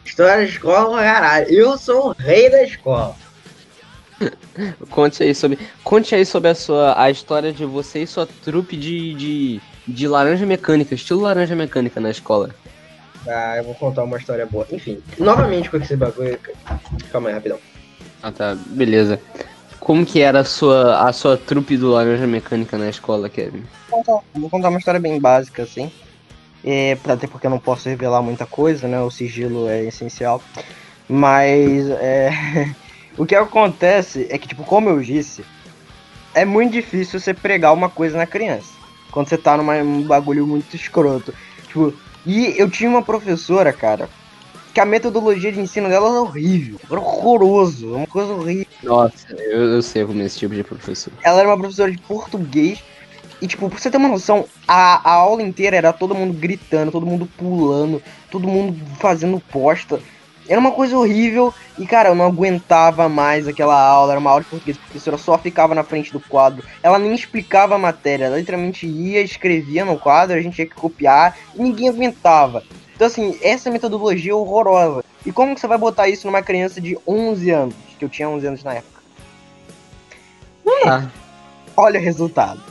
história 0.03 0.45
de 0.45 0.51
escola 0.51 0.77
é 0.77 1.09
o 1.09 1.13
caralho. 1.13 1.49
Eu 1.49 1.77
sou 1.77 2.09
o 2.09 2.11
rei 2.11 2.49
da 2.49 2.63
escola. 2.63 3.15
Conte 4.89 5.23
aí 5.23 5.33
sobre. 5.33 5.57
Conte 5.81 6.13
aí 6.13 6.25
sobre 6.25 6.49
a 6.49 6.55
sua. 6.55 7.01
a 7.01 7.09
história 7.09 7.53
de 7.53 7.63
você 7.63 8.03
e 8.03 8.07
sua 8.07 8.27
trupe 8.43 8.75
de. 8.75 9.13
de, 9.13 9.61
de 9.87 10.07
laranja 10.09 10.45
mecânica, 10.45 10.93
estilo 10.93 11.21
laranja 11.21 11.55
mecânica 11.55 12.01
na 12.01 12.11
escola. 12.11 12.53
Ah, 13.27 13.57
eu 13.57 13.63
vou 13.63 13.75
contar 13.75 14.03
uma 14.03 14.17
história 14.17 14.45
boa. 14.45 14.65
Enfim, 14.71 15.01
novamente 15.17 15.69
com 15.69 15.77
esse 15.77 15.95
bagulho. 15.95 16.39
Calma 17.11 17.29
aí, 17.29 17.35
rapidão. 17.35 17.59
Ah 18.23 18.31
tá, 18.31 18.55
beleza. 18.55 19.19
Como 19.79 20.05
que 20.05 20.21
era 20.21 20.39
a 20.39 20.43
sua, 20.43 21.07
a 21.07 21.13
sua 21.13 21.37
trupe 21.37 21.77
do 21.77 21.89
laranja 21.91 22.25
mecânica 22.27 22.77
na 22.77 22.89
escola, 22.89 23.29
Kevin? 23.29 23.63
Vou 23.89 24.03
contar- 24.03 24.23
Vou 24.33 24.49
contar 24.49 24.69
uma 24.69 24.79
história 24.79 24.99
bem 24.99 25.19
básica, 25.19 25.63
assim. 25.63 25.91
É, 26.63 26.97
até 27.07 27.27
porque 27.27 27.47
eu 27.47 27.51
não 27.51 27.59
posso 27.59 27.87
revelar 27.87 28.21
muita 28.21 28.45
coisa, 28.45 28.87
né? 28.87 28.99
O 29.01 29.11
sigilo 29.11 29.69
é 29.69 29.83
essencial. 29.83 30.41
Mas 31.07 31.89
é, 31.89 32.31
o 33.17 33.25
que 33.25 33.35
acontece 33.35 34.27
é 34.29 34.37
que, 34.37 34.47
tipo, 34.47 34.63
como 34.63 34.89
eu 34.89 34.99
disse, 34.99 35.45
é 36.33 36.43
muito 36.43 36.73
difícil 36.73 37.19
você 37.19 37.33
pregar 37.33 37.73
uma 37.73 37.89
coisa 37.89 38.17
na 38.17 38.25
criança. 38.25 38.71
Quando 39.11 39.29
você 39.29 39.37
tá 39.37 39.55
num 39.57 40.01
bagulho 40.03 40.45
muito 40.45 40.75
escroto. 40.75 41.33
Tipo, 41.67 41.93
e 42.27 42.59
eu 42.59 42.69
tinha 42.69 42.89
uma 42.89 43.01
professora, 43.01 43.71
cara, 43.71 44.09
que 44.73 44.81
a 44.81 44.85
metodologia 44.85 45.51
de 45.51 45.61
ensino 45.61 45.87
dela 45.87 46.09
era 46.09 46.21
horrível. 46.21 46.77
Era 46.91 46.99
horroroso. 46.99 47.95
Uma 47.95 48.05
coisa 48.05 48.33
horrível. 48.33 48.67
Nossa, 48.83 49.33
eu, 49.33 49.63
eu 49.73 49.81
sei 49.81 50.05
como 50.05 50.21
é 50.21 50.25
esse 50.25 50.37
tipo 50.37 50.53
de 50.53 50.63
professor. 50.63 51.13
ela 51.23 51.39
era 51.39 51.49
uma 51.49 51.57
professora 51.57 51.89
de 51.89 51.97
português. 51.99 52.83
E, 53.41 53.47
tipo, 53.47 53.69
pra 53.69 53.79
você 53.79 53.89
ter 53.89 53.97
uma 53.97 54.09
noção, 54.09 54.45
a, 54.67 55.09
a 55.09 55.13
aula 55.13 55.41
inteira 55.41 55.77
era 55.77 55.93
todo 55.93 56.13
mundo 56.13 56.33
gritando, 56.33 56.91
todo 56.91 57.05
mundo 57.05 57.29
pulando, 57.37 58.01
todo 58.29 58.47
mundo 58.47 58.77
fazendo 58.99 59.39
posta. 59.39 59.99
Era 60.47 60.59
uma 60.59 60.71
coisa 60.71 60.97
horrível. 60.97 61.53
E, 61.77 61.85
cara, 61.85 62.09
eu 62.09 62.15
não 62.15 62.25
aguentava 62.25 63.07
mais 63.07 63.47
aquela 63.47 63.79
aula. 63.79 64.13
Era 64.13 64.19
uma 64.19 64.29
aula 64.29 64.43
de 64.43 64.49
português. 64.49 64.77
A 64.77 64.81
professora 64.81 65.17
só 65.17 65.37
ficava 65.37 65.75
na 65.75 65.83
frente 65.83 66.11
do 66.11 66.19
quadro. 66.19 66.63
Ela 66.81 66.97
nem 66.97 67.13
explicava 67.13 67.75
a 67.75 67.79
matéria. 67.79 68.25
Ela 68.25 68.37
literalmente 68.37 68.85
ia, 68.87 69.21
escrevia 69.21 69.85
no 69.85 69.97
quadro, 69.99 70.37
a 70.37 70.41
gente 70.41 70.55
tinha 70.55 70.67
que 70.67 70.75
copiar. 70.75 71.37
E 71.55 71.61
ninguém 71.61 71.89
aguentava. 71.89 72.63
Então, 72.95 73.07
assim, 73.07 73.37
essa 73.41 73.69
metodologia 73.69 74.31
é 74.31 74.35
horrorosa. 74.35 75.03
E 75.25 75.31
como 75.31 75.53
que 75.53 75.61
você 75.61 75.67
vai 75.67 75.77
botar 75.77 76.07
isso 76.07 76.25
numa 76.25 76.41
criança 76.41 76.81
de 76.81 76.97
11 77.07 77.49
anos? 77.51 77.75
Que 77.99 78.05
eu 78.05 78.09
tinha 78.09 78.29
11 78.29 78.47
anos 78.47 78.63
na 78.63 78.75
época. 78.75 79.01
Ah, 80.85 81.07
Olha 81.75 81.99
o 81.99 82.03
resultado. 82.03 82.61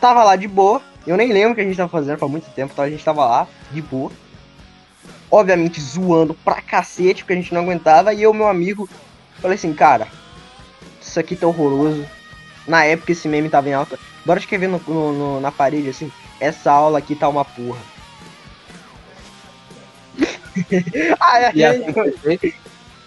Tava 0.00 0.22
lá 0.22 0.36
de 0.36 0.46
boa. 0.46 0.80
Eu 1.04 1.16
nem 1.16 1.32
lembro 1.32 1.52
o 1.52 1.54
que 1.54 1.60
a 1.60 1.64
gente 1.64 1.76
tava 1.76 1.88
fazendo 1.88 2.18
faz 2.18 2.30
muito 2.30 2.48
tempo, 2.50 2.72
então 2.72 2.84
a 2.84 2.90
gente 2.90 3.04
tava 3.04 3.24
lá, 3.24 3.48
de 3.72 3.82
boa. 3.82 4.12
Obviamente 5.30 5.80
zoando 5.80 6.34
pra 6.34 6.62
cacete, 6.62 7.22
porque 7.22 7.34
a 7.34 7.36
gente 7.36 7.52
não 7.52 7.62
aguentava. 7.62 8.14
E 8.14 8.22
eu, 8.22 8.32
meu 8.32 8.48
amigo, 8.48 8.88
falei 9.40 9.56
assim, 9.56 9.72
cara, 9.74 10.08
isso 11.00 11.18
aqui 11.20 11.36
tá 11.36 11.46
horroroso. 11.46 12.06
Na 12.66 12.84
época 12.84 13.12
esse 13.12 13.28
meme 13.28 13.48
tava 13.48 13.68
em 13.68 13.74
alta. 13.74 13.98
Bora 14.24 14.38
escrever 14.38 14.68
no, 14.68 14.80
no- 14.86 15.12
no- 15.12 15.40
na 15.40 15.50
parede 15.52 15.88
assim, 15.88 16.10
essa 16.40 16.70
aula 16.72 16.98
aqui 16.98 17.14
tá 17.14 17.28
uma 17.28 17.44
porra. 17.44 17.80
aí, 21.20 21.44
a 21.44 21.52
e 21.54 21.64
assim. 21.64 22.54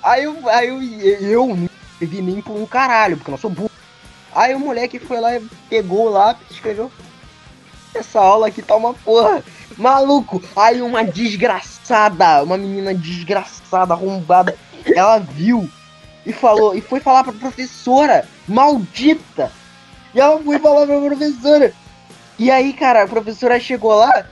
Aí 0.04 0.24
eu, 0.24 0.50
aí 0.50 0.68
eu, 0.68 0.82
eu 0.82 1.48
não 1.48 1.70
escrevi 1.94 2.22
nem 2.22 2.42
por 2.42 2.56
um 2.56 2.66
caralho, 2.66 3.18
porque 3.18 3.30
eu 3.30 3.34
não 3.34 3.38
sou 3.40 3.50
burro. 3.50 3.70
Aí 4.34 4.56
o 4.56 4.60
moleque 4.60 4.98
foi 5.00 5.20
lá 5.20 5.36
e 5.36 5.42
pegou 5.70 6.10
lápis 6.10 6.48
e 6.50 6.54
escreveu. 6.54 6.92
Essa 7.94 8.20
aula 8.20 8.48
aqui 8.48 8.62
tá 8.62 8.76
uma 8.76 8.94
porra. 8.94 9.44
Maluco, 9.78 10.42
aí 10.56 10.82
uma 10.82 11.04
desgraçada, 11.92 12.44
uma 12.44 12.58
menina 12.58 12.94
desgraçada, 12.94 13.94
arrombada, 13.94 14.56
ela 14.96 15.20
viu 15.20 15.70
e 16.26 16.32
falou, 16.32 16.74
e 16.74 16.82
foi 16.82 17.00
falar 17.00 17.24
pra 17.24 17.34
professora, 17.34 18.28
maldita. 18.48 19.52
E 20.14 20.20
ela 20.20 20.42
foi 20.42 20.60
falar 20.60 20.88
pra 20.88 21.00
professora. 21.00 21.74
E 22.40 22.50
aí, 22.50 22.74
cara, 22.74 23.04
a 23.04 23.08
professora 23.08 23.60
chegou 23.60 23.94
lá, 23.94 24.26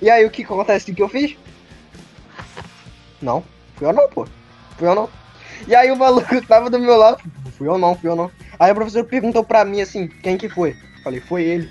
e 0.00 0.08
aí 0.10 0.24
o 0.24 0.30
que 0.30 0.42
acontece? 0.42 0.90
O 0.90 0.94
que 0.94 1.02
eu 1.02 1.08
fiz? 1.08 1.36
Não, 3.20 3.44
fui 3.76 3.86
eu 3.86 3.92
não, 3.92 4.08
pô. 4.08 4.26
Fui 4.78 4.88
eu 4.88 4.94
não. 4.94 5.08
E 5.66 5.74
aí 5.74 5.90
o 5.90 5.96
maluco 5.96 6.40
tava 6.46 6.70
do 6.70 6.78
meu 6.78 6.96
lado. 6.96 7.22
Fui 7.56 7.68
eu 7.68 7.78
não, 7.78 7.94
fui 7.94 8.10
eu 8.10 8.16
não. 8.16 8.30
Aí 8.58 8.72
o 8.72 8.74
professor 8.74 9.04
perguntou 9.04 9.44
pra 9.44 9.64
mim 9.64 9.80
assim, 9.80 10.08
quem 10.08 10.36
que 10.36 10.48
foi? 10.48 10.76
Falei, 11.02 11.20
foi 11.20 11.44
ele. 11.44 11.70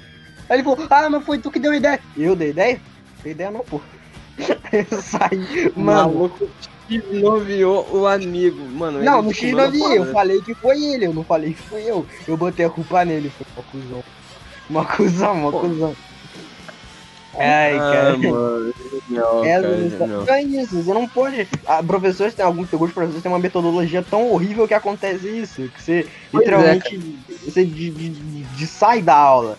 Aí 0.50 0.58
ele 0.58 0.64
falou, 0.64 0.88
ah, 0.90 1.10
mas 1.10 1.26
foi 1.26 1.40
tu 1.40 1.52
que 1.52 1.60
deu 1.60 1.74
ideia. 1.74 2.00
Eu 2.16 2.36
dei 2.36 2.50
ideia? 2.50 2.80
Dei 3.24 3.32
ideia 3.32 3.52
não, 3.52 3.62
pô. 3.62 3.82
Eu 4.72 5.02
saí, 5.02 5.72
mano. 5.76 6.14
Maluco 6.20 6.50
noviou 7.22 7.88
o 7.92 8.06
amigo. 8.08 8.64
Mano, 8.70 9.02
Não, 9.02 9.22
não 9.22 9.30
vi, 9.32 9.50
eu 9.50 9.72
foda. 10.06 10.12
falei 10.12 10.42
que 10.42 10.54
foi 10.56 10.78
ele, 10.84 11.06
eu 11.08 11.14
não 11.14 11.24
falei 11.24 11.54
que 11.54 11.62
foi 11.62 11.84
eu. 11.84 12.06
Eu 12.28 12.36
botei 12.38 12.66
a 12.66 12.70
culpa 12.70 13.04
nele, 13.06 13.30
foi 13.32 13.46
uma 13.56 13.64
cuzão. 13.72 14.04
Uma 14.70 14.86
cuzão, 14.86 15.34
uma 15.34 15.52
cuzão. 15.52 15.96
Ai, 17.38 17.76
Ah, 17.78 17.92
cara. 17.92 18.18
mano, 18.18 18.74
genial, 19.08 19.44
É, 19.46 19.62
cara, 19.62 20.08
não 20.08 20.34
é 20.34 20.42
isso, 20.44 20.82
você 20.84 20.94
não 20.94 21.08
pode. 21.08 21.48
A 21.66 21.84
professores 21.84 22.34
tem 22.34 22.46
alguns, 22.46 22.72
alguns 22.74 22.92
professores 22.94 23.22
têm 23.24 23.32
uma 23.32 23.40
metodologia 23.40 24.02
tão 24.04 24.32
horrível 24.32 24.68
que 24.68 24.74
acontece 24.74 25.28
isso. 25.28 25.70
Que 25.70 25.82
você 25.82 26.08
Pois 26.32 26.44
é, 26.48 26.76
literalmente. 26.76 27.16
você 27.44 27.66
de, 27.66 27.90
de, 27.90 28.10
de- 28.10 28.44
de 28.44 28.68
sai 28.68 29.02
da 29.02 29.16
aula. 29.16 29.58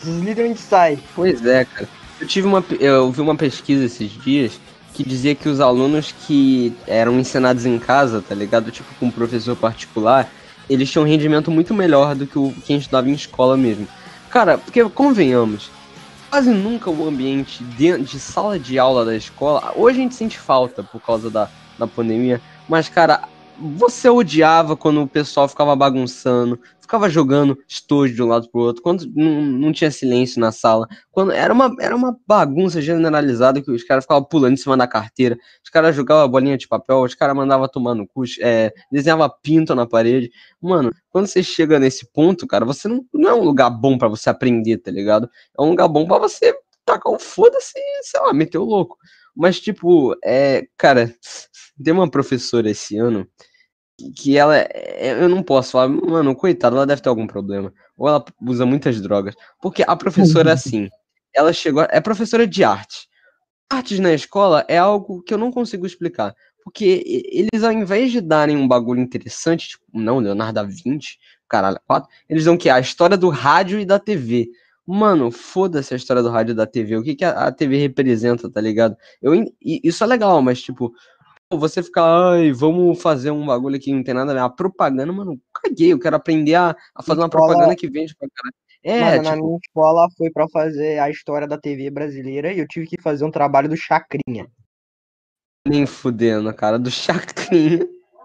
Você 0.00 0.10
literalmente 0.10 0.60
sai. 0.60 0.98
Pois 1.14 1.44
é, 1.46 1.64
cara. 1.64 1.88
Eu 2.20 2.26
tive 2.26 2.46
uma, 2.46 2.64
eu 2.80 3.10
vi 3.12 3.20
uma 3.20 3.36
pesquisa 3.36 3.84
esses 3.84 4.10
dias 4.10 4.60
que 4.94 5.04
dizia 5.04 5.34
que 5.34 5.48
os 5.48 5.60
alunos 5.60 6.12
que 6.26 6.74
eram 6.86 7.18
ensinados 7.20 7.64
em 7.64 7.78
casa, 7.78 8.20
tá 8.20 8.34
ligado? 8.34 8.72
Tipo 8.72 8.92
com 8.98 9.06
um 9.06 9.10
professor 9.10 9.54
particular, 9.54 10.28
eles 10.68 10.90
tinham 10.90 11.04
um 11.04 11.08
rendimento 11.08 11.50
muito 11.50 11.72
melhor 11.72 12.16
do 12.16 12.26
que 12.26 12.38
o 12.38 12.52
quem 12.66 12.78
estudava 12.78 13.08
em 13.08 13.12
escola 13.12 13.56
mesmo. 13.56 13.86
Cara, 14.28 14.58
porque 14.58 14.82
convenhamos, 14.90 15.70
quase 16.28 16.50
nunca 16.50 16.90
o 16.90 17.06
ambiente 17.06 17.62
de, 17.62 17.96
de 17.98 18.18
sala 18.18 18.58
de 18.58 18.78
aula 18.78 19.04
da 19.04 19.14
escola, 19.14 19.72
hoje 19.76 19.98
a 19.98 20.02
gente 20.02 20.14
sente 20.16 20.38
falta 20.38 20.82
por 20.82 21.00
causa 21.00 21.30
da, 21.30 21.48
da 21.78 21.86
pandemia, 21.86 22.40
mas 22.68 22.88
cara, 22.88 23.22
você 23.58 24.08
odiava 24.08 24.76
quando 24.76 25.02
o 25.02 25.08
pessoal 25.08 25.48
ficava 25.48 25.74
bagunçando, 25.74 26.60
ficava 26.80 27.10
jogando 27.10 27.58
estojo 27.68 28.14
de 28.14 28.22
um 28.22 28.26
lado 28.26 28.48
pro 28.50 28.60
outro, 28.60 28.82
quando 28.82 29.04
não, 29.14 29.42
não 29.42 29.72
tinha 29.72 29.90
silêncio 29.90 30.40
na 30.40 30.50
sala, 30.50 30.88
quando 31.10 31.32
era 31.32 31.52
uma, 31.52 31.74
era 31.80 31.94
uma 31.94 32.16
bagunça 32.26 32.80
generalizada 32.80 33.60
que 33.60 33.70
os 33.70 33.82
caras 33.82 34.04
ficavam 34.04 34.24
pulando 34.24 34.54
em 34.54 34.56
cima 34.56 34.76
da 34.76 34.86
carteira, 34.86 35.36
os 35.62 35.68
caras 35.70 35.94
jogavam 35.94 36.28
bolinha 36.28 36.56
de 36.56 36.68
papel, 36.68 37.02
os 37.02 37.14
caras 37.14 37.36
mandavam 37.36 37.68
tomar 37.68 37.94
no 37.94 38.06
cu, 38.06 38.22
é, 38.40 38.72
desenhava 38.90 39.28
pinto 39.28 39.74
na 39.74 39.86
parede. 39.86 40.30
Mano, 40.60 40.90
quando 41.10 41.26
você 41.26 41.42
chega 41.42 41.78
nesse 41.78 42.10
ponto, 42.12 42.46
cara, 42.46 42.64
você 42.64 42.88
não, 42.88 43.04
não 43.12 43.28
é 43.28 43.34
um 43.34 43.42
lugar 43.42 43.70
bom 43.70 43.98
pra 43.98 44.08
você 44.08 44.30
aprender, 44.30 44.78
tá 44.78 44.90
ligado? 44.90 45.28
É 45.58 45.62
um 45.62 45.70
lugar 45.70 45.88
bom 45.88 46.06
pra 46.06 46.18
você 46.18 46.54
tacar 46.86 47.12
o 47.12 47.18
foda-se 47.18 47.78
sei 48.02 48.20
lá, 48.20 48.32
meter 48.32 48.58
o 48.58 48.64
louco. 48.64 48.96
Mas, 49.36 49.60
tipo, 49.60 50.16
é, 50.24 50.66
cara, 50.76 51.14
tem 51.82 51.92
uma 51.92 52.10
professora 52.10 52.70
esse 52.70 52.96
ano 52.98 53.28
que 54.16 54.36
ela, 54.36 54.56
é- 54.56 55.12
eu 55.20 55.28
não 55.28 55.42
posso 55.42 55.72
falar, 55.72 55.88
mano, 55.88 56.34
coitada, 56.34 56.76
ela 56.76 56.86
deve 56.86 57.02
ter 57.02 57.08
algum 57.08 57.26
problema. 57.26 57.72
Ou 57.96 58.08
ela 58.08 58.24
usa 58.40 58.64
muitas 58.64 59.00
drogas. 59.00 59.34
Porque 59.60 59.84
a 59.86 59.96
professora 59.96 60.50
é 60.50 60.52
assim, 60.52 60.88
ela 61.34 61.52
chegou, 61.52 61.82
é 61.90 62.00
professora 62.00 62.46
de 62.46 62.62
arte. 62.64 63.08
Artes 63.70 63.98
na 63.98 64.12
escola 64.14 64.64
é 64.68 64.78
algo 64.78 65.22
que 65.22 65.34
eu 65.34 65.38
não 65.38 65.50
consigo 65.50 65.84
explicar. 65.84 66.34
Porque 66.64 67.02
eles, 67.30 67.64
ao 67.64 67.72
invés 67.72 68.12
de 68.12 68.20
darem 68.20 68.56
um 68.56 68.68
bagulho 68.68 69.00
interessante, 69.00 69.68
tipo, 69.68 69.84
não, 69.92 70.18
Leonardo 70.18 70.54
da 70.54 70.62
Vinci, 70.62 71.18
caralho, 71.48 71.80
quatro, 71.86 72.08
eles 72.28 72.44
dão 72.44 72.54
o 72.54 72.58
quê? 72.58 72.68
A 72.68 72.80
história 72.80 73.16
do 73.16 73.28
rádio 73.28 73.80
e 73.80 73.84
da 73.84 73.98
TV. 73.98 74.48
Mano, 74.86 75.30
foda-se 75.30 75.92
a 75.92 75.96
história 75.96 76.22
do 76.22 76.30
rádio 76.30 76.52
e 76.52 76.54
da 76.54 76.66
TV. 76.66 76.96
O 76.96 77.02
que, 77.02 77.14
que 77.14 77.24
a, 77.24 77.50
TV 77.52 77.78
representa, 77.78 78.50
tá 78.50 78.60
ligado? 78.60 78.96
Eu, 79.20 79.32
isso 79.60 80.02
é 80.02 80.06
legal, 80.06 80.40
mas, 80.40 80.62
tipo, 80.62 80.92
você 81.56 81.82
ficar, 81.82 82.04
ai, 82.32 82.52
vamos 82.52 83.00
fazer 83.00 83.30
um 83.30 83.46
bagulho 83.46 83.76
aqui 83.76 83.86
que 83.86 83.92
não 83.94 84.02
tem 84.04 84.12
nada 84.12 84.32
a 84.32 84.34
ver. 84.34 84.40
A 84.40 84.50
propaganda, 84.50 85.10
mano, 85.12 85.40
caguei. 85.54 85.92
Eu 85.92 85.98
quero 85.98 86.16
aprender 86.16 86.54
a, 86.54 86.76
a 86.94 87.02
fazer 87.02 87.20
uma 87.20 87.28
propaganda 87.30 87.74
que 87.74 87.88
vende 87.88 88.14
pra 88.16 88.28
caralho. 88.34 88.54
É, 88.84 89.00
Mano, 89.16 89.22
na 89.22 89.32
tipo, 89.34 89.46
minha 89.46 89.58
escola 89.64 90.08
foi 90.16 90.30
pra 90.30 90.46
fazer 90.48 90.98
a 91.00 91.10
história 91.10 91.48
da 91.48 91.58
TV 91.58 91.90
brasileira 91.90 92.52
e 92.52 92.58
eu 92.58 92.66
tive 92.68 92.86
que 92.86 93.00
fazer 93.00 93.24
um 93.24 93.30
trabalho 93.30 93.68
do 93.68 93.76
Chacrinha. 93.76 94.46
nem 95.66 95.84
fudendo, 95.86 96.52
cara, 96.54 96.78
do 96.78 96.90
Chacrinha. 96.90 97.80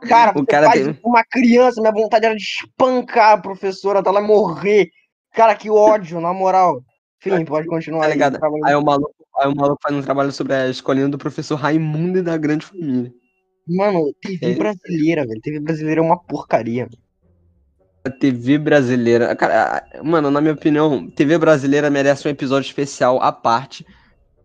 Cara, 0.08 0.38
O 0.38 0.46
cara 0.46 0.68
faz 0.68 0.84
tem- 0.86 1.00
uma 1.04 1.24
criança, 1.24 1.80
minha 1.82 1.94
vontade 1.94 2.26
era 2.26 2.36
de 2.36 2.44
espancar 2.44 3.34
a 3.34 3.42
professora 3.42 4.00
até 4.00 4.10
ela 4.10 4.22
morrer. 4.22 4.90
Cara, 5.32 5.56
que 5.56 5.70
ódio, 5.70 6.20
na 6.22 6.34
moral. 6.34 6.84
Enfim, 7.26 7.46
pode 7.46 7.68
continuar 7.68 8.02
Tá 8.02 8.08
aí. 8.08 8.14
ligado? 8.14 8.38
trabalhando. 8.38 8.66
Aí 8.68 8.76
o 8.76 8.84
maluco 8.84 9.23
Aí 9.38 9.48
o 9.52 9.56
maluco 9.56 9.80
faz 9.82 9.96
um 9.96 10.02
trabalho 10.02 10.32
sobre 10.32 10.54
a 10.54 10.70
escolinha 10.70 11.10
do 11.10 11.18
professor 11.18 11.56
Raimundo 11.56 12.20
e 12.20 12.22
da 12.22 12.38
grande 12.38 12.66
família. 12.66 13.12
Mano, 13.68 14.14
TV 14.22 14.52
É. 14.52 14.56
brasileira, 14.56 15.26
velho. 15.26 15.42
TV 15.42 15.60
brasileira 15.60 16.02
é 16.02 16.04
uma 16.04 16.20
porcaria. 16.20 16.86
velho. 16.86 17.02
A 18.06 18.10
TV 18.10 18.58
brasileira. 18.58 19.34
Cara, 19.36 19.82
mano, 20.04 20.30
na 20.30 20.42
minha 20.42 20.54
opinião, 20.54 21.10
TV 21.10 21.38
brasileira 21.38 21.90
merece 21.90 22.28
um 22.28 22.32
episódio 22.32 22.68
especial 22.68 23.22
à 23.22 23.32
parte. 23.32 23.86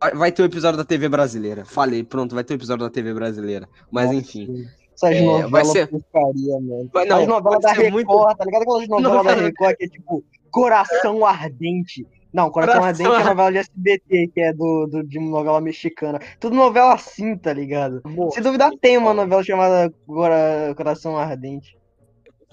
Vai- 0.01 0.15
Vai 0.15 0.33
ter 0.33 0.43
o 0.43 0.45
episódio 0.47 0.79
da 0.79 0.85
TV 0.85 1.09
brasileira. 1.09 1.65
Falei, 1.65 2.05
pronto, 2.05 2.35
vai 2.35 2.45
ter 2.45 2.55
o 2.55 2.57
episódio 2.57 2.85
da 2.87 2.91
TV 2.91 3.13
brasileira. 3.13 3.69
Mas 3.91 4.07
Nossa, 4.07 4.17
enfim. 4.19 4.65
Essas 4.95 5.11
É, 5.17 5.23
vai 5.25 5.43
novelas 5.43 5.69
ser- 5.69 5.87
porcaria, 5.89 6.61
mano. 6.61 6.91
Vai- 6.93 7.07
não, 7.07 7.21
As 7.23 7.27
novelas 7.27 7.61
da 7.61 7.73
Record, 7.73 7.93
muito- 7.93 8.37
tá 8.37 8.45
ligado? 8.45 8.63
Aquelas 8.63 8.89
novelas 8.89 9.03
da 9.13 9.17
Novela- 9.17 9.43
Record 9.43 9.77
que 9.77 9.85
é 9.85 9.89
tipo 9.89 10.25
Coração 10.51 11.27
Ardente. 11.27 12.07
Não, 12.39 12.51
Coração, 12.51 12.85
Ardente 12.85 13.11
é 13.11 13.25
novela 13.25 13.51
de 13.51 13.59
SBT, 13.59 14.29
que 14.33 14.41
é 14.41 14.53
do, 14.53 14.87
do, 14.87 15.03
de 15.03 15.19
novela 15.19 15.61
mexicana. 15.61 16.21
Tudo 16.39 16.55
novela 16.55 16.95
assim, 16.95 17.37
tá 17.37 17.53
ligado? 17.53 18.01
Se 18.33 18.41
duvidar, 18.41 18.71
tem 18.81 18.97
uma 18.97 19.13
novela 19.13 19.43
chamada 19.43 19.93
Cora- 20.07 20.73
Coração 20.77 21.17
Ardente. 21.19 21.77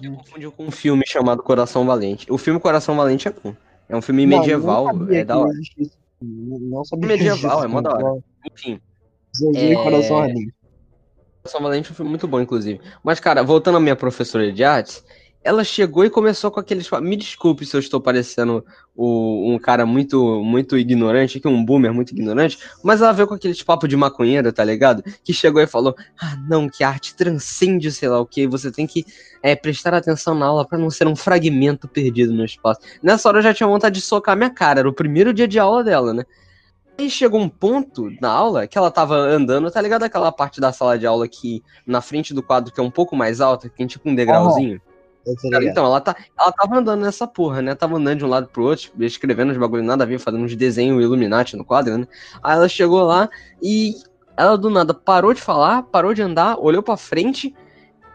Eu 0.02 0.12
confundi 0.16 0.50
com 0.50 0.64
um 0.66 0.70
filme 0.72 1.04
chamado 1.06 1.42
Coração 1.42 1.86
Valente. 1.86 2.26
O 2.30 2.36
filme 2.36 2.58
Coração 2.58 2.96
Valente 2.96 3.28
é 3.28 3.30
bom. 3.30 3.54
É 3.88 3.96
um 3.96 4.02
filme 4.02 4.26
Não, 4.26 4.38
medieval, 4.38 4.86
não 4.86 4.98
sabia 4.98 5.20
é 5.20 5.24
da 5.24 5.38
hora. 5.38 5.52
filme, 5.74 5.90
Não 6.70 6.84
sabia 6.84 7.08
Medieval, 7.08 7.62
é 7.64 7.66
mó 7.68 7.80
da 7.80 7.94
hora. 7.94 8.20
Enfim, 8.52 8.80
É. 9.54 9.74
Coração 9.76 10.18
Ardente. 10.18 10.52
Coração 11.42 11.62
Valente 11.62 11.88
é 11.88 11.92
um 11.92 11.94
filme 11.94 12.10
muito 12.10 12.26
bom, 12.26 12.40
inclusive. 12.40 12.80
Mas, 13.04 13.20
cara, 13.20 13.44
voltando 13.44 13.76
à 13.78 13.80
minha 13.80 13.94
professora 13.94 14.52
de 14.52 14.64
artes, 14.64 15.04
ela 15.42 15.62
chegou 15.62 16.04
e 16.04 16.10
começou 16.10 16.50
com 16.50 16.58
aqueles. 16.58 16.90
Me 17.00 17.16
desculpe 17.16 17.64
se 17.64 17.76
eu 17.76 17.80
estou 17.80 18.00
parecendo 18.00 18.64
o- 18.96 19.52
um 19.54 19.58
cara 19.58 19.86
muito 19.86 20.42
muito 20.42 20.76
ignorante, 20.76 21.38
aqui, 21.38 21.46
um 21.46 21.64
boomer 21.64 21.92
muito 21.94 22.10
ignorante, 22.12 22.58
mas 22.82 23.00
ela 23.00 23.12
veio 23.12 23.28
com 23.28 23.34
aqueles 23.34 23.62
papo 23.62 23.86
de 23.86 23.96
maconheiro, 23.96 24.52
tá 24.52 24.64
ligado? 24.64 25.02
Que 25.22 25.32
chegou 25.32 25.62
e 25.62 25.66
falou: 25.66 25.94
Ah, 26.20 26.36
não, 26.48 26.68
que 26.68 26.82
a 26.82 26.88
arte 26.88 27.14
transcende, 27.14 27.92
sei 27.92 28.08
lá 28.08 28.20
o 28.20 28.26
que, 28.26 28.46
você 28.46 28.72
tem 28.72 28.86
que 28.86 29.04
é, 29.42 29.54
prestar 29.54 29.94
atenção 29.94 30.34
na 30.34 30.46
aula 30.46 30.66
pra 30.66 30.78
não 30.78 30.90
ser 30.90 31.06
um 31.06 31.14
fragmento 31.14 31.86
perdido 31.86 32.32
no 32.32 32.44
espaço. 32.44 32.80
Nessa 33.02 33.28
hora 33.28 33.38
eu 33.38 33.42
já 33.42 33.54
tinha 33.54 33.68
vontade 33.68 33.94
de 33.96 34.00
socar 34.00 34.36
minha 34.36 34.50
cara, 34.50 34.80
era 34.80 34.88
o 34.88 34.92
primeiro 34.92 35.32
dia 35.32 35.46
de 35.46 35.58
aula 35.58 35.84
dela, 35.84 36.12
né? 36.12 36.24
Aí 36.98 37.10
chegou 37.10 37.38
um 37.38 37.48
ponto 37.48 38.10
na 38.22 38.30
aula 38.30 38.66
que 38.66 38.76
ela 38.78 38.90
tava 38.90 39.14
andando, 39.16 39.70
tá 39.70 39.80
ligado? 39.82 40.02
Aquela 40.02 40.32
parte 40.32 40.60
da 40.60 40.72
sala 40.72 40.98
de 40.98 41.06
aula 41.06 41.28
que 41.28 41.62
na 41.86 42.00
frente 42.00 42.32
do 42.32 42.42
quadro 42.42 42.72
que 42.72 42.80
é 42.80 42.82
um 42.82 42.90
pouco 42.90 43.14
mais 43.14 43.40
alta, 43.40 43.68
que 43.68 43.76
tem 43.76 43.86
tipo 43.86 44.08
um 44.08 44.14
degrauzinho. 44.14 44.80
Tô 44.80 44.95
Cara, 45.50 45.64
então, 45.64 45.84
ela, 45.84 46.00
tá, 46.00 46.14
ela 46.38 46.52
tava 46.52 46.78
andando 46.78 47.00
nessa 47.00 47.26
porra, 47.26 47.60
né? 47.60 47.74
Tava 47.74 47.96
andando 47.96 48.18
de 48.18 48.24
um 48.24 48.28
lado 48.28 48.46
pro 48.46 48.64
outro, 48.64 48.92
escrevendo 49.00 49.50
os 49.50 49.58
bagulho 49.58 49.82
nada 49.82 50.04
a 50.04 50.06
ver, 50.06 50.20
fazendo 50.20 50.44
uns 50.44 50.54
desenhos 50.54 51.02
Illuminati 51.02 51.56
no 51.56 51.64
quadro, 51.64 51.98
né? 51.98 52.06
Aí 52.42 52.54
ela 52.56 52.68
chegou 52.68 53.02
lá 53.02 53.28
e 53.60 53.94
ela 54.36 54.56
do 54.56 54.70
nada 54.70 54.94
parou 54.94 55.34
de 55.34 55.40
falar, 55.40 55.82
parou 55.84 56.14
de 56.14 56.22
andar, 56.22 56.56
olhou 56.60 56.82
pra 56.82 56.96
frente, 56.96 57.54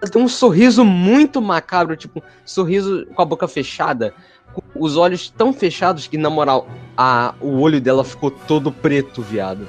ela 0.01 0.09
tem 0.09 0.21
um 0.21 0.27
sorriso 0.27 0.85
muito 0.85 1.41
macabro, 1.41 1.97
tipo, 1.97 2.23
sorriso 2.45 3.05
com 3.13 3.21
a 3.21 3.25
boca 3.25 3.47
fechada, 3.47 4.13
com 4.53 4.61
os 4.75 4.95
olhos 4.95 5.29
tão 5.29 5.51
fechados 5.51 6.07
que, 6.07 6.17
na 6.17 6.29
moral, 6.29 6.67
a, 6.95 7.35
o 7.41 7.59
olho 7.59 7.81
dela 7.81 8.03
ficou 8.05 8.31
todo 8.31 8.71
preto, 8.71 9.21
viado. 9.21 9.67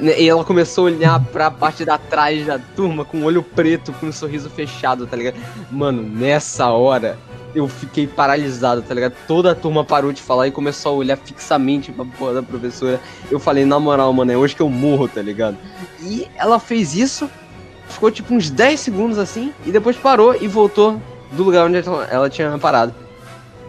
Né, 0.00 0.20
E 0.20 0.28
ela 0.28 0.44
começou 0.44 0.86
a 0.86 0.90
olhar 0.90 1.20
pra 1.26 1.50
parte 1.50 1.84
da 1.84 1.98
trás 1.98 2.46
da 2.46 2.58
turma 2.58 3.04
com 3.04 3.18
o 3.18 3.24
olho 3.24 3.42
preto, 3.42 3.92
com 3.92 4.06
um 4.06 4.12
sorriso 4.12 4.48
fechado, 4.48 5.06
tá 5.06 5.16
ligado? 5.16 5.36
Mano, 5.70 6.02
nessa 6.02 6.70
hora 6.70 7.18
eu 7.54 7.66
fiquei 7.68 8.06
paralisado, 8.06 8.82
tá 8.82 8.92
ligado? 8.92 9.14
Toda 9.26 9.52
a 9.52 9.54
turma 9.54 9.84
parou 9.84 10.12
de 10.12 10.20
falar 10.20 10.46
e 10.46 10.50
começou 10.50 10.92
a 10.92 10.94
olhar 10.96 11.16
fixamente 11.16 11.90
pra 11.90 12.04
porra 12.04 12.34
da 12.34 12.42
professora. 12.42 13.00
Eu 13.30 13.38
falei, 13.38 13.64
na 13.64 13.78
moral, 13.80 14.12
mano, 14.12 14.30
é 14.30 14.36
hoje 14.36 14.54
que 14.54 14.60
eu 14.62 14.68
morro, 14.68 15.08
tá 15.08 15.22
ligado? 15.22 15.56
E 16.02 16.28
ela 16.36 16.58
fez 16.58 16.94
isso, 16.94 17.30
ficou 17.88 18.10
tipo 18.10 18.34
uns 18.34 18.50
10 18.50 18.78
segundos 18.80 19.18
assim, 19.18 19.52
e 19.64 19.70
depois 19.70 19.96
parou 19.96 20.34
e 20.34 20.46
voltou 20.46 21.00
do 21.32 21.42
lugar 21.42 21.66
onde 21.66 21.82
ela 22.10 22.28
tinha 22.28 22.58
parado. 22.58 22.94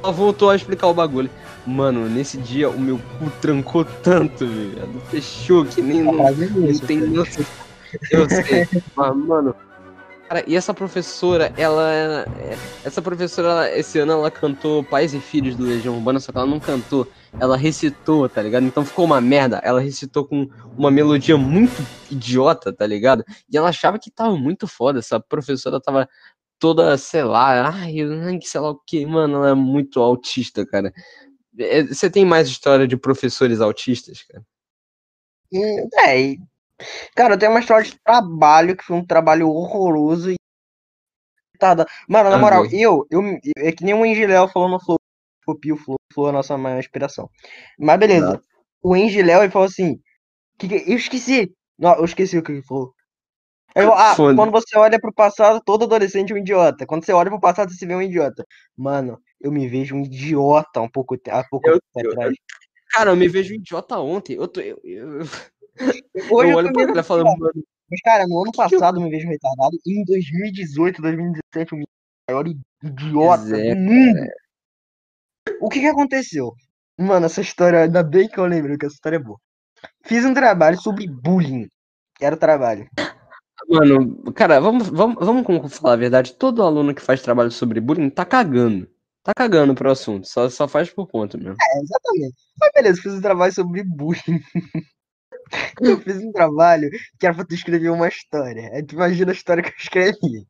Ela 0.04 0.12
voltou 0.12 0.50
a 0.50 0.56
explicar 0.56 0.88
o 0.88 0.94
bagulho. 0.94 1.30
Mano, 1.68 2.08
nesse 2.08 2.38
dia 2.38 2.70
o 2.70 2.80
meu 2.80 2.98
cu 2.98 3.30
trancou 3.42 3.84
tanto, 3.84 4.48
velho. 4.48 5.02
Fechou 5.10 5.66
que 5.66 5.82
nem 5.82 6.06
Tá 6.06 6.12
não, 6.14 6.18
fazendo 6.18 6.62
não 6.62 6.80
tem 6.80 7.02
noção. 7.02 7.46
Eu 8.10 8.30
sei. 8.30 8.66
Mas, 8.96 9.16
mano. 9.18 9.54
Cara, 10.30 10.44
e 10.48 10.56
essa 10.56 10.74
professora, 10.74 11.54
ela. 11.58 11.94
é- 11.94 12.58
Essa 12.86 13.02
professora, 13.02 13.48
ela- 13.50 13.78
esse 13.78 14.00
ano, 14.00 14.14
ela 14.14 14.32
cantou 14.32 14.82
Pais 14.84 15.14
e 15.14 15.20
Filhos 15.20 15.56
do 15.58 15.66
Legião 15.66 15.96
Urbana, 15.96 16.22
só 16.22 16.32
que 16.32 16.38
ela 16.38 16.48
não 16.48 16.60
cantou. 16.60 17.06
Ela 17.38 17.58
recitou, 17.58 18.28
tá 18.30 18.42
ligado? 18.42 18.66
Então 18.66 18.86
ficou 18.86 19.04
uma 19.04 19.20
merda. 19.20 19.60
Ela 19.64 19.82
recitou 19.82 20.26
com 20.26 20.48
uma 20.78 20.90
melodia 20.90 21.38
muito 21.38 21.86
idiota, 22.10 22.72
tá 22.72 22.88
ligado? 22.88 23.26
E 23.52 23.58
ela 23.58 23.70
achava 23.70 24.00
que 24.00 24.10
tava 24.10 24.38
muito 24.38 24.68
foda. 24.68 25.00
Essa 25.00 25.20
professora 25.20 25.82
tava 25.82 26.08
toda, 26.60 26.98
sei 26.98 27.24
lá, 27.24 27.70
ai, 27.70 27.96
sei 28.42 28.60
lá 28.62 28.72
o 28.72 28.82
que, 28.86 29.06
mano, 29.06 29.36
ela 29.38 29.50
é 29.50 29.54
muito 29.54 30.02
autista, 30.02 30.66
cara. 30.66 30.92
É, 31.60 31.84
Você 31.84 32.10
tem 32.10 32.26
mais 32.26 32.48
história 32.48 32.88
de 32.88 32.98
professores 32.98 33.62
autistas, 33.62 34.24
cara? 34.24 34.44
Hum, 35.52 35.88
É, 36.06 36.36
cara, 37.16 37.36
eu 37.36 37.40
tenho 37.40 37.52
uma 37.52 37.60
história 37.62 37.86
de 37.86 38.00
trabalho 38.04 38.76
que 38.78 38.84
foi 38.84 38.98
um 38.98 39.06
trabalho 39.06 39.50
horroroso 39.50 40.32
e. 40.32 40.36
Mano, 42.08 42.30
na 42.30 42.36
Ah, 42.36 42.40
moral, 42.40 42.64
bem. 42.64 42.82
eu, 42.82 43.06
eu. 43.10 43.22
É 43.58 43.72
que 43.72 43.84
nem 43.84 43.94
o 43.94 44.06
Engiléu 44.06 44.48
falou 44.48 44.70
no 44.70 44.80
Flow. 44.80 44.98
Copia 45.46 45.74
o 45.74 45.78
Flow, 45.78 45.96
o 46.12 46.14
Flow 46.14 46.28
é 46.28 46.30
a 46.30 46.34
nossa 46.34 46.58
maior 46.58 46.80
inspiração. 46.80 47.30
Mas 47.80 48.00
beleza. 48.00 48.28
Exato. 48.28 48.48
O 48.84 48.96
Engiléu, 48.96 49.42
ele 49.44 49.52
falou 49.52 49.68
assim. 49.68 50.00
Que 50.60 50.68
que- 50.68 50.92
eu 50.92 50.98
esqueci. 50.98 51.52
Não, 51.80 51.96
eu 51.96 52.06
esqueci 52.06 52.38
o 52.38 52.44
que 52.44 52.52
ele 52.52 52.64
falou. 52.64 52.94
Falou, 53.74 53.94
ah, 53.96 54.16
Foda. 54.16 54.36
quando 54.36 54.52
você 54.52 54.78
olha 54.78 55.00
pro 55.00 55.14
passado, 55.14 55.62
todo 55.66 55.86
adolescente 55.86 56.32
é 56.34 56.36
um 56.36 56.40
idiota. 56.40 56.86
Quando 56.86 57.06
você 57.06 57.14
olha 57.14 57.30
pro 57.30 57.40
passado, 57.40 57.72
você 57.74 57.86
vê 57.86 57.96
um 57.96 58.02
idiota. 58.02 58.46
Mano, 58.78 59.20
eu 59.40 59.52
me 59.52 59.68
vejo 59.68 59.96
um 59.96 60.04
idiota 60.04 60.82
um 60.82 60.90
pouco, 60.90 61.16
há 61.30 61.44
pouco 61.44 61.70
Eu- 61.70 61.80
tempo 61.94 62.12
atrás. 62.12 62.36
Cara, 62.92 63.12
eu 63.12 63.16
me 63.16 63.28
vejo 63.28 63.54
idiota 63.54 64.00
ontem. 64.00 64.36
Eu, 64.36 64.48
tô, 64.48 64.62
eu, 64.62 64.80
eu, 64.84 65.20
Hoje 66.32 66.52
eu 66.52 66.56
olho 66.56 66.74
pra 66.94 67.04
falo, 67.04 67.24
mano, 67.24 67.52
Mas, 67.90 68.02
cara, 68.02 68.26
no 68.28 68.42
ano 68.42 68.52
que 68.52 68.58
passado 68.58 68.98
eu 68.98 69.04
me 69.04 69.10
vejo 69.10 69.28
retardado. 69.28 69.78
E 69.86 70.02
em 70.02 70.06
2018, 70.06 71.02
2017, 71.02 71.74
eu 71.74 71.78
me 71.78 71.84
o 71.84 72.32
maior 72.32 72.48
idiota 72.84 73.58
é, 73.58 73.76
do 73.76 73.80
mundo. 73.80 74.20
O 75.62 75.70
que 75.70 75.80
que 75.80 75.88
aconteceu? 75.88 76.54
Mano, 76.98 77.28
essa 77.28 77.42
história, 77.42 77.84
ainda 77.84 78.04
bem 78.04 78.28
que 78.28 78.40
eu 78.40 78.46
lembro 78.46 78.78
que 78.78 78.86
essa 78.86 78.96
história 78.96 79.18
é 79.18 79.20
boa. 79.20 79.40
Fiz 80.04 80.26
um 80.26 80.34
trabalho 80.34 80.80
sobre 80.82 81.08
bullying. 81.08 81.68
Era 82.20 82.36
o 82.36 82.40
trabalho. 82.40 82.90
mano, 83.70 84.34
cara, 84.34 84.60
vamos, 84.60 84.90
vamos, 84.90 85.16
vamos 85.24 85.78
falar 85.78 85.94
a 85.94 85.98
verdade. 85.98 86.34
Todo 86.34 86.64
aluno 86.64 86.96
que 86.96 87.02
faz 87.02 87.22
trabalho 87.22 87.52
sobre 87.52 87.80
bullying 87.80 88.10
tá 88.10 88.26
cagando. 88.26 88.90
Tá 89.28 89.34
cagando 89.36 89.76
pro 89.76 89.92
assunto. 89.92 90.26
Só, 90.26 90.50
só 90.50 90.70
faz 90.70 90.90
por 90.90 91.06
conta 91.06 91.38
mesmo. 91.38 91.58
É, 91.62 91.82
exatamente. 91.82 92.36
Mas 92.58 92.72
beleza, 92.74 93.02
fiz 93.02 93.14
um 93.14 93.20
trabalho 93.20 93.54
sobre 93.54 93.84
bullying. 93.84 94.42
eu 95.82 96.00
fiz 96.00 96.16
um 96.24 96.32
trabalho 96.32 96.90
que 97.20 97.26
era 97.26 97.36
pra 97.36 97.44
tu 97.44 97.54
escrever 97.54 97.90
uma 97.90 98.08
história. 98.08 98.70
Aí 98.72 98.82
tu 98.84 98.96
imagina 98.96 99.34
a 99.34 99.36
história 99.36 99.62
que 99.62 99.68
eu 99.68 99.76
escrevi. 99.78 100.48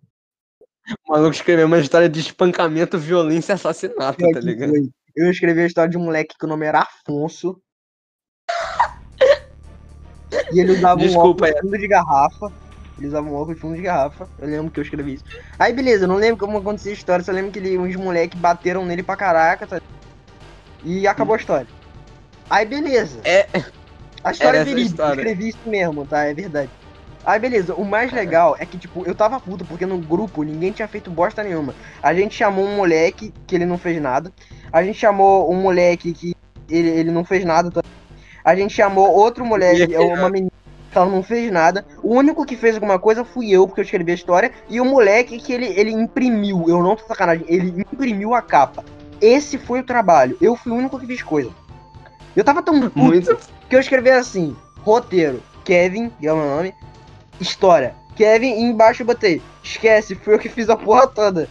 O 1.08 1.12
maluco 1.12 1.34
escreveu 1.34 1.66
uma 1.66 1.80
história 1.80 2.08
de 2.08 2.20
espancamento, 2.20 3.00
violência 3.00 3.54
e 3.54 3.56
assassinato, 3.56 4.20
Pior 4.20 4.32
tá 4.32 4.40
ligado? 4.42 4.70
foi. 4.70 4.92
Eu 5.16 5.32
escrevi 5.32 5.62
a 5.62 5.66
história 5.66 5.90
de 5.90 5.98
um 5.98 6.04
moleque 6.04 6.36
que 6.38 6.46
o 6.46 6.48
nome 6.48 6.68
era 6.68 6.82
Afonso. 6.82 7.60
E 10.54 10.60
ele 10.60 10.74
usava 10.74 11.00
Desculpa, 11.00 11.46
um 11.46 11.50
óculos 11.50 11.62
fundo 11.62 11.78
de 11.80 11.88
garrafa. 11.88 12.67
Ele 12.98 13.08
usava 13.08 13.28
um 13.28 13.36
óculos 13.36 13.60
fundo 13.60 13.76
de 13.76 13.82
garrafa. 13.82 14.28
Eu 14.40 14.48
lembro 14.48 14.72
que 14.72 14.80
eu 14.80 14.84
escrevi 14.84 15.16
isso. 15.16 15.24
Aí 15.60 15.72
beleza, 15.74 16.06
eu 16.06 16.08
não 16.08 16.16
lembro 16.16 16.38
como 16.38 16.58
aconteceu 16.58 16.92
a 16.92 16.96
história, 16.96 17.24
só 17.24 17.32
lembro 17.32 17.52
que 17.52 17.60
ele, 17.60 17.78
uns 17.78 17.96
moleques 17.96 18.40
bateram 18.40 18.86
nele 18.86 19.04
pra 19.04 19.16
caraca, 19.16 19.68
tá? 19.68 19.80
E 20.84 21.08
acabou 21.08 21.36
a 21.36 21.38
história. 21.38 21.68
Aí 22.50 22.66
beleza. 22.66 23.20
É. 23.24 23.48
A 24.24 24.32
história 24.32 24.60
é 24.60 24.64
verídica, 24.64 25.04
eu 25.04 25.10
escrevi 25.14 25.50
isso 25.50 25.60
mesmo, 25.66 26.06
tá? 26.06 26.26
É 26.26 26.34
verdade. 26.34 26.70
Aí 27.26 27.40
beleza, 27.40 27.76
o 27.76 27.84
mais 27.84 28.12
legal 28.14 28.56
é 28.58 28.66
que, 28.66 28.78
tipo, 28.78 29.04
eu 29.06 29.14
tava 29.14 29.38
puto, 29.40 29.66
porque 29.66 29.86
no 29.86 29.98
grupo 29.98 30.44
ninguém 30.44 30.72
tinha 30.72 30.88
feito 30.88 31.12
bosta 31.12 31.44
nenhuma. 31.44 31.76
A 32.02 32.14
gente 32.14 32.34
chamou 32.34 32.66
um 32.66 32.78
moleque 32.78 33.34
que 33.46 33.54
ele 33.56 33.66
não 33.66 33.78
fez 33.78 34.02
nada. 34.02 34.32
A 34.72 34.82
gente 34.82 34.98
chamou 34.98 35.52
um 35.52 35.62
moleque 35.62 36.14
que 36.14 36.34
ele, 36.70 36.88
ele 36.90 37.12
não 37.12 37.26
fez 37.26 37.44
nada 37.44 37.70
também. 37.70 37.92
A 38.46 38.56
gente 38.56 38.74
chamou 38.74 39.12
outro 39.12 39.46
moleque, 39.46 39.92
E- 39.92 39.98
uma 40.00 40.30
menina 40.30 40.52
ela 40.96 41.06
não 41.06 41.24
fez 41.24 41.52
nada. 41.52 41.86
O 42.02 42.16
único 42.16 42.46
que 42.46 42.56
fez 42.56 42.76
alguma 42.76 43.00
coisa 43.00 43.24
fui 43.24 43.50
eu, 43.50 43.68
porque 43.68 43.82
eu 43.82 43.86
escrevi 43.86 44.12
a 44.12 44.16
história. 44.16 44.52
E 44.70 44.80
o 44.80 44.86
moleque 44.86 45.38
que 45.38 45.54
ele, 45.54 45.68
ele 45.68 45.92
imprimiu, 45.92 46.66
eu 46.68 46.82
não 46.82 46.96
tô 46.96 47.06
sacanagem, 47.06 47.46
ele 47.48 47.86
imprimiu 47.92 48.34
a 48.34 48.42
capa. 48.42 48.84
Esse 49.22 49.58
foi 49.58 49.80
o 49.80 49.84
trabalho. 49.84 50.38
Eu 50.40 50.56
fui 50.56 50.72
o 50.72 50.76
único 50.76 51.00
que 51.00 51.08
fiz 51.08 51.22
coisa. 51.22 51.52
Eu 52.36 52.44
tava 52.44 52.62
tão 52.62 52.92
Muito. 52.96 53.38
que 53.68 53.76
eu 53.76 53.80
escrevi 53.80 54.12
assim: 54.12 54.56
roteiro, 54.82 55.42
Kevin, 55.64 56.10
que 56.10 56.28
é 56.28 56.34
o 56.34 56.38
meu 56.38 56.46
nome, 56.46 56.74
história, 57.40 57.96
Kevin, 58.16 58.54
e 58.54 58.62
embaixo 58.62 59.02
eu 59.02 59.08
botei: 59.08 59.42
esquece, 59.64 60.16
fui 60.16 60.36
eu 60.36 60.40
que 60.40 60.50
fiz 60.50 60.70
a 60.70 60.76
porra 60.76 61.08
toda. 61.08 61.50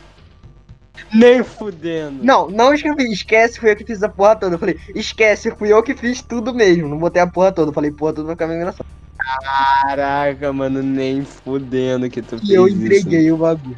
Nem 1.12 1.42
fudendo. 1.42 2.24
Não, 2.24 2.48
não 2.48 2.72
escrevi, 2.72 3.12
esquece, 3.12 3.60
fui 3.60 3.70
eu 3.70 3.76
que 3.76 3.84
fiz 3.84 4.02
a 4.02 4.08
porra 4.08 4.36
toda. 4.36 4.54
Eu 4.54 4.58
falei, 4.58 4.78
esquece, 4.94 5.50
fui 5.50 5.72
eu 5.72 5.82
que 5.82 5.94
fiz 5.94 6.22
tudo 6.22 6.54
mesmo. 6.54 6.88
Não 6.88 6.98
botei 6.98 7.20
a 7.20 7.26
porra 7.26 7.52
toda. 7.52 7.70
Eu 7.70 7.74
falei, 7.74 7.90
porra, 7.90 8.14
tudo 8.14 8.26
vai 8.26 8.34
ficar 8.34 8.46
meio 8.46 8.58
engraçado. 8.58 8.86
Caraca, 9.26 10.52
mano, 10.52 10.82
nem 10.82 11.24
fudendo 11.24 12.08
que 12.08 12.22
tu 12.22 12.38
fez 12.38 12.48
E 12.48 12.54
eu 12.54 12.68
isso. 12.68 12.76
entreguei 12.78 13.32
o 13.32 13.36
bagulho. 13.36 13.76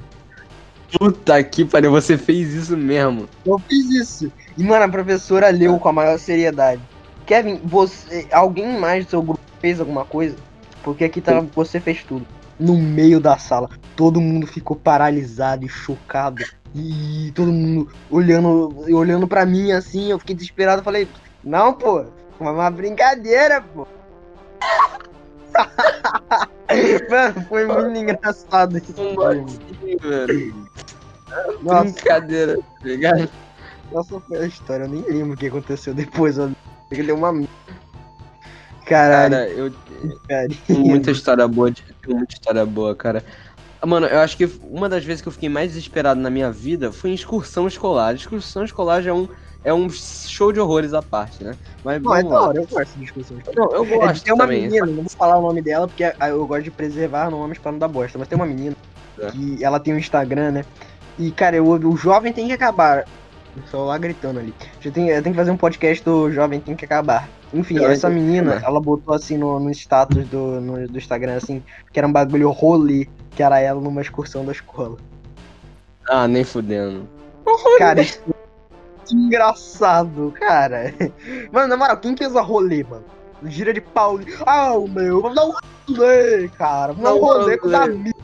Puta 0.99 1.42
que 1.42 1.64
pariu, 1.64 1.90
você 1.90 2.16
fez 2.16 2.53
isso 2.55 2.76
mesmo. 2.76 3.28
Eu 3.44 3.59
fiz 3.59 3.90
isso. 3.90 4.32
E, 4.57 4.62
mano, 4.62 4.84
a 4.84 4.88
professora 4.88 5.49
leu 5.51 5.78
com 5.78 5.88
a 5.88 5.92
maior 5.92 6.18
seriedade. 6.18 6.80
Kevin, 7.26 7.61
você. 7.64 8.26
Alguém 8.32 8.78
mais 8.78 9.05
do 9.05 9.11
seu 9.11 9.22
grupo 9.22 9.40
fez 9.61 9.80
alguma 9.80 10.05
coisa? 10.05 10.36
Porque 10.82 11.05
aqui 11.05 11.20
tá. 11.20 11.44
Você 11.55 11.78
fez 11.78 12.03
tudo. 12.03 12.26
No 12.59 12.76
meio 12.76 13.20
da 13.20 13.36
sala. 13.38 13.68
Todo 13.94 14.20
mundo 14.20 14.46
ficou 14.46 14.76
paralisado 14.76 15.64
e 15.64 15.68
chocado. 15.68 16.42
E 16.74 17.30
todo 17.34 17.53
mundo 17.53 17.90
olhando, 18.11 18.74
olhando 18.94 19.28
pra 19.28 19.44
mim 19.44 19.72
assim. 19.72 20.11
Eu 20.11 20.18
fiquei 20.18 20.34
desesperado. 20.34 20.82
Falei, 20.82 21.07
não, 21.44 21.74
pô. 21.74 22.05
Foi 22.38 22.46
uma 22.46 22.70
brincadeira, 22.70 23.61
pô. 23.61 23.86
Mano, 27.11 27.47
foi 27.49 27.67
muito 27.67 27.99
engraçado 27.99 28.77
assim, 28.77 29.17
velho? 30.01 30.55
Nossa, 31.63 31.85
Brincadeira, 31.85 32.57
tá 32.57 32.63
ligado? 32.85 33.29
Nossa, 33.93 34.21
foi 34.21 34.39
a 34.39 34.47
história, 34.47 34.85
eu 34.85 34.89
nem 34.89 35.03
lembro 35.03 35.35
o 35.35 35.37
que 35.37 35.47
aconteceu 35.47 35.95
depois, 35.95 36.39
ó. 36.39 36.49
Ele 36.91 37.03
deu 37.03 37.17
uma. 37.17 37.47
Caralho, 38.87 39.35
Cara, 39.35 39.51
eu 39.51 40.79
muita 40.79 41.11
história 41.11 41.47
boa, 41.47 41.73
muita 42.07 42.33
história 42.33 42.65
boa, 42.65 42.95
cara. 42.95 43.23
Mano, 43.85 44.07
eu 44.07 44.19
acho 44.21 44.37
que 44.37 44.45
uma 44.63 44.89
das 44.89 45.05
vezes 45.05 45.23
que 45.23 45.29
eu 45.29 45.33
fiquei 45.33 45.49
mais 45.49 45.73
desesperado 45.73 46.21
na 46.21 46.31
minha 46.31 46.51
vida 46.51 46.91
foi 46.91 47.11
em 47.11 47.15
excursão 47.15 47.69
escolar. 47.69 48.15
Excursão 48.15 48.65
escolar 48.65 49.03
já 49.03 49.11
é 49.11 49.13
um, 49.13 49.29
é 49.65 49.73
um 49.75 49.89
show 49.91 50.53
de 50.53 50.61
horrores 50.61 50.95
à 50.95 51.03
parte, 51.03 51.43
né? 51.45 51.55
Mas 51.85 52.01
Não, 52.03 52.15
é 52.15 52.23
da 52.23 52.29
hora, 52.41 52.59
eu 52.59 52.67
gosto 52.67 52.95
de 52.95 53.01
discussão. 53.01 53.37
Não, 53.57 53.73
eu 53.73 53.85
É, 53.85 53.97
gosto 53.99 54.25
tem 54.25 54.33
uma 54.33 54.45
também. 54.45 54.63
menina, 54.63 54.87
não 54.87 54.95
vou 54.95 55.11
falar 55.11 55.37
o 55.39 55.43
nome 55.43 55.61
dela, 55.63 55.87
porque 55.89 56.05
ah, 56.05 56.29
eu 56.29 56.47
gosto 56.47 56.63
de 56.65 56.71
preservar 56.71 57.31
nomes 57.31 57.59
pra 57.59 57.73
não 57.73 57.79
dar 57.79 57.89
bosta, 57.89 58.19
mas 58.19 58.29
tem 58.29 58.37
uma 58.37 58.47
menina 58.47 58.75
É. 59.21 59.31
que 59.31 59.63
ela 59.65 59.79
tem 59.81 59.93
um 59.95 59.99
Instagram, 59.99 60.53
né? 60.53 60.65
E, 61.19 61.31
cara, 61.33 61.57
eu, 61.57 61.67
o 61.67 61.97
jovem 61.97 62.33
tem 62.33 62.47
que 62.47 62.53
acabar. 62.53 63.05
O 63.57 63.61
pessoal 63.61 63.87
lá 63.87 63.99
gritando 63.99 64.39
ali. 64.39 64.55
Já 64.81 64.91
tem, 64.91 65.09
eu 65.09 65.21
tenho 65.23 65.35
que 65.35 65.39
fazer 65.41 65.51
um 65.51 65.57
podcast 65.57 66.05
do 66.05 66.31
jovem 66.31 66.61
tem 66.61 66.77
que 66.77 66.85
acabar. 66.85 67.29
Enfim, 67.53 67.77
Jovem 67.79 67.93
essa 67.93 68.09
que 68.09 68.15
menina, 68.15 68.53
acabar. 68.53 68.69
ela 68.69 68.81
botou 68.81 69.15
assim 69.15 69.37
no, 69.37 69.59
no 69.59 69.71
status 69.71 70.25
do, 70.29 70.61
no- 70.61 70.87
do 70.87 70.99
Instagram, 70.99 71.35
assim, 71.37 71.63
que 71.93 71.99
era 71.99 72.07
um 72.07 72.13
bagulho 72.13 72.51
rolê, 72.51 73.09
que 73.35 73.43
era 73.43 73.59
ela 73.59 73.81
numa 73.81 74.01
excursão 74.03 74.45
da 74.45 74.53
escola. 74.53 74.97
Ah, 76.09 76.29
nem 76.29 76.45
fudendo. 76.45 77.09
Cara, 77.79 78.01
isso 78.03 78.19
é 78.19 78.27
muito 78.27 78.38
engraçado, 79.15 80.33
cara. 80.39 80.95
Mano, 81.53 81.69
na 81.69 81.77
moral, 81.77 81.97
quem 81.99 82.17
fez 82.17 82.35
a 82.37 82.41
rolê, 82.41 82.85
mano? 82.85 83.05
Gira 83.45 83.73
de 83.73 83.81
pau. 83.81 84.19
Ah, 84.45 84.73
o 84.73 84.89
meu, 84.89 85.21
vamos 85.23 85.37
dar 85.37 85.47
um 85.47 85.55
rolê, 85.89 86.49
cara. 86.49 86.93
Vamos 86.93 87.05
dar 87.05 87.15
um 87.15 87.21
rolê 87.21 87.57
com 87.57 87.69
os 87.69 87.73
rolê. 87.73 87.85
amigos. 87.85 88.23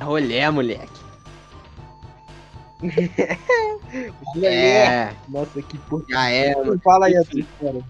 Rolé, 0.00 0.50
moleque. 0.50 0.98
Rolê. 4.22 4.46
É, 4.46 5.12
Nossa, 5.28 5.62
que 5.62 5.78
porra. 5.78 6.04
já 6.10 6.30
é, 6.30 6.54
mano. 6.54 6.80
Fala 6.84 7.06
aí 7.06 7.16
a 7.16 7.24
tua 7.24 7.40
história. 7.40 7.84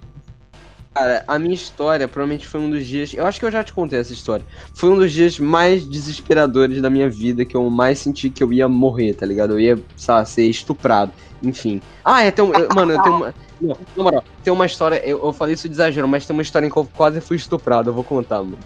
Cara, 0.94 1.22
a 1.28 1.38
minha 1.38 1.54
história 1.54 2.08
provavelmente 2.08 2.46
foi 2.46 2.60
um 2.60 2.70
dos 2.70 2.84
dias. 2.86 3.12
Eu 3.14 3.24
acho 3.26 3.38
que 3.38 3.46
eu 3.46 3.50
já 3.50 3.62
te 3.62 3.72
contei 3.72 3.98
essa 4.00 4.12
história. 4.12 4.44
Foi 4.74 4.90
um 4.90 4.96
dos 4.96 5.12
dias 5.12 5.38
mais 5.38 5.86
desesperadores 5.86 6.82
da 6.82 6.90
minha 6.90 7.08
vida, 7.08 7.44
que 7.44 7.56
eu 7.56 7.70
mais 7.70 8.00
senti 8.00 8.28
que 8.30 8.42
eu 8.42 8.52
ia 8.52 8.68
morrer, 8.68 9.14
tá 9.14 9.24
ligado? 9.24 9.52
Eu 9.52 9.60
ia, 9.60 9.78
sabe, 9.96 10.28
ser 10.28 10.46
estuprado. 10.46 11.12
Enfim. 11.42 11.80
Ah, 12.04 12.24
é, 12.24 12.30
tem 12.30 12.44
um, 12.44 12.52
eu- 12.52 12.68
Mano, 12.74 12.92
eu 12.92 13.02
tenho 13.02 13.16
uma. 13.16 13.34
Não, 13.60 13.76
na 13.96 14.02
moral, 14.04 14.24
tem 14.42 14.52
uma 14.52 14.66
história. 14.66 14.96
Eu, 15.04 15.24
eu 15.24 15.32
falei 15.32 15.54
isso 15.54 15.68
de 15.68 15.74
exagero, 15.74 16.08
mas 16.08 16.26
tem 16.26 16.34
uma 16.34 16.42
história 16.42 16.66
em 16.66 16.70
que 16.70 16.76
eu 16.76 16.88
quase 16.96 17.20
fui 17.20 17.36
estuprado. 17.36 17.90
Eu 17.90 17.94
vou 17.94 18.04
contar, 18.04 18.42
mano. 18.42 18.58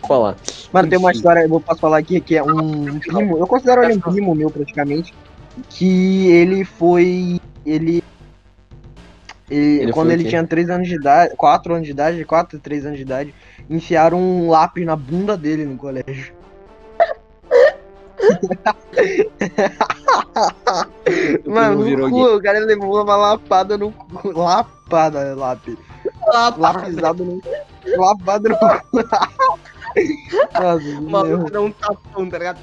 Vou 0.00 0.08
falar. 0.08 0.36
Mano, 0.72 0.88
tem 0.88 0.98
uma 0.98 1.12
história, 1.12 1.40
eu 1.40 1.48
vou 1.48 1.60
posso 1.60 1.80
falar 1.80 1.98
aqui, 1.98 2.20
que 2.20 2.36
é 2.36 2.42
um 2.42 2.98
primo. 2.98 3.38
Eu 3.38 3.46
considero 3.46 3.82
ele 3.84 3.94
um 3.94 4.00
primo 4.00 4.34
meu, 4.34 4.50
praticamente. 4.50 5.14
Que 5.70 6.28
ele 6.28 6.64
foi. 6.64 7.38
Ele. 7.64 8.02
Ele- 9.54 9.82
Ele 9.82 9.92
quando 9.92 10.10
ele 10.10 10.24
tinha 10.24 10.44
3 10.46 10.70
anos 10.70 10.88
de 10.88 10.94
idade, 10.96 11.34
4 11.36 11.74
anos 11.74 11.86
de 11.86 11.92
idade, 11.92 12.24
4, 12.24 12.58
3 12.58 12.86
anos 12.86 12.96
de 12.98 13.02
idade, 13.04 13.34
enfiaram 13.68 14.18
um 14.18 14.48
lápis 14.50 14.84
na 14.86 14.96
bunda 14.96 15.36
dele 15.36 15.64
no 15.64 15.76
colégio. 15.76 16.32
Mano, 21.46 21.78
no 21.78 21.84
virou 21.84 22.10
cu, 22.10 22.36
o 22.36 22.42
cara 22.42 22.58
levou 22.60 23.02
uma 23.02 23.16
lapada 23.16 23.76
no 23.76 23.92
cu. 23.92 24.30
Lapada, 24.32 25.34
lápis. 25.34 25.76
Lapizado 26.56 27.24
no. 27.24 27.40
Lapada 27.96 28.48
no 28.48 28.56
cu. 28.56 28.66
Nossa, 30.54 31.00
maluco 31.02 31.50
deu 31.50 31.64
um 31.64 31.72
tapão, 31.72 32.30
tá 32.30 32.38
ligado? 32.38 32.58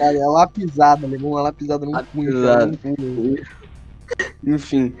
É 0.00 0.26
lapisada, 0.26 1.06
levou 1.06 1.32
uma 1.32 1.42
lapisada 1.42 1.84
no 1.86 1.92
cu. 1.92 1.98
Lapisada. 2.22 2.66
no 2.66 2.78
cu. 2.78 3.61
Enfim, 4.44 4.94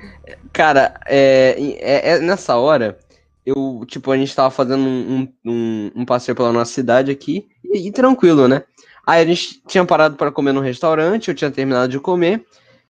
cara, 0.52 0.94
é, 1.06 1.56
é- 1.80 2.08
é 2.12 2.20
nessa 2.20 2.56
hora, 2.56 2.98
eu, 3.44 3.84
tipo, 3.86 4.10
a 4.10 4.16
gente 4.16 4.34
tava 4.34 4.50
fazendo 4.50 4.82
um, 4.84 5.28
um, 5.44 5.90
um- 5.96 6.04
passeio 6.06 6.36
pela 6.36 6.52
nossa 6.52 6.72
cidade 6.72 7.10
aqui, 7.10 7.48
e, 7.64 7.88
e 7.88 7.92
tranquilo, 7.92 8.46
né? 8.48 8.62
Aí 9.06 9.20
a 9.22 9.26
gente 9.26 9.60
tinha 9.66 9.84
parado 9.84 10.16
para 10.16 10.30
comer 10.30 10.52
no 10.52 10.60
restaurante, 10.60 11.28
eu 11.28 11.34
tinha 11.34 11.50
terminado 11.50 11.90
de 11.90 11.98
comer, 11.98 12.44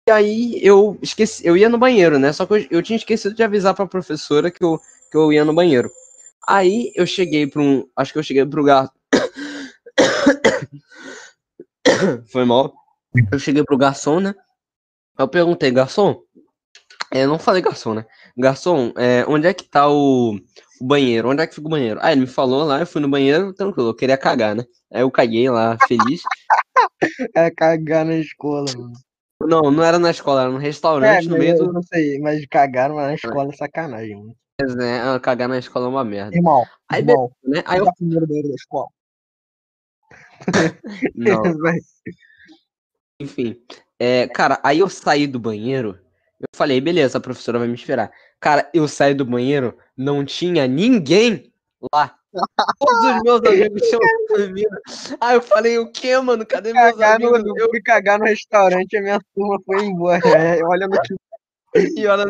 e 0.09 0.13
aí 0.13 0.61
eu 0.63 0.99
esqueci, 1.03 1.47
eu 1.47 1.57
ia 1.57 1.69
no 1.69 1.79
banheiro, 1.79 2.19
né? 2.19 2.33
Só 2.33 2.47
que 2.47 2.55
eu, 2.55 2.67
eu 2.73 2.83
tinha 2.83 2.97
esquecido 2.97 3.35
de 3.35 3.43
avisar 3.43 3.75
pra 3.75 3.87
professora 3.87 4.51
que 4.51 4.65
eu, 4.65 4.81
que 5.11 5.17
eu 5.19 5.33
ia 5.33 5.45
no 5.45 5.55
banheiro. 5.55 5.91
Aí 6.49 6.93
eu 6.97 7.07
cheguei 7.07 7.47
pra 7.47 7.63
um, 7.63 7.87
acho 7.97 8.13
que 8.13 8.19
eu 8.21 8.25
cheguei 8.25 8.47
pro 8.47 8.65
garçom. 8.65 8.93
Foi 12.31 12.45
mal. 12.45 12.75
Eu 13.31 13.39
cheguei 13.39 13.63
pro 13.65 13.77
garçom, 13.79 14.21
né? 14.21 14.35
Eu 15.19 15.29
perguntei, 15.29 15.71
garçom, 15.71 16.21
é, 17.13 17.25
eu 17.25 17.29
não 17.29 17.39
falei 17.39 17.63
garçom, 17.63 17.95
né? 17.95 18.05
Garçom, 18.37 18.93
é, 18.97 19.25
onde 19.29 19.47
é 19.47 19.55
que 19.55 19.65
tá 19.65 19.89
o, 19.89 20.35
o 20.81 20.87
banheiro? 20.87 21.29
Onde 21.31 21.43
é 21.43 21.47
que 21.47 21.55
fica 21.55 21.67
o 21.67 21.71
banheiro? 21.71 22.01
Aí 22.03 22.13
ele 22.13 22.23
me 22.23 22.27
falou 22.27 22.65
lá, 22.65 22.81
eu 22.81 22.87
fui 22.87 23.01
no 23.01 23.09
banheiro, 23.09 23.53
tranquilo, 23.53 23.91
eu 23.91 23.95
queria 23.95 24.19
cagar, 24.19 24.55
né? 24.57 24.65
Aí 24.93 25.03
eu 25.03 25.11
caguei 25.11 25.49
lá, 25.49 25.79
feliz. 25.87 26.23
É 27.35 27.51
cagar 27.51 28.05
na 28.05 28.17
escola, 28.17 28.73
mano. 28.73 28.93
Não, 29.41 29.71
não 29.71 29.85
era 29.85 29.99
na 29.99 30.11
escola, 30.11 30.43
era 30.43 30.51
no 30.51 30.59
É, 30.59 30.61
restaurante, 30.61 31.27
no 31.29 31.33
mas 31.33 31.41
meio 31.41 31.59
do. 31.59 31.73
não 31.73 31.83
sei, 31.83 32.19
mas 32.19 32.45
cagaram 32.47 32.97
na 32.97 33.15
escola 33.15 33.53
é 33.53 33.57
sacanagem, 33.57 34.17
mano. 34.17 34.35
né? 34.77 35.03
Ah, 35.03 35.21
Cagar 35.21 35.49
na 35.49 35.59
escola 35.59 35.87
é 35.87 35.89
uma 35.89 36.05
merda. 36.05 36.35
Irmão, 36.35 36.65
Aí, 36.89 37.01
irmão, 37.01 37.31
né? 37.43 37.63
Aí 37.67 37.79
eu. 37.79 37.93
primeiro 37.95 38.27
banheiro 38.27 38.49
da 38.49 38.55
escola. 38.55 38.89
Não, 41.15 41.43
enfim. 43.21 43.61
É, 44.05 44.29
cara, 44.29 44.61
aí 44.63 44.81
eu 44.81 44.89
saí 44.91 45.27
do 45.27 45.41
banheiro. 45.41 45.99
Eu 46.39 46.47
falei, 46.55 46.79
beleza, 46.79 47.17
a 47.17 47.21
professora 47.23 47.59
vai 47.59 47.67
me 47.67 47.75
esperar. 47.75 48.13
Cara, 48.39 48.69
eu 48.75 48.87
saí 48.87 49.15
do 49.15 49.25
banheiro, 49.25 49.79
não 49.97 50.23
tinha 50.27 50.69
ninguém 50.69 51.51
lá. 51.91 52.15
Todos 52.79 53.05
os 53.05 53.23
meus 53.23 53.41
amigos 53.41 53.81
tinham 53.89 54.01
dormido. 54.29 54.77
Aí 55.19 55.37
eu 55.37 55.41
falei, 55.41 55.79
o 55.79 55.91
que, 55.91 56.15
mano? 56.19 56.45
Cadê 56.45 56.75
meus 56.75 56.91
Cagar 56.91 57.19
no, 57.19 57.35
amigos? 57.35 57.57
eu 57.57 57.71
fui 57.71 57.81
cagar 57.81 58.19
no 58.19 58.27
restaurante 58.27 58.93
e 58.93 58.99
a 58.99 59.03
minha 59.03 59.21
turma 59.35 59.59
foi 59.65 59.87
embora. 59.87 60.21
É, 60.37 60.63
olha 60.63 60.87
no 60.87 60.97
E 61.75 62.07
olha, 62.07 62.27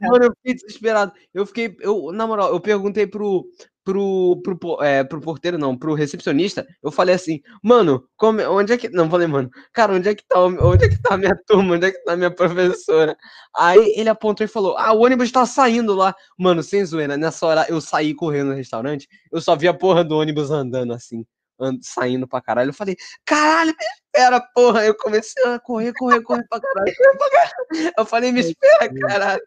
mano, 0.00 0.24
eu 0.24 0.32
fiquei 0.36 0.54
desesperado. 0.54 1.12
Eu 1.34 1.44
fiquei, 1.44 1.76
eu, 1.80 2.12
na 2.12 2.26
moral, 2.26 2.50
eu 2.50 2.60
perguntei 2.60 3.06
pro, 3.06 3.44
pro, 3.84 4.40
pro, 4.42 4.82
é, 4.82 5.04
pro 5.04 5.20
porteiro, 5.20 5.58
não, 5.58 5.76
pro 5.76 5.94
recepcionista. 5.94 6.66
Eu 6.82 6.90
falei 6.90 7.14
assim, 7.14 7.40
mano, 7.62 8.08
como, 8.16 8.40
onde 8.50 8.72
é 8.72 8.78
que. 8.78 8.88
Não, 8.88 9.10
falei, 9.10 9.26
mano, 9.26 9.50
cara, 9.72 9.92
onde 9.92 10.08
é 10.08 10.14
que 10.14 10.24
tá, 10.26 10.40
onde 10.40 10.86
é 10.86 10.88
que 10.88 11.00
tá 11.02 11.14
a 11.14 11.18
minha 11.18 11.36
turma? 11.46 11.74
Onde 11.74 11.86
é 11.86 11.92
que 11.92 12.02
tá 12.02 12.14
a 12.14 12.16
minha 12.16 12.30
professora? 12.34 13.16
Aí 13.56 13.94
ele 13.96 14.08
apontou 14.08 14.44
e 14.44 14.48
falou, 14.48 14.76
ah, 14.78 14.92
o 14.92 15.00
ônibus 15.04 15.30
tá 15.30 15.44
saindo 15.46 15.94
lá. 15.94 16.14
Mano, 16.38 16.62
sem 16.62 16.84
zoeira, 16.84 17.16
nessa 17.16 17.46
hora 17.46 17.66
eu 17.68 17.80
saí 17.80 18.14
correndo 18.14 18.48
no 18.48 18.54
restaurante, 18.56 19.06
eu 19.30 19.40
só 19.40 19.54
vi 19.54 19.68
a 19.68 19.74
porra 19.74 20.02
do 20.02 20.16
ônibus 20.16 20.50
andando 20.50 20.92
assim, 20.94 21.24
and- 21.60 21.78
saindo 21.82 22.26
pra 22.26 22.40
caralho. 22.40 22.70
Eu 22.70 22.74
falei, 22.74 22.96
caralho, 23.24 23.70
me 23.78 23.84
espera, 24.06 24.40
porra. 24.54 24.84
Eu 24.86 24.96
comecei 24.96 25.42
a 25.44 25.58
correr, 25.58 25.92
correr, 25.92 26.22
correr 26.22 26.44
pra 26.48 26.60
caralho, 26.60 26.92
correr 26.96 27.18
pra 27.18 27.30
caralho. 27.30 27.92
Eu 27.98 28.06
falei, 28.06 28.32
me 28.32 28.40
espera, 28.88 28.92
caralho. 29.00 29.42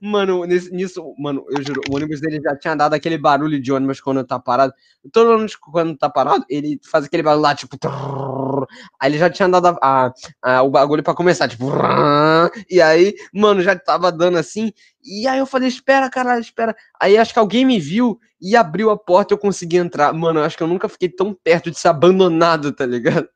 Mano, 0.00 0.44
nisso, 0.44 1.14
mano, 1.18 1.44
eu 1.50 1.62
juro, 1.62 1.80
o 1.90 1.94
ônibus 1.96 2.20
dele 2.20 2.40
já 2.42 2.56
tinha 2.56 2.74
dado 2.74 2.94
aquele 2.94 3.16
barulho 3.18 3.60
de 3.60 3.72
ônibus 3.72 4.00
quando 4.00 4.24
tá 4.24 4.38
parado. 4.38 4.72
Todo 5.12 5.30
ônibus 5.32 5.56
quando 5.56 5.96
tá 5.96 6.08
parado, 6.10 6.44
ele 6.48 6.80
faz 6.90 7.04
aquele 7.04 7.22
barulho 7.22 7.42
lá, 7.42 7.54
tipo. 7.54 7.76
trrr. 7.78 8.66
Aí 8.98 9.10
ele 9.10 9.18
já 9.18 9.30
tinha 9.30 9.48
dado 9.48 9.68
a, 9.68 9.78
a- 9.82 10.12
a- 10.42 10.62
o 10.62 10.70
bagulho 10.70 11.02
pra 11.02 11.14
começar, 11.14 11.48
tipo. 11.48 11.68
rrr. 11.68 12.50
E 12.68 12.80
aí, 12.80 13.14
mano, 13.32 13.62
já 13.62 13.76
tava 13.78 14.10
dando 14.12 14.38
assim. 14.38 14.72
E 15.02 15.26
aí 15.26 15.38
eu 15.38 15.46
falei, 15.46 15.68
espera, 15.68 16.10
caralho, 16.10 16.40
espera. 16.40 16.74
Aí 17.00 17.16
acho 17.16 17.32
que 17.32 17.38
alguém 17.38 17.64
me 17.64 17.78
viu 17.78 18.18
e 18.40 18.56
abriu 18.56 18.90
a 18.90 18.98
porta 18.98 19.32
e 19.32 19.34
eu 19.34 19.38
consegui 19.38 19.76
entrar. 19.76 20.12
Mano, 20.12 20.40
acho 20.42 20.56
que 20.56 20.62
eu 20.62 20.66
nunca 20.68 20.88
fiquei 20.88 21.08
tão 21.08 21.34
perto 21.34 21.70
de 21.70 21.78
ser 21.78 21.88
abandonado, 21.88 22.72
tá 22.72 22.84
ligado? 22.86 23.28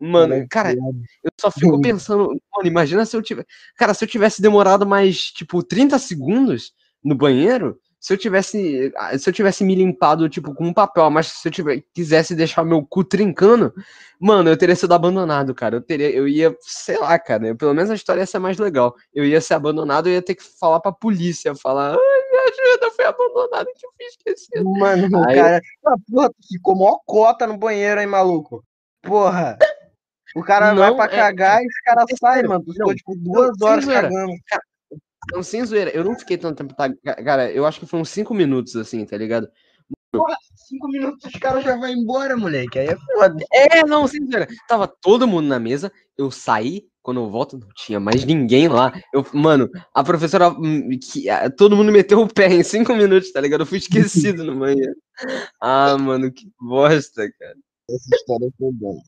Mano, 0.00 0.46
cara, 0.50 0.72
eu 0.72 1.30
só 1.40 1.50
fico 1.50 1.80
pensando, 1.82 2.28
mano, 2.54 2.66
imagina 2.68 3.04
se 3.06 3.16
eu 3.16 3.22
tivesse. 3.22 3.48
Cara, 3.76 3.94
se 3.94 4.04
eu 4.04 4.08
tivesse 4.08 4.40
demorado 4.42 4.86
mais, 4.86 5.30
tipo, 5.30 5.62
30 5.62 5.98
segundos 5.98 6.72
no 7.02 7.14
banheiro, 7.14 7.78
se 8.04 8.12
eu 8.12 8.18
tivesse. 8.18 8.92
Se 9.18 9.30
eu 9.30 9.32
tivesse 9.32 9.64
me 9.64 9.74
limpado, 9.74 10.28
tipo, 10.28 10.54
com 10.54 10.66
um 10.66 10.74
papel, 10.74 11.08
mas 11.08 11.28
se 11.28 11.48
eu 11.48 11.52
tiver, 11.52 11.82
quisesse 11.94 12.34
deixar 12.34 12.62
meu 12.62 12.84
cu 12.84 13.02
trincando, 13.02 13.72
mano, 14.20 14.50
eu 14.50 14.58
teria 14.58 14.76
sido 14.76 14.92
abandonado, 14.92 15.54
cara. 15.54 15.76
Eu 15.76 15.80
teria, 15.80 16.10
eu 16.10 16.28
ia, 16.28 16.54
sei 16.60 16.98
lá, 16.98 17.18
cara. 17.18 17.54
Pelo 17.54 17.72
menos 17.72 17.90
a 17.90 17.94
história 17.94 18.20
ia 18.20 18.26
ser 18.26 18.38
mais 18.38 18.58
legal. 18.58 18.94
Eu 19.14 19.24
ia 19.24 19.40
ser 19.40 19.54
abandonado, 19.54 20.06
eu 20.06 20.12
ia 20.12 20.20
ter 20.20 20.34
que 20.34 20.42
falar 20.42 20.80
pra 20.80 20.92
polícia, 20.92 21.54
falar, 21.54 21.92
me 21.92 22.38
ajuda, 22.40 22.86
eu 22.86 22.90
fui 22.90 23.04
abandonado, 23.06 23.66
que 23.74 23.86
eu 23.86 23.90
fiz 23.96 24.08
esquecido. 24.10 24.70
Mano, 24.70 25.24
Aí- 25.26 25.36
cara. 25.36 25.62
Porra, 26.12 26.30
ficou 26.46 26.76
mó 26.76 26.98
cota 27.06 27.46
no 27.46 27.56
banheiro, 27.56 28.02
hein, 28.02 28.06
maluco? 28.06 28.62
Porra. 29.04 29.58
O 30.36 30.42
cara 30.42 30.74
vai 30.74 30.90
Não, 30.90 30.96
pra 30.96 31.04
é- 31.04 31.08
cagar 31.08 31.62
e 31.62 31.66
os 31.66 31.80
caras 31.84 32.04
é 32.10 32.16
saem, 32.16 32.42
mano. 32.48 32.64
Tu 32.64 32.72
ficou, 32.72 32.88
não, 32.88 32.94
tipo, 32.94 33.14
duas 33.16 33.56
sem 33.56 33.66
horas 33.68 33.84
zoeira. 33.84 34.02
cagando. 34.08 34.32
Não, 35.32 35.42
sem 35.42 35.64
zoeira, 35.64 35.90
eu 35.90 36.04
não 36.04 36.18
fiquei 36.18 36.36
tanto 36.36 36.58
tempo, 36.58 36.74
tá? 36.74 36.92
Cara, 37.22 37.50
eu 37.50 37.64
acho 37.64 37.80
que 37.80 37.96
uns 37.96 38.08
5 38.10 38.34
minutos, 38.34 38.76
assim, 38.76 39.04
tá 39.06 39.16
ligado? 39.16 39.48
Porra, 40.10 40.36
cinco 40.54 40.88
minutos 40.88 41.24
os 41.24 41.40
caras 41.40 41.64
já 41.64 41.76
vão 41.76 41.88
embora, 41.88 42.36
moleque. 42.36 42.78
Aí 42.78 42.86
é 42.88 42.96
foda. 42.96 43.44
É, 43.52 43.84
não, 43.84 44.06
sem 44.06 44.24
zoeira. 44.26 44.46
Tava 44.68 44.86
todo 44.86 45.26
mundo 45.26 45.46
na 45.46 45.58
mesa, 45.58 45.90
eu 46.16 46.30
saí, 46.30 46.86
quando 47.02 47.20
eu 47.20 47.28
volto, 47.30 47.58
não 47.58 47.68
tinha 47.74 47.98
mais 48.00 48.24
ninguém 48.24 48.68
lá. 48.68 48.92
Eu, 49.12 49.26
mano, 49.32 49.68
a 49.92 50.04
professora, 50.04 50.50
hum, 50.50 50.88
que, 51.00 51.28
ah, 51.28 51.50
todo 51.50 51.76
mundo 51.76 51.90
meteu 51.92 52.20
o 52.20 52.32
pé 52.32 52.46
em 52.48 52.62
5 52.62 52.94
minutos, 52.94 53.32
tá 53.32 53.40
ligado? 53.40 53.62
Eu 53.62 53.66
fui 53.66 53.78
esquecido 54.38 54.44
no 54.44 54.56
banheiro. 54.58 54.94
Ah, 55.60 55.96
mano, 55.98 56.32
que 56.32 56.48
bosta, 56.60 57.28
cara. 57.38 57.56
Essa 57.90 58.16
história 58.16 58.48
foi 58.58 58.72
boa. 58.72 59.00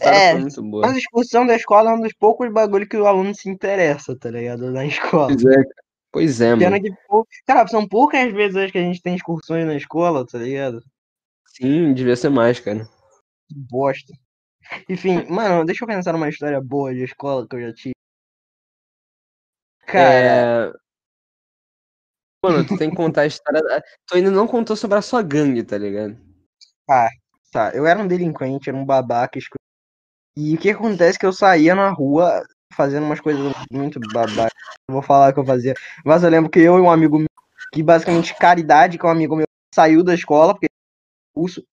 É, 0.00 0.32
foi 0.32 0.40
muito 0.40 0.62
boa. 0.62 0.86
Mas 0.86 0.96
a 0.96 0.98
excursão 0.98 1.46
da 1.46 1.54
escola 1.54 1.90
é 1.90 1.94
um 1.94 2.00
dos 2.00 2.12
poucos 2.14 2.52
bagulho 2.52 2.88
que 2.88 2.96
o 2.96 3.06
aluno 3.06 3.34
se 3.34 3.48
interessa, 3.48 4.16
tá 4.18 4.30
ligado? 4.30 4.70
Na 4.70 4.84
escola. 4.84 5.28
Pois 5.28 5.44
é, 5.44 5.54
cara. 5.54 5.84
Pois 6.12 6.40
é, 6.40 6.54
mano. 6.54 6.80
que, 6.80 6.90
cara, 7.46 7.66
são 7.66 7.88
poucas 7.88 8.32
vezes 8.32 8.56
hoje 8.56 8.72
que 8.72 8.78
a 8.78 8.82
gente 8.82 9.02
tem 9.02 9.14
excursões 9.16 9.66
na 9.66 9.74
escola, 9.74 10.26
tá 10.26 10.38
ligado? 10.38 10.80
Sim, 11.46 11.92
devia 11.94 12.16
ser 12.16 12.28
mais, 12.30 12.58
cara. 12.60 12.84
Que 13.48 13.54
bosta. 13.70 14.12
Enfim, 14.88 15.24
mano, 15.28 15.64
deixa 15.64 15.84
eu 15.84 15.88
pensar 15.88 16.12
numa 16.12 16.28
história 16.28 16.60
boa 16.60 16.94
de 16.94 17.04
escola 17.04 17.46
que 17.48 17.56
eu 17.56 17.60
já 17.60 17.72
tive. 17.74 17.94
Cara, 19.86 20.68
É... 20.68 20.72
Mano, 22.44 22.66
tu 22.66 22.76
tem 22.76 22.90
que 22.90 22.96
contar 22.96 23.22
a 23.22 23.26
história. 23.26 23.62
da- 23.62 23.80
Tu 24.06 24.16
ainda 24.16 24.30
não 24.30 24.46
contou 24.46 24.76
sobre 24.76 24.98
a 24.98 25.02
sua 25.02 25.22
gangue, 25.22 25.62
tá 25.62 25.78
ligado? 25.78 26.16
Tá, 27.54 27.70
eu 27.74 27.86
era 27.86 27.98
um 27.98 28.06
delinquente, 28.06 28.68
era 28.68 28.76
um 28.76 28.84
babaca. 28.84 29.38
E 30.36 30.54
o 30.54 30.58
que 30.58 30.70
acontece 30.70 31.16
é 31.16 31.20
que 31.20 31.26
eu 31.26 31.32
saía 31.32 31.74
na 31.74 31.88
rua 31.90 32.44
fazendo 32.74 33.04
umas 33.04 33.20
coisas 33.20 33.52
muito 33.70 34.00
babacas. 34.12 34.52
Não 34.88 34.94
vou 34.94 35.02
falar 35.02 35.30
o 35.30 35.34
que 35.34 35.40
eu 35.40 35.46
fazia. 35.46 35.74
Mas 36.04 36.24
eu 36.24 36.30
lembro 36.30 36.50
que 36.50 36.58
eu 36.58 36.76
e 36.76 36.80
um 36.80 36.90
amigo 36.90 37.16
meu, 37.16 37.28
que 37.72 37.82
basicamente 37.82 38.36
caridade, 38.36 38.98
que 38.98 39.06
é 39.06 39.08
um 39.08 39.12
amigo 39.12 39.36
meu, 39.36 39.46
saiu 39.72 40.02
da 40.02 40.14
escola, 40.14 40.52
porque 40.52 40.66
expulso. 41.30 41.64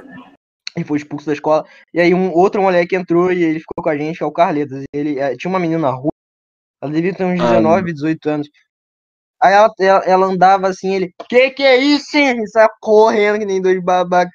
Ele 0.75 0.85
foi 0.85 0.97
expulso 0.99 1.25
da 1.25 1.33
escola. 1.33 1.65
E 1.93 1.99
aí 1.99 2.13
um 2.13 2.31
outro 2.31 2.61
moleque 2.61 2.95
entrou 2.95 3.31
e 3.31 3.43
ele 3.43 3.59
ficou 3.59 3.83
com 3.83 3.89
a 3.89 3.97
gente, 3.97 4.17
que 4.17 4.23
é 4.23 4.27
o 4.27 4.31
Carletas. 4.31 4.83
E 4.83 4.97
ele 4.97 5.19
eh, 5.19 5.35
tinha 5.35 5.49
uma 5.49 5.59
menina 5.59 5.79
na 5.79 5.89
rua. 5.89 6.13
Ela 6.81 6.91
devia 6.91 7.13
ter 7.13 7.25
uns 7.25 7.41
Ah, 7.41 7.55
19, 7.55 7.93
18 7.93 8.29
anos. 8.29 8.49
Aí 9.41 9.53
ela, 9.53 9.73
ela, 9.79 10.03
ela 10.05 10.25
andava 10.27 10.67
assim, 10.67 10.93
ele, 10.93 11.13
que 11.27 11.49
que 11.49 11.63
é 11.63 11.75
isso, 11.77 12.15
hein? 12.15 12.43
E 12.43 12.47
saia 12.47 12.69
correndo 12.79 13.39
que 13.39 13.45
nem 13.45 13.59
dois 13.59 13.83
babacas. 13.83 14.31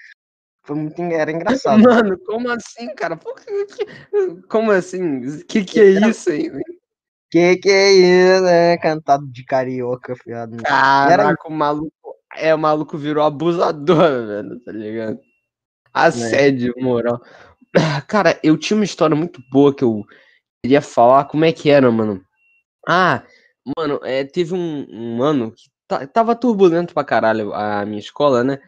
Foi 0.66 0.76
muito, 0.76 1.00
era 1.00 1.30
engraçado. 1.30 1.80
Mano, 1.82 2.18
como 2.26 2.50
assim, 2.50 2.92
cara? 2.94 3.16
Por 3.16 3.36
que- 3.36 3.86
Como 4.48 4.70
assim? 4.72 5.38
Que 5.44 5.64
que 5.64 5.80
é 5.80 6.08
isso 6.08 6.28
aí? 6.30 6.50
Que 7.30 7.56
que 7.56 7.68
é 7.70 7.92
isso, 7.92 8.46
é? 8.46 8.76
Cantado 8.78 9.26
de 9.28 9.44
carioca, 9.44 10.16
fiado. 10.16 10.56
Caraca, 10.64 11.48
o 11.48 11.52
maluco. 11.52 11.90
É, 12.34 12.54
o 12.54 12.58
maluco 12.58 12.98
virou 12.98 13.24
abusador, 13.24 13.96
velho, 14.26 14.60
tá 14.64 14.72
ligado? 14.72 15.18
Assédio 15.94 16.74
moral. 16.78 17.20
Cara, 18.08 18.38
eu 18.42 18.56
tinha 18.58 18.76
uma 18.76 18.84
história 18.84 19.16
muito 19.16 19.40
boa 19.50 19.74
que 19.74 19.84
eu 19.84 20.04
queria 20.62 20.82
falar. 20.82 21.24
Como 21.26 21.44
é 21.44 21.52
que 21.52 21.70
era, 21.70 21.90
mano? 21.90 22.22
Ah, 22.86 23.22
mano, 23.78 24.00
é, 24.02 24.24
teve 24.24 24.54
um, 24.54 24.86
um 24.90 25.22
ano 25.22 25.52
que 25.52 25.70
ta- 25.88 26.06
tava 26.06 26.34
turbulento 26.36 26.92
pra 26.92 27.04
caralho 27.04 27.54
a 27.54 27.84
minha 27.86 28.00
escola, 28.00 28.44
né? 28.44 28.58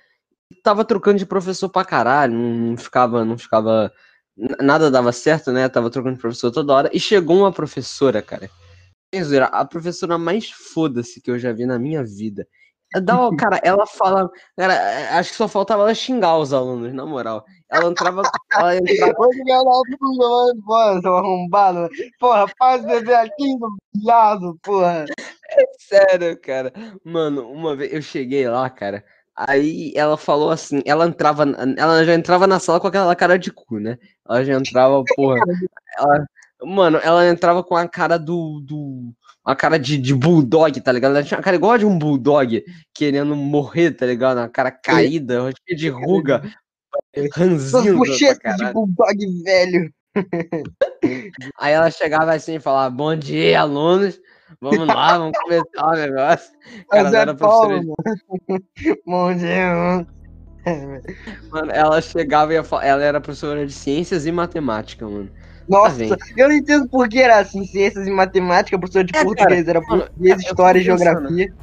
Tava 0.63 0.85
trocando 0.85 1.19
de 1.19 1.27
professor 1.27 1.69
pra 1.69 1.85
caralho, 1.85 2.35
não, 2.35 2.77
ficava, 2.77 3.25
não 3.25 3.37
ficava. 3.37 3.93
Nada 4.61 4.91
dava 4.91 5.13
certo, 5.13 5.53
né? 5.53 5.69
Tava 5.69 5.91
trocando 5.91 6.15
de 6.15 6.21
professor 6.21 6.51
toda 6.51 6.73
hora. 6.73 6.91
E 6.93 7.01
chegou 7.01 7.39
uma 7.39 7.53
professora, 7.53 8.23
cara. 8.23 8.51
A 9.53 9.65
professora 9.65 10.17
mais 10.17 10.51
foda-se 10.51 11.21
que 11.21 11.31
eu 11.31 11.39
já 11.39 11.53
vi 11.53 11.67
na 11.67 11.79
minha 11.79 12.05
vida. 12.05 12.47
Dá, 13.03 13.21
uma- 13.21 13.37
cara, 13.37 13.61
ela 13.63 13.87
fala. 13.87 14.31
Cara, 14.57 14.73
é, 14.75 15.09
acho 15.19 15.31
que 15.31 15.37
só 15.37 15.47
faltava 15.47 15.83
ela 15.83 15.95
xingar 15.95 16.39
os 16.39 16.55
alunos, 16.55 16.95
na 16.95 17.05
moral. 17.05 17.45
Ela 17.71 17.91
entrava. 17.91 18.23
Ela 18.53 18.77
entrava 18.77 19.13
da 19.13 19.63
vai 20.25 20.51
embora, 20.55 21.01
seu 21.01 21.17
arrombado. 21.17 21.89
Porra, 22.19 22.47
faz 22.59 22.83
beber 22.85 23.17
aqui 23.17 23.57
no 23.59 23.77
lado, 24.03 24.59
porra. 24.63 25.05
Sério, 25.79 26.41
cara. 26.41 26.73
Mano, 27.05 27.51
uma 27.51 27.77
vez 27.77 27.93
eu 27.93 28.01
cheguei 28.01 28.49
lá, 28.49 28.71
cara. 28.71 29.05
Aí 29.47 29.93
ela 29.95 30.17
falou 30.17 30.51
assim, 30.51 30.83
ela 30.85 31.07
entrava, 31.07 31.45
ela 31.77 32.05
já 32.05 32.13
entrava 32.13 32.45
na 32.45 32.59
sala 32.59 32.81
com 32.81 32.89
aquela 32.89 33.15
cara 33.15 33.39
de 33.39 33.53
cu, 33.53 33.79
né? 33.79 33.97
Ela 34.29 34.45
já 34.45 34.55
entrava, 34.55 35.01
porra. 35.15 35.39
Ela, 35.97 36.27
mano, 36.65 36.99
ela 36.99 37.25
entrava 37.29 37.63
com 37.63 37.77
a 37.77 37.87
cara 37.87 38.19
do, 38.19 38.61
do 38.61 39.15
a 39.45 39.55
cara 39.55 39.79
de, 39.79 39.97
de 39.97 40.13
bulldog, 40.13 40.81
tá 40.81 40.91
ligado? 40.91 41.13
Ela 41.13 41.23
tinha 41.23 41.39
uma 41.39 41.45
cara 41.45 41.55
igual 41.55 41.71
a 41.71 41.79
de 41.79 41.87
um 41.87 41.97
bulldog 41.97 42.65
querendo 42.93 43.37
morrer, 43.37 43.93
tá 43.93 44.07
ligado? 44.07 44.39
Uma 44.39 44.49
cara 44.49 44.73
caída, 44.73 45.53
cheia 45.65 45.79
de 45.79 45.89
ruga, 45.89 46.43
pra 47.13 47.47
bochetas 47.95 48.57
de 48.57 48.73
bulldog 48.73 49.43
velho. 49.45 49.95
Aí 51.57 51.73
ela 51.75 51.93
chegava 51.93 52.35
assim 52.35 52.57
e 52.57 52.61
falava, 52.61 52.91
bom 52.93 53.15
dia, 53.15 53.61
alunos. 53.61 54.19
Vamos 54.61 54.87
lá, 54.87 55.19
vamos 55.19 55.39
começar 55.39 55.87
o 55.87 55.93
negócio. 55.93 56.53
Cara, 56.91 57.09
é 57.09 57.21
era 57.21 57.35
professora 57.35 57.69
Paulo, 57.69 57.95
mano. 58.49 58.65
Bom 59.07 59.35
dia, 59.35 59.75
mano. 59.75 60.07
Mano, 61.51 61.73
ela 61.73 61.99
chegava 62.03 62.53
e 62.53 62.57
ela 62.57 63.03
era 63.03 63.21
professora 63.23 63.67
de 63.67 63.73
ciências 63.73 64.27
e 64.27 64.33
matemática, 64.33 65.09
mano. 65.09 65.31
Nossa, 65.67 65.97
vem. 65.97 66.11
eu 66.37 66.49
não 66.49 66.55
entendo 66.55 66.89
por 66.89 67.09
que 67.09 67.21
era 67.21 67.39
assim, 67.39 67.65
ciências 67.65 68.07
e 68.07 68.11
matemática, 68.11 68.79
professor 68.79 69.05
de 69.05 69.17
É, 69.17 69.25
português, 69.25 69.67
era 69.67 69.81
mano, 69.81 70.03
português, 70.03 70.37
fico 70.37 70.51
história 70.51 70.79
e 70.79 70.83
geografia. 70.83 71.55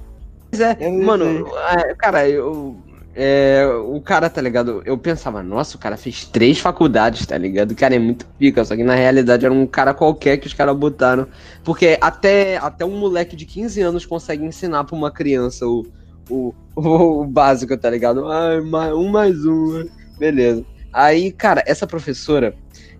Pois 0.49 0.61
é, 0.61 0.89
mano, 0.89 1.47
é, 1.69 1.93
cara, 1.95 2.27
eu. 2.27 2.77
É, 3.17 3.65
o 3.65 4.01
cara, 4.01 4.29
tá 4.29 4.41
ligado? 4.41 4.83
Eu 4.85 4.97
pensava, 4.97 5.41
nossa, 5.41 5.77
o 5.77 5.79
cara 5.79 5.95
fez 5.95 6.25
três 6.25 6.59
faculdades, 6.59 7.25
tá 7.25 7.37
ligado? 7.37 7.71
O 7.71 7.75
cara 7.75 7.95
é 7.95 7.99
muito 7.99 8.25
pica, 8.37 8.65
só 8.65 8.75
que 8.75 8.83
na 8.83 8.93
realidade 8.93 9.45
era 9.45 9.53
um 9.53 9.65
cara 9.65 9.93
qualquer 9.93 10.35
que 10.37 10.47
os 10.47 10.53
caras 10.53 10.75
botaram. 10.75 11.25
Porque 11.63 11.97
até, 12.01 12.57
até 12.57 12.83
um 12.83 12.99
moleque 12.99 13.33
de 13.37 13.45
15 13.45 13.81
anos 13.81 14.05
consegue 14.05 14.43
ensinar 14.43 14.83
pra 14.83 14.97
uma 14.97 15.09
criança 15.09 15.65
o, 15.65 15.87
o, 16.29 16.53
o, 16.75 17.23
básico, 17.25 17.77
tá 17.77 17.89
ligado? 17.89 18.25
Um 18.25 19.09
mais 19.09 19.45
um, 19.45 19.79
né? 19.79 19.85
beleza. 20.19 20.65
Aí, 20.91 21.31
cara, 21.31 21.63
essa 21.65 21.87
professora 21.87 22.53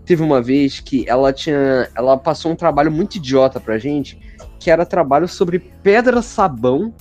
teve 0.06 0.24
uma 0.24 0.42
vez 0.42 0.80
que 0.80 1.04
ela 1.10 1.34
tinha. 1.34 1.90
Ela 1.94 2.16
passou 2.16 2.54
um 2.54 2.56
trabalho 2.56 2.92
muito 2.92 3.16
idiota 3.16 3.60
pra 3.60 3.78
gente, 3.78 4.18
que 4.62 4.72
era 4.72 4.86
trabalho 4.86 5.28
sobre 5.28 5.60
pedra-sabão 5.60 6.94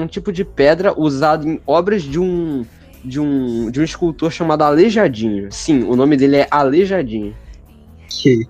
é 0.00 0.02
um 0.02 0.06
tipo 0.06 0.32
de 0.32 0.44
pedra 0.44 0.98
usado 0.98 1.48
em 1.48 1.60
obras 1.66 2.02
de 2.02 2.18
um 2.18 2.64
de 3.04 3.20
um 3.20 3.70
de 3.70 3.80
um 3.80 3.84
escultor 3.84 4.30
chamado 4.30 4.62
Aleijadinho. 4.62 5.50
Sim, 5.50 5.84
o 5.84 5.94
nome 5.94 6.16
dele 6.16 6.36
é 6.36 6.48
Aleijadinho. 6.50 7.34
Que 8.08 8.46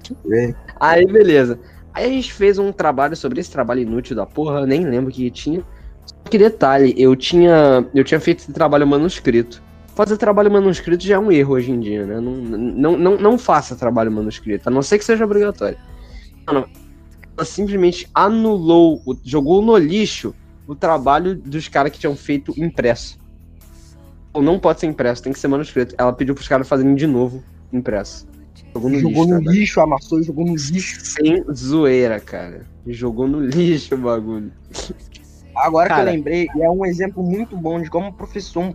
Aí 0.81 1.07
beleza. 1.07 1.59
Aí 1.93 2.07
a 2.07 2.09
gente 2.09 2.33
fez 2.33 2.59
um 2.59 2.73
trabalho 2.73 3.17
sobre 3.17 3.41
esse 3.41 3.51
trabalho 3.51 3.81
inútil 3.81 4.15
da 4.15 4.27
porra, 4.27 4.67
nem 4.67 4.85
lembro 4.85 5.11
o 5.11 5.13
que 5.13 5.31
tinha. 5.31 5.63
Só 6.05 6.15
que 6.31 6.39
detalhe, 6.39 6.95
eu 6.97 7.15
tinha 7.17 7.87
eu 7.95 8.05
tinha 8.05 8.21
feito 8.21 8.41
esse 8.41 8.53
trabalho 8.53 8.87
manuscrito. 8.87 9.63
Fazer 9.95 10.19
trabalho 10.19 10.51
manuscrito 10.51 11.05
já 11.05 11.15
é 11.15 11.19
um 11.19 11.33
erro 11.33 11.55
hoje 11.55 11.73
em 11.73 11.81
dia, 11.81 12.05
né? 12.05 12.21
Não, 12.21 12.33
não, 12.33 12.99
não, 12.99 13.17
não 13.17 13.39
faça 13.39 13.75
trabalho 13.75 14.13
manuscrito, 14.13 14.69
a 14.69 14.73
não 14.73 14.83
ser 14.83 14.99
que 14.99 15.05
seja 15.05 15.25
obrigatório. 15.25 15.79
Mano, 16.47 16.69
ela 17.37 17.47
simplesmente 17.47 18.07
anulou, 18.15 19.01
jogou 19.25 19.63
no 19.63 19.77
lixo 19.79 20.35
o 20.67 20.75
trabalho 20.75 21.35
dos 21.35 21.69
caras 21.69 21.93
que 21.93 21.99
tinham 21.99 22.17
feito 22.17 22.53
impresso. 22.57 23.19
Ou 24.33 24.43
não 24.43 24.59
pode 24.59 24.81
ser 24.81 24.87
impresso, 24.87 25.23
tem 25.23 25.33
que 25.33 25.39
ser 25.39 25.49
manuscrito. 25.49 25.95
Ela 25.97 26.13
pediu 26.13 26.35
pros 26.35 26.49
caras 26.49 26.69
fazerem 26.69 26.95
de 26.95 27.07
novo 27.07 27.43
impresso. 27.73 28.27
Jogou 28.75 28.91
no 28.91 28.99
jogou 28.99 29.11
lixo. 29.11 29.21
no 29.21 29.27
trabalho. 29.29 29.59
lixo, 29.59 29.81
amassou 29.81 30.21
e 30.21 30.23
jogou 30.23 30.45
no 30.45 30.55
lixo. 30.55 31.01
Sem 31.01 31.45
zoeira, 31.53 32.21
cara. 32.21 32.67
Jogou 32.87 33.27
no 33.27 33.41
lixo 33.41 33.95
o 33.95 33.99
bagulho. 33.99 34.53
Agora 35.57 35.89
que 35.89 35.95
Cara. 35.95 36.11
eu 36.11 36.15
lembrei, 36.15 36.49
é 36.61 36.69
um 36.69 36.85
exemplo 36.85 37.23
muito 37.23 37.57
bom 37.57 37.81
de 37.81 37.89
como 37.89 38.13
professor 38.13 38.75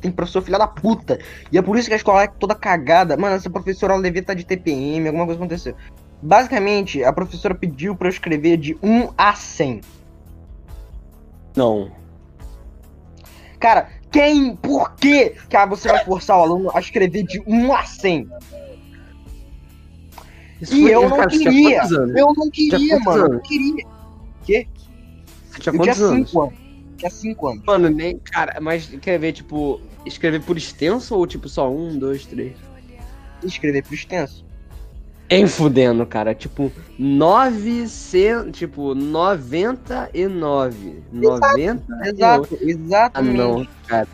tem 0.00 0.10
professor 0.10 0.42
filha 0.42 0.58
da 0.58 0.66
puta. 0.66 1.18
E 1.50 1.56
é 1.56 1.62
por 1.62 1.78
isso 1.78 1.88
que 1.88 1.94
a 1.94 1.96
escola 1.96 2.24
é 2.24 2.26
toda 2.26 2.54
cagada. 2.54 3.16
Mano, 3.16 3.36
essa 3.36 3.48
professora 3.48 3.94
ela 3.94 4.02
devia 4.02 4.20
estar 4.20 4.34
de 4.34 4.44
TPM, 4.44 5.06
alguma 5.06 5.24
coisa 5.24 5.40
aconteceu. 5.40 5.74
Basicamente, 6.22 7.02
a 7.02 7.12
professora 7.12 7.54
pediu 7.54 7.96
pra 7.96 8.08
eu 8.08 8.12
escrever 8.12 8.58
de 8.58 8.76
1 8.82 9.10
a 9.16 9.34
100. 9.34 9.80
Não. 11.56 11.90
Cara, 13.60 13.88
quem, 14.10 14.54
por 14.56 14.94
que 14.96 15.30
que 15.48 15.56
ah, 15.56 15.66
você 15.66 15.88
vai 15.88 16.04
forçar 16.04 16.38
o 16.38 16.42
aluno 16.42 16.70
a 16.74 16.80
escrever 16.80 17.22
de 17.24 17.42
1 17.46 17.72
a 17.72 17.84
100? 17.84 18.28
Isso 20.60 20.74
E 20.76 20.82
foi- 20.82 20.94
eu 20.94 21.08
não 21.08 21.16
cara, 21.16 21.28
tinha 21.28 21.50
queria. 21.50 21.82
Eu 22.16 22.32
não 22.34 22.50
queria, 22.50 22.78
Tinha 22.78 23.00
mano. 23.00 23.24
Eu 23.24 23.32
não 23.34 23.40
queria. 23.40 23.84
Você 23.84 24.44
tinha 24.44 24.60
Eu 25.56 25.60
tinha 25.60 25.76
quantos 25.76 26.02
anos? 26.02 26.28
5 26.30 26.42
anos. 26.42 26.54
Tinha 26.96 27.10
5 27.10 27.48
anos. 27.48 27.64
Mano, 27.64 27.90
nem. 27.90 28.18
Cara, 28.18 28.60
mas 28.60 28.86
quer 28.86 29.18
ver, 29.18 29.32
tipo, 29.32 29.80
escrever 30.06 30.42
por 30.42 30.56
extenso 30.56 31.16
ou 31.16 31.26
tipo 31.26 31.48
só 31.48 31.70
um, 31.70 31.98
dois, 31.98 32.24
três? 32.26 32.56
Escrever 33.42 33.82
pro 33.82 33.94
extenso. 33.94 34.43
Em 35.30 35.46
fudendo, 35.46 36.04
cara. 36.06 36.34
Tipo, 36.34 36.70
900. 36.98 38.58
Tipo, 38.58 38.94
99. 38.94 41.02
90. 41.12 41.82
Exato, 42.06 42.48
Ah, 42.52 42.56
exatamente. 42.60 43.36
não, 43.36 43.66
cara. 43.86 44.08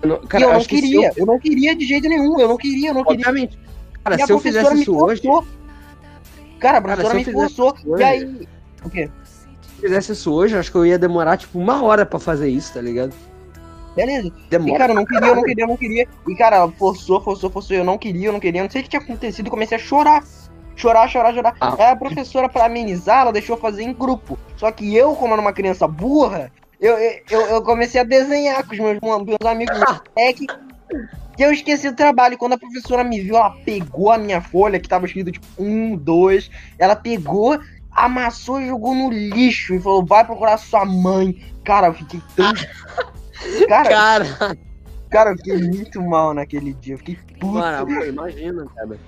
Eu 0.00 0.08
não, 0.08 0.18
cara, 0.26 0.44
eu 0.44 0.52
não 0.52 0.60
que 0.60 0.66
queria, 0.68 1.12
eu... 1.16 1.26
não 1.26 1.38
queria 1.38 1.74
de 1.74 1.84
jeito 1.84 2.08
nenhum, 2.08 2.38
eu 2.38 2.48
não 2.48 2.56
queria, 2.56 2.90
eu 2.90 2.94
não 2.94 3.00
eu- 3.00 3.06
queria. 3.06 3.26
Obviamente. 3.28 3.58
Cara, 4.04 4.16
E 4.16 4.24
se 4.24 4.32
eu 4.32 4.38
fizesse 4.38 4.82
isso 4.82 4.96
hoje. 4.96 5.22
Cara, 5.22 5.38
a 5.38 6.60
Cara, 6.60 6.80
professora 6.82 7.14
eu 7.14 7.18
me 7.18 7.24
forçou. 7.32 7.76
hoje- 7.84 8.02
E 8.02 8.04
aí. 8.04 8.48
O 8.84 8.90
quê? 8.90 9.10
Se 9.24 9.46
eu 9.76 9.80
fizesse 9.82 10.12
isso 10.12 10.32
hoje, 10.32 10.56
acho 10.56 10.70
que 10.70 10.76
eu 10.78 10.86
ia 10.86 10.98
demorar, 10.98 11.36
tipo, 11.36 11.58
uma 11.58 11.82
hora 11.82 12.06
pra 12.06 12.18
fazer 12.18 12.48
isso, 12.48 12.72
tá 12.74 12.80
ligado? 12.80 13.12
Beleza. 13.98 14.28
E 14.28 14.50
Demora. 14.50 14.78
cara, 14.78 14.92
eu 14.92 14.96
não 14.96 15.04
queria, 15.04 15.28
eu 15.28 15.34
não 15.34 15.42
queria, 15.42 15.64
eu 15.64 15.68
não 15.68 15.76
queria. 15.76 16.08
E 16.28 16.34
cara, 16.36 16.68
forçou, 16.68 17.20
forçou, 17.20 17.50
forçou. 17.50 17.76
Eu 17.76 17.84
não 17.84 17.98
queria, 17.98 18.28
eu 18.28 18.32
não 18.32 18.38
queria. 18.38 18.60
Eu 18.60 18.64
não 18.64 18.70
sei 18.70 18.80
o 18.80 18.84
que 18.84 18.90
tinha 18.90 19.02
acontecido. 19.02 19.46
eu 19.46 19.50
Comecei 19.50 19.76
a 19.76 19.80
chorar. 19.80 20.22
Chorar, 20.76 21.08
chorar, 21.08 21.34
chorar. 21.34 21.56
Ah. 21.60 21.74
Aí 21.76 21.90
a 21.90 21.96
professora, 21.96 22.48
pra 22.48 22.66
amenizar, 22.66 23.22
ela 23.22 23.32
deixou 23.32 23.56
fazer 23.56 23.82
em 23.82 23.92
grupo. 23.92 24.38
Só 24.56 24.70
que 24.70 24.94
eu, 24.94 25.16
como 25.16 25.32
era 25.32 25.42
uma 25.42 25.52
criança 25.52 25.88
burra, 25.88 26.52
eu, 26.80 26.96
eu, 27.28 27.40
eu 27.40 27.62
comecei 27.62 28.00
a 28.00 28.04
desenhar 28.04 28.64
com 28.64 28.72
os 28.72 28.78
meus, 28.78 29.00
meus 29.00 29.44
amigos 29.44 29.76
moleque. 29.76 30.46
E 31.36 31.42
eu 31.42 31.52
esqueci 31.52 31.88
o 31.88 31.96
trabalho. 31.96 32.34
E 32.34 32.36
quando 32.36 32.52
a 32.52 32.58
professora 32.58 33.02
me 33.02 33.20
viu, 33.20 33.36
ela 33.36 33.50
pegou 33.64 34.12
a 34.12 34.18
minha 34.18 34.40
folha, 34.40 34.78
que 34.78 34.88
tava 34.88 35.06
escrito 35.06 35.32
tipo 35.32 35.46
um, 35.58 35.96
dois. 35.96 36.48
Ela 36.78 36.94
pegou, 36.94 37.58
amassou 37.90 38.60
e 38.60 38.68
jogou 38.68 38.94
no 38.94 39.10
lixo. 39.10 39.74
E 39.74 39.80
falou: 39.80 40.06
vai 40.06 40.24
procurar 40.24 40.56
sua 40.56 40.84
mãe. 40.84 41.52
Cara, 41.64 41.88
eu 41.88 41.94
fiquei 41.94 42.22
tão. 42.36 42.52
Cara, 43.68 43.88
Cara, 43.88 44.56
Cara, 45.10 45.30
eu 45.30 45.36
fiquei 45.36 45.56
muito 45.56 46.02
mal 46.02 46.34
naquele 46.34 46.74
dia. 46.74 46.94
Eu 46.94 46.98
fiquei 46.98 47.16
puto. 47.40 47.46
mano, 47.46 47.86
pô, 47.86 48.04
imagina, 48.04 48.66
cara. 48.74 48.98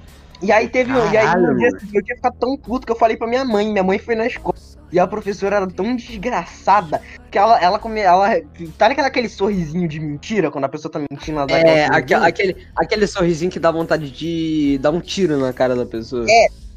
E 0.42 0.50
aí 0.50 0.68
teve. 0.68 0.90
e 0.90 1.16
aí 1.16 1.26
Caralho, 1.26 1.56
dia 1.58 1.70
seguinte 1.72 1.96
eu 1.96 2.02
tinha 2.02 2.16
ficado 2.16 2.36
tão 2.38 2.56
puto 2.56 2.86
que 2.86 2.92
eu 2.92 2.96
falei 2.96 3.16
pra 3.16 3.26
minha 3.26 3.44
mãe. 3.44 3.70
Minha 3.70 3.84
mãe 3.84 3.98
foi 3.98 4.14
na 4.14 4.26
escola. 4.26 4.56
E 4.92 4.98
a 4.98 5.06
professora 5.06 5.56
era 5.56 5.66
tão 5.68 5.94
desgraçada 5.94 7.00
que 7.30 7.38
ela, 7.38 7.60
ela 7.60 7.78
come, 7.78 8.00
ela 8.00 8.28
Tá 8.76 8.88
naquele 8.88 9.06
aquele 9.06 9.28
sorrisinho 9.28 9.86
de 9.86 10.00
mentira 10.00 10.50
quando 10.50 10.64
a 10.64 10.68
pessoa 10.68 10.90
tá 10.90 10.98
mentindo 10.98 11.38
ela 11.38 11.46
dá 11.46 11.58
É, 11.58 11.86
aquele, 11.86 12.56
aquele 12.74 13.06
sorrisinho 13.06 13.52
que 13.52 13.60
dá 13.60 13.70
vontade 13.70 14.10
de 14.10 14.78
dar 14.82 14.90
um 14.90 15.00
tiro 15.00 15.38
na 15.38 15.52
cara 15.52 15.76
da 15.76 15.86
pessoa. 15.86 16.24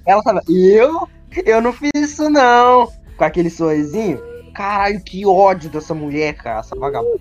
Ela 0.06 0.22
tava. 0.22 0.42
Eu? 0.48 1.08
Eu 1.46 1.62
não 1.62 1.74
fiz 1.74 1.92
isso 1.96 2.30
não. 2.30 2.92
Com 3.18 3.24
aquele 3.24 3.50
sorrisinho. 3.50 4.22
Caralho, 4.54 5.02
que 5.02 5.26
ódio 5.26 5.70
dessa 5.70 5.94
mulher, 5.94 6.36
cara. 6.36 6.60
Essa 6.60 6.76
vagabunda. 6.76 7.20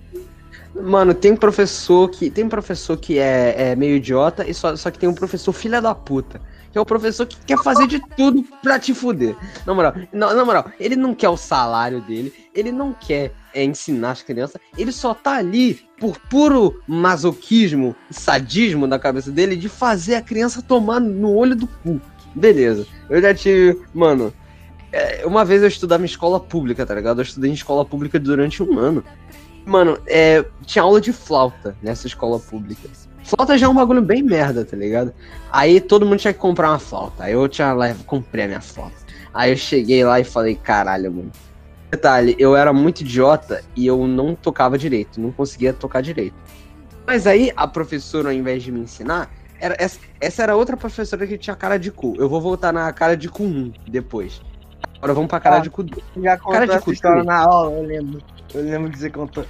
Mano, 0.74 1.12
tem 1.14 1.36
professor 1.36 2.08
que. 2.08 2.30
Tem 2.30 2.48
professor 2.48 2.96
que 2.96 3.18
é, 3.18 3.70
é 3.70 3.76
meio 3.76 3.96
idiota, 3.96 4.46
e 4.48 4.54
só, 4.54 4.74
só 4.76 4.90
que 4.90 4.98
tem 4.98 5.08
um 5.08 5.14
professor 5.14 5.52
filha 5.52 5.80
da 5.80 5.94
puta. 5.94 6.40
Que 6.70 6.78
é 6.78 6.80
o 6.80 6.86
professor 6.86 7.26
que 7.26 7.36
quer 7.44 7.58
fazer 7.62 7.86
de 7.86 8.00
tudo 8.16 8.42
pra 8.62 8.78
te 8.78 8.94
fuder. 8.94 9.36
Na 9.66 9.74
moral, 9.74 9.92
na, 10.10 10.32
na 10.32 10.44
moral, 10.44 10.70
ele 10.80 10.96
não 10.96 11.14
quer 11.14 11.28
o 11.28 11.36
salário 11.36 12.00
dele, 12.00 12.32
ele 12.54 12.72
não 12.72 12.94
quer 12.94 13.32
é, 13.52 13.62
ensinar 13.62 14.12
as 14.12 14.22
crianças, 14.22 14.58
ele 14.78 14.90
só 14.90 15.12
tá 15.12 15.36
ali 15.36 15.86
por 16.00 16.18
puro 16.30 16.82
masoquismo, 16.88 17.94
sadismo 18.10 18.88
da 18.88 18.98
cabeça 18.98 19.30
dele 19.30 19.54
de 19.54 19.68
fazer 19.68 20.14
a 20.14 20.22
criança 20.22 20.62
tomar 20.62 20.98
no 20.98 21.34
olho 21.34 21.54
do 21.54 21.66
cu. 21.66 22.00
Beleza. 22.34 22.86
Eu 23.10 23.20
já 23.20 23.34
tive. 23.34 23.78
Mano, 23.92 24.32
uma 25.24 25.44
vez 25.44 25.62
eu 25.62 25.68
estudava 25.68 26.02
em 26.02 26.06
escola 26.06 26.38
pública, 26.38 26.84
tá 26.84 26.94
ligado? 26.94 27.20
Eu 27.20 27.22
estudei 27.22 27.50
em 27.50 27.54
escola 27.54 27.84
pública 27.84 28.18
durante 28.18 28.62
um 28.62 28.78
ano. 28.78 29.02
Mano, 29.64 29.98
é, 30.06 30.44
tinha 30.66 30.82
aula 30.82 31.00
de 31.00 31.12
flauta 31.12 31.76
nessa 31.82 32.06
escola 32.06 32.38
pública. 32.38 32.88
Flauta 33.24 33.56
já 33.56 33.66
é 33.66 33.68
um 33.68 33.74
bagulho 33.74 34.02
bem 34.02 34.22
merda, 34.22 34.64
tá 34.64 34.76
ligado? 34.76 35.14
Aí 35.50 35.80
todo 35.80 36.04
mundo 36.04 36.18
tinha 36.18 36.32
que 36.32 36.38
comprar 36.38 36.70
uma 36.70 36.78
flauta. 36.78 37.24
Aí 37.24 37.32
eu 37.32 37.48
tinha 37.48 37.72
lá, 37.72 37.94
comprei 38.06 38.44
a 38.44 38.48
minha 38.48 38.60
flauta. 38.60 38.96
Aí 39.32 39.50
eu 39.50 39.56
cheguei 39.56 40.04
lá 40.04 40.20
e 40.20 40.24
falei, 40.24 40.56
caralho, 40.56 41.12
mano. 41.12 41.30
Detalhe, 41.90 42.34
eu 42.38 42.56
era 42.56 42.72
muito 42.72 43.02
idiota 43.02 43.62
e 43.76 43.86
eu 43.86 44.06
não 44.06 44.34
tocava 44.34 44.78
direito, 44.78 45.20
não 45.20 45.30
conseguia 45.30 45.72
tocar 45.72 46.00
direito. 46.00 46.34
Mas 47.06 47.26
aí 47.26 47.52
a 47.54 47.68
professora, 47.68 48.30
ao 48.30 48.34
invés 48.34 48.62
de 48.62 48.72
me 48.72 48.80
ensinar, 48.80 49.30
era, 49.60 49.76
essa, 49.78 50.00
essa 50.20 50.42
era 50.42 50.56
outra 50.56 50.76
professora 50.76 51.26
que 51.26 51.38
tinha 51.38 51.54
cara 51.54 51.78
de 51.78 51.90
cu. 51.90 52.14
Eu 52.18 52.28
vou 52.28 52.40
voltar 52.40 52.72
na 52.72 52.92
cara 52.92 53.16
de 53.16 53.28
cu 53.28 53.44
1 53.44 53.72
depois. 53.88 54.40
Agora 54.98 55.14
vamos 55.14 55.28
pra 55.28 55.40
cara 55.40 55.56
Ah. 55.56 55.60
de 55.60 55.70
cu 55.70 55.82
2. 55.82 56.02
Já 56.16 56.36
contou 56.36 56.52
Cara 56.52 56.66
de 56.66 56.72
essa 56.72 56.80
cultura. 56.80 56.94
história 56.94 57.24
na 57.24 57.38
aula, 57.38 57.72
eu 57.76 57.82
lembro. 57.82 58.22
Eu 58.54 58.62
lembro 58.62 58.90
que 58.90 58.98
você 58.98 59.10
contou. 59.10 59.44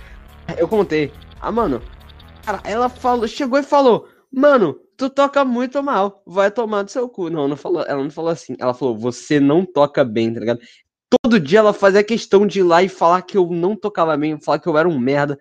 Eu 0.57 0.67
contei. 0.69 1.13
Ah, 1.41 1.53
mano. 1.53 1.83
Cara, 2.45 2.61
ela 2.65 2.89
falou, 2.89 3.27
chegou 3.29 3.59
e 3.59 3.63
falou: 3.63 4.09
Mano, 4.33 4.79
tu 4.97 5.11
toca 5.11 5.45
muito 5.45 5.83
mal. 5.83 6.23
Vai 6.27 6.51
tomar 6.51 6.83
do 6.83 6.91
seu 6.91 7.09
cu. 7.09 7.29
Não, 7.31 7.47
não 7.49 7.57
falou, 7.57 7.85
ela 7.87 8.03
não 8.03 8.11
falou 8.11 8.31
assim. 8.31 8.57
Ela 8.59 8.73
falou: 8.75 8.97
Você 8.97 9.39
não 9.39 9.65
toca 9.65 10.05
bem, 10.05 10.33
tá 10.33 10.41
ligado? 10.41 10.61
Todo 11.23 11.39
dia 11.39 11.59
ela 11.59 11.75
fazia 11.75 12.03
questão 12.03 12.47
de 12.47 12.61
ir 12.61 12.63
lá 12.63 12.83
e 12.83 12.89
falar 12.89 13.21
que 13.21 13.37
eu 13.37 13.47
não 13.51 13.77
tocava 13.77 14.17
bem, 14.17 14.41
falar 14.41 14.59
que 14.59 14.67
eu 14.67 14.79
era 14.79 14.89
um 14.89 14.99
merda. 14.99 15.39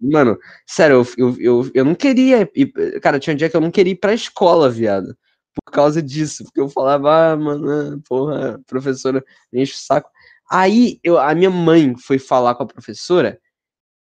Mano, 0.00 0.36
sério, 0.66 0.96
eu, 1.16 1.30
eu, 1.30 1.36
eu, 1.40 1.70
eu 1.72 1.84
não 1.84 1.94
queria 1.94 2.50
ir. 2.54 2.72
Cara, 3.00 3.20
tinha 3.20 3.34
um 3.34 3.36
dia 3.36 3.48
que 3.48 3.56
eu 3.56 3.60
não 3.60 3.70
queria 3.70 3.92
ir 3.92 3.96
pra 3.96 4.12
escola, 4.12 4.68
viado. 4.68 5.16
Por 5.54 5.70
causa 5.72 6.02
disso. 6.02 6.44
Porque 6.44 6.60
eu 6.60 6.68
falava, 6.68 7.32
ah, 7.32 7.36
mano, 7.36 7.70
ah, 7.70 7.98
porra, 8.08 8.60
professora, 8.66 9.24
enche 9.52 9.74
o 9.74 9.76
saco. 9.76 10.10
Aí 10.50 10.98
eu, 11.02 11.18
a 11.18 11.34
minha 11.34 11.50
mãe 11.50 11.94
foi 11.96 12.18
falar 12.18 12.54
com 12.54 12.64
a 12.64 12.66
professora. 12.66 13.40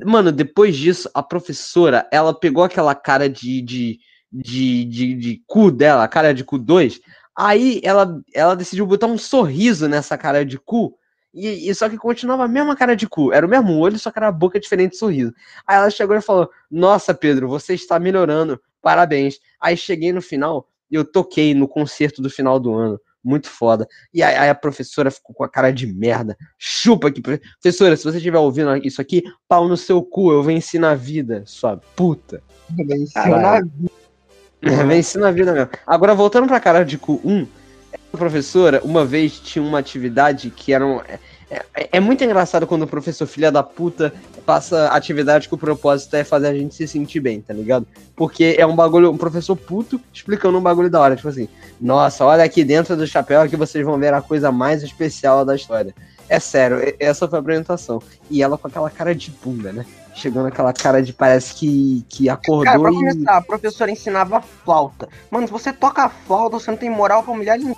Mano, 0.05 0.31
depois 0.31 0.77
disso, 0.77 1.09
a 1.13 1.21
professora, 1.21 2.07
ela 2.11 2.33
pegou 2.33 2.63
aquela 2.63 2.95
cara 2.95 3.29
de, 3.29 3.61
de, 3.61 3.99
de, 4.31 4.85
de, 4.85 5.13
de 5.15 5.43
cu 5.45 5.71
dela, 5.71 6.07
cara 6.07 6.33
de 6.33 6.43
cu 6.43 6.57
2. 6.57 7.01
Aí 7.35 7.81
ela, 7.83 8.21
ela 8.33 8.55
decidiu 8.55 8.85
botar 8.85 9.07
um 9.07 9.17
sorriso 9.17 9.87
nessa 9.87 10.17
cara 10.17 10.45
de 10.45 10.57
cu. 10.57 10.97
E, 11.33 11.69
e 11.69 11.75
só 11.75 11.89
que 11.89 11.97
continuava 11.97 12.45
a 12.45 12.47
mesma 12.47 12.75
cara 12.75 12.95
de 12.95 13.07
cu. 13.07 13.31
Era 13.33 13.45
o 13.45 13.49
mesmo 13.49 13.77
olho, 13.77 13.99
só 13.99 14.11
que 14.11 14.19
era 14.19 14.29
a 14.29 14.31
boca 14.31 14.59
diferente 14.59 14.97
sorriso. 14.97 15.33
Aí 15.67 15.77
ela 15.77 15.89
chegou 15.89 16.15
e 16.15 16.21
falou: 16.21 16.49
Nossa, 16.71 17.13
Pedro, 17.13 17.47
você 17.47 17.73
está 17.73 17.99
melhorando. 17.99 18.59
Parabéns. 18.81 19.39
Aí 19.59 19.77
cheguei 19.77 20.11
no 20.11 20.21
final 20.21 20.67
eu 20.95 21.05
toquei 21.05 21.53
no 21.53 21.67
concerto 21.67 22.21
do 22.21 22.29
final 22.29 22.59
do 22.59 22.73
ano. 22.73 22.99
Muito 23.23 23.49
foda. 23.49 23.87
E 24.13 24.23
aí, 24.23 24.35
aí 24.35 24.49
a 24.49 24.55
professora 24.55 25.11
ficou 25.11 25.35
com 25.35 25.43
a 25.43 25.49
cara 25.49 25.71
de 25.71 25.85
merda. 25.85 26.37
Chupa 26.57 27.09
aqui. 27.09 27.21
Professora, 27.21 27.95
se 27.97 28.03
você 28.03 28.17
estiver 28.17 28.37
ouvindo 28.37 28.75
isso 28.77 29.01
aqui, 29.01 29.23
pau 29.47 29.67
no 29.67 29.75
seu 29.75 30.01
cu, 30.01 30.31
eu 30.31 30.41
venci 30.41 30.79
na 30.79 30.95
vida, 30.95 31.43
sua 31.45 31.77
puta. 31.95 32.41
Caralho. 33.13 33.69
na 34.61 34.83
venci 34.87 35.17
na 35.17 35.31
vida 35.31 35.53
mesmo. 35.53 35.69
Agora, 35.85 36.15
voltando 36.15 36.47
pra 36.47 36.59
cara 36.59 36.85
de 36.85 36.97
cu 36.97 37.19
1, 37.23 37.45
a 38.13 38.17
professora, 38.17 38.81
uma 38.83 39.05
vez, 39.05 39.39
tinha 39.39 39.63
uma 39.63 39.79
atividade 39.79 40.49
que 40.49 40.73
era 40.73 40.85
um. 40.85 41.01
É, 41.49 41.89
é- 41.93 41.99
muito 41.99 42.23
engraçado 42.23 42.67
quando 42.67 42.83
o 42.83 42.87
professor 42.87 43.25
filha 43.25 43.51
da 43.51 43.63
puta 43.63 44.13
passa 44.45 44.87
atividade 44.89 45.47
que 45.47 45.55
o 45.55 45.57
propósito 45.57 46.15
é 46.15 46.23
fazer 46.23 46.47
a 46.47 46.53
gente 46.53 46.75
se 46.75 46.87
sentir 46.87 47.19
bem, 47.19 47.41
tá 47.41 47.53
ligado? 47.53 47.87
Porque 48.15 48.55
é 48.57 48.65
um 48.65 48.75
bagulho, 48.75 49.11
um 49.11 49.17
professor 49.17 49.55
puto 49.55 49.99
explicando 50.13 50.57
um 50.57 50.61
bagulho 50.61 50.89
da 50.89 50.99
hora, 50.99 51.15
tipo 51.15 51.27
assim, 51.27 51.49
nossa, 51.81 52.23
olha 52.23 52.43
aqui 52.43 52.63
dentro 52.63 52.95
do 52.95 53.07
chapéu 53.07 53.47
que 53.49 53.55
vocês 53.55 53.83
vão 53.83 53.97
ver 53.97 54.13
a 54.13 54.21
coisa 54.21 54.51
mais 54.51 54.83
especial 54.83 55.43
da 55.43 55.55
história. 55.55 55.93
É 56.27 56.39
sério, 56.39 56.79
e- 56.79 56.95
essa 56.99 57.27
foi 57.27 57.39
a 57.39 57.41
apresentação. 57.41 57.99
E 58.29 58.43
ela 58.43 58.55
com 58.57 58.67
aquela 58.67 58.89
cara 58.91 59.15
de 59.15 59.31
bunda, 59.31 59.73
né? 59.73 59.85
Chegando 60.13 60.47
aquela 60.47 60.73
cara 60.73 61.01
de 61.01 61.13
parece 61.13 61.55
que, 61.55 62.05
que 62.09 62.29
acordou 62.29 62.65
Cara, 62.65 62.79
pra 62.79 62.91
e. 62.91 62.93
começar, 62.93 63.37
a 63.37 63.41
professora 63.41 63.89
ensinava 63.89 64.41
flauta. 64.41 65.09
Mano, 65.31 65.47
se 65.47 65.53
você 65.53 65.73
toca 65.73 66.07
flauta, 66.09 66.59
você 66.59 66.69
não 66.69 66.77
tem 66.77 66.89
moral 66.89 67.23
pra 67.23 67.31
humilhar 67.33 67.57
ninguém. 67.57 67.75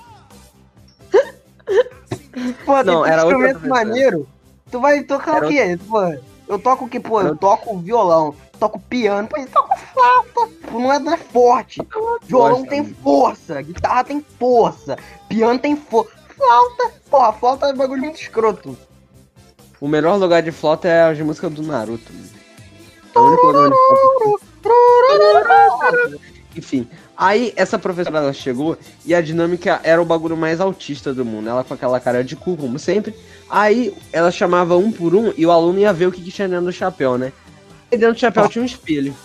Pô, 2.65 2.83
Não, 2.83 3.05
era 3.05 3.23
outra 3.25 3.37
instrumento 3.37 3.59
professora. 3.59 3.85
maneiro. 3.85 4.27
Tu 4.71 4.79
vai 4.79 5.03
tocar 5.03 5.37
Era 5.37 5.45
o 5.45 5.49
quê? 5.49 5.79
Pô, 5.87 6.01
eu 6.47 6.59
toco 6.59 6.85
o 6.85 6.89
quê? 6.89 6.99
Pô, 6.99 7.19
Era 7.19 7.29
eu 7.29 7.35
toco 7.35 7.77
violão, 7.79 8.33
toco 8.59 8.79
piano, 8.79 9.27
pô, 9.27 9.37
eu 9.37 9.47
toco 9.47 9.77
flauta. 9.77 10.53
Pô, 10.69 10.79
não 10.79 10.93
é, 10.93 10.99
não 10.99 11.13
é 11.13 11.17
forte. 11.17 11.81
Violão 12.23 12.65
tem 12.65 12.85
força, 12.85 13.61
guitarra 13.61 14.03
tem 14.05 14.25
força, 14.39 14.97
piano 15.27 15.59
tem 15.59 15.75
força. 15.75 16.11
Flauta, 16.37 16.91
porra, 17.09 17.33
flauta 17.33 17.65
é 17.67 17.73
um 17.73 17.77
bagulho 17.77 18.01
muito 18.01 18.19
escroto. 18.21 18.77
o 19.79 19.87
melhor 19.87 20.17
lugar 20.17 20.41
de 20.41 20.51
flauta 20.51 20.87
é 20.87 21.03
as 21.03 21.19
músicas 21.19 21.51
do 21.53 21.61
Naruto. 21.63 22.11
Mano. 22.13 22.29
É 23.13 23.19
o 23.19 23.23
único 23.23 23.45
lugar 23.47 23.69
de 23.69 23.75
flauta. 25.43 26.19
Enfim, 26.55 26.89
aí 27.21 27.53
essa 27.55 27.77
professora 27.77 28.17
ela 28.17 28.33
chegou 28.33 28.75
e 29.05 29.13
a 29.13 29.21
dinâmica 29.21 29.79
era 29.83 30.01
o 30.01 30.05
bagulho 30.05 30.35
mais 30.35 30.59
autista 30.59 31.13
do 31.13 31.23
mundo. 31.23 31.47
Ela 31.47 31.63
com 31.63 31.75
aquela 31.75 31.99
cara 31.99 32.23
de 32.23 32.35
cu, 32.35 32.57
como 32.57 32.79
sempre. 32.79 33.13
Aí 33.47 33.93
ela 34.11 34.31
chamava 34.31 34.75
um 34.75 34.91
por 34.91 35.13
um 35.13 35.31
e 35.37 35.45
o 35.45 35.51
aluno 35.51 35.77
ia 35.77 35.93
ver 35.93 36.07
o 36.07 36.11
que, 36.11 36.19
que 36.19 36.31
tinha 36.31 36.49
dentro 36.49 36.65
do 36.65 36.73
chapéu, 36.73 37.19
né? 37.19 37.31
E 37.91 37.97
dentro 37.97 38.15
do 38.15 38.19
chapéu 38.19 38.49
tinha 38.49 38.63
um 38.63 38.65
espelho. 38.65 39.15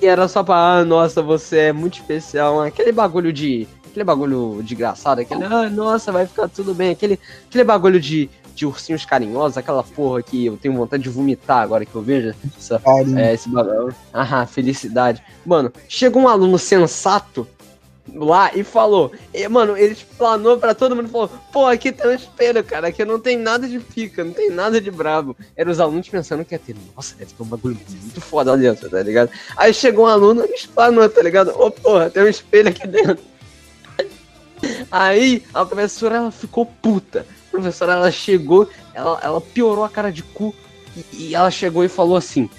E 0.00 0.06
era 0.06 0.28
só 0.28 0.44
pra, 0.44 0.78
ah, 0.78 0.84
nossa, 0.84 1.20
você 1.20 1.58
é 1.58 1.72
muito 1.72 1.94
especial. 1.94 2.62
Aquele 2.62 2.92
bagulho 2.92 3.32
de. 3.32 3.66
Aquele 3.86 4.04
bagulho 4.04 4.60
de 4.62 4.74
engraçado, 4.74 5.20
aquele, 5.20 5.44
ah, 5.44 5.70
nossa, 5.70 6.10
vai 6.10 6.26
ficar 6.26 6.48
tudo 6.48 6.74
bem. 6.74 6.90
Aquele, 6.90 7.18
aquele 7.48 7.64
bagulho 7.64 8.00
de, 8.00 8.28
de 8.54 8.64
ursinhos 8.64 9.04
carinhosos, 9.04 9.58
aquela 9.58 9.82
porra 9.82 10.22
que 10.22 10.46
eu 10.46 10.56
tenho 10.56 10.74
vontade 10.74 11.02
de 11.02 11.08
vomitar 11.08 11.62
agora 11.62 11.84
que 11.84 11.94
eu 11.94 12.02
vejo 12.02 12.34
essa, 12.56 12.80
é, 13.16 13.34
esse 13.34 13.48
bagulho. 13.48 13.94
Ah, 14.12 14.46
felicidade. 14.46 15.22
Mano, 15.44 15.72
chegou 15.88 16.22
um 16.22 16.28
aluno 16.28 16.58
sensato 16.58 17.46
lá 18.12 18.50
e 18.54 18.62
falou, 18.62 19.12
e, 19.32 19.48
mano, 19.48 19.76
ele 19.76 19.92
explanou 19.92 20.58
pra 20.58 20.74
todo 20.74 20.94
mundo 20.94 21.08
e 21.08 21.10
falou, 21.10 21.30
pô, 21.52 21.66
aqui 21.66 21.90
tem 21.90 22.10
um 22.10 22.14
espelho, 22.14 22.62
cara, 22.62 22.88
aqui 22.88 23.04
não 23.04 23.18
tem 23.18 23.36
nada 23.36 23.66
de 23.66 23.80
pica, 23.80 24.22
não 24.22 24.32
tem 24.32 24.50
nada 24.50 24.80
de 24.80 24.90
brabo. 24.90 25.36
Eram 25.56 25.72
os 25.72 25.80
alunos 25.80 26.08
pensando 26.08 26.44
que 26.44 26.54
ia 26.54 26.58
ter, 26.58 26.76
nossa, 26.94 27.14
deve 27.16 27.32
ter 27.32 27.42
um 27.42 27.46
bagulho 27.46 27.78
muito 28.02 28.20
foda 28.20 28.52
lá 28.52 28.56
dentro, 28.56 28.88
tá 28.90 29.02
ligado? 29.02 29.30
Aí 29.56 29.72
chegou 29.72 30.04
um 30.04 30.08
aluno 30.08 30.44
e 30.44 30.54
explanou, 30.54 31.08
tá 31.08 31.22
ligado? 31.22 31.50
Ô, 31.58 31.70
porra, 31.70 32.10
tem 32.10 32.22
um 32.22 32.28
espelho 32.28 32.68
aqui 32.68 32.86
dentro. 32.86 33.24
Aí 34.90 35.42
a 35.52 35.64
professora 35.64 36.16
ela 36.16 36.30
ficou 36.30 36.66
puta. 36.66 37.26
Professora 37.54 37.92
ela 37.92 38.10
chegou, 38.10 38.68
ela, 38.92 39.20
ela 39.22 39.40
piorou 39.40 39.84
a 39.84 39.88
cara 39.88 40.10
de 40.10 40.24
cu 40.24 40.52
e, 41.12 41.28
e 41.28 41.34
ela 41.36 41.52
chegou 41.52 41.84
e 41.84 41.88
falou 41.88 42.16
assim: 42.16 42.50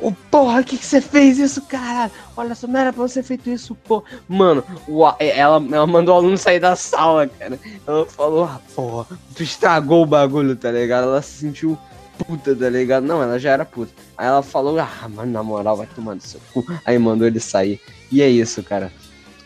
Ô 0.00 0.10
porra, 0.30 0.60
o 0.60 0.64
que, 0.64 0.78
que 0.78 0.86
você 0.86 1.02
fez 1.02 1.38
isso, 1.38 1.60
caralho? 1.66 2.10
Olha 2.34 2.54
só, 2.54 2.66
não 2.66 2.80
era 2.80 2.94
pra 2.94 3.02
você 3.02 3.20
ter 3.20 3.26
feito 3.28 3.50
isso, 3.50 3.74
pô. 3.74 4.02
Mano, 4.26 4.64
o 4.88 5.04
a- 5.04 5.16
ela, 5.20 5.62
ela 5.70 5.86
mandou 5.86 6.14
o 6.14 6.18
aluno 6.18 6.38
sair 6.38 6.58
da 6.58 6.74
sala, 6.74 7.26
cara. 7.26 7.58
Ela 7.86 8.06
falou: 8.06 8.44
Ah, 8.44 8.58
porra, 8.74 9.06
tu 9.36 9.42
estragou 9.42 10.02
o 10.02 10.06
bagulho, 10.06 10.56
tá 10.56 10.70
ligado? 10.70 11.04
Ela 11.04 11.20
se 11.20 11.38
sentiu 11.40 11.76
puta, 12.16 12.56
tá 12.56 12.70
ligado? 12.70 13.04
Não, 13.04 13.22
ela 13.22 13.38
já 13.38 13.50
era 13.50 13.66
puta. 13.66 13.92
Aí 14.16 14.26
ela 14.26 14.42
falou: 14.42 14.78
Ah, 14.78 15.08
mano, 15.10 15.30
na 15.30 15.42
moral, 15.42 15.76
vai 15.76 15.86
tomar 15.94 16.14
no 16.14 16.22
seu 16.22 16.40
cu. 16.54 16.64
Aí 16.86 16.98
mandou 16.98 17.26
ele 17.26 17.38
sair. 17.38 17.78
E 18.10 18.22
é 18.22 18.30
isso, 18.30 18.62
cara. 18.62 18.90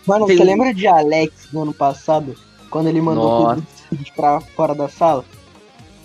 Mano, 0.07 0.27
Tem- 0.27 0.37
você 0.37 0.45
lembra 0.45 0.73
de 0.73 0.87
Alex 0.87 1.49
no 1.53 1.63
ano 1.63 1.75
passado? 1.75 2.37
Quando 2.71 2.89
ele 2.89 3.01
mandou 3.01 3.25
Nossa. 3.25 3.61
Pra 4.15 4.41
fora 4.41 4.75
da 4.75 4.89
sala? 4.89 5.25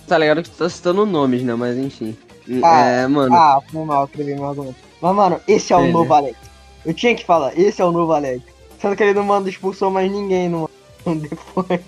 Tá 0.06 0.18
ligado 0.18 0.42
que 0.42 0.50
tu 0.50 0.56
tá 0.56 0.68
citando 0.68 1.06
nomes, 1.06 1.42
né? 1.42 1.54
Mas 1.54 1.76
enfim. 1.76 2.16
Ah, 2.62 2.84
é, 2.84 3.06
mano. 3.06 3.34
Ah, 3.34 3.60
foi 3.70 3.84
mal, 3.84 4.04
escrevi 4.04 4.34
meu 4.34 4.46
argumento. 4.46 4.76
Mas, 5.00 5.14
mano, 5.14 5.40
esse 5.46 5.72
é 5.72 5.76
o 5.76 5.84
É, 5.84 5.90
novo 5.90 6.12
Alex. 6.12 6.36
Eu 6.84 6.92
tinha 6.92 7.14
que 7.14 7.24
falar, 7.24 7.56
esse 7.58 7.80
é 7.80 7.84
o 7.84 7.92
novo 7.92 8.12
Alex. 8.12 8.42
Sendo 8.80 8.96
que 8.96 9.02
ele 9.02 9.14
não 9.14 9.24
manda 9.24 9.48
expulsou 9.48 9.90
mais 9.90 10.10
ninguém 10.10 10.48
no 10.48 10.68
depois. 11.06 11.80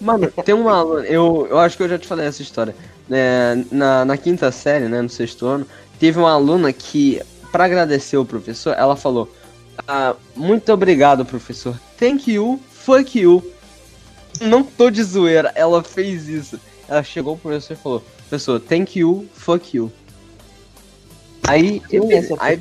Mano, 0.00 0.30
tem 0.44 0.54
uma 0.54 0.78
aluna, 0.78 1.06
eu, 1.06 1.46
eu 1.48 1.58
acho 1.58 1.76
que 1.76 1.82
eu 1.82 1.88
já 1.88 1.98
te 1.98 2.06
falei 2.06 2.26
essa 2.26 2.42
história. 2.42 2.74
É, 3.10 3.56
na, 3.70 4.04
na 4.04 4.16
quinta 4.16 4.50
série, 4.50 4.86
né, 4.88 5.02
no 5.02 5.08
sexto 5.08 5.46
ano, 5.46 5.66
teve 5.98 6.18
uma 6.18 6.32
aluna 6.32 6.72
que, 6.72 7.20
pra 7.52 7.64
agradecer 7.64 8.16
o 8.16 8.24
professor, 8.24 8.74
ela 8.76 8.96
falou: 8.96 9.28
ah, 9.86 10.14
Muito 10.34 10.72
obrigado, 10.72 11.24
professor. 11.24 11.78
Thank 11.98 12.30
you, 12.30 12.60
fuck 12.70 13.18
you. 13.18 13.42
Não 14.40 14.62
tô 14.62 14.90
de 14.90 15.02
zoeira, 15.02 15.52
ela 15.54 15.82
fez 15.82 16.28
isso. 16.28 16.58
Ela 16.88 17.02
chegou 17.02 17.36
pro 17.36 17.50
professor 17.50 17.74
e 17.74 17.76
falou: 17.76 18.04
Professor, 18.28 18.60
thank 18.60 18.98
you, 18.98 19.28
fuck 19.34 19.76
you. 19.76 19.92
Aí, 21.46 21.80
Quem 21.80 22.12
é 22.12 22.16
essa 22.16 22.34
aí 22.38 22.56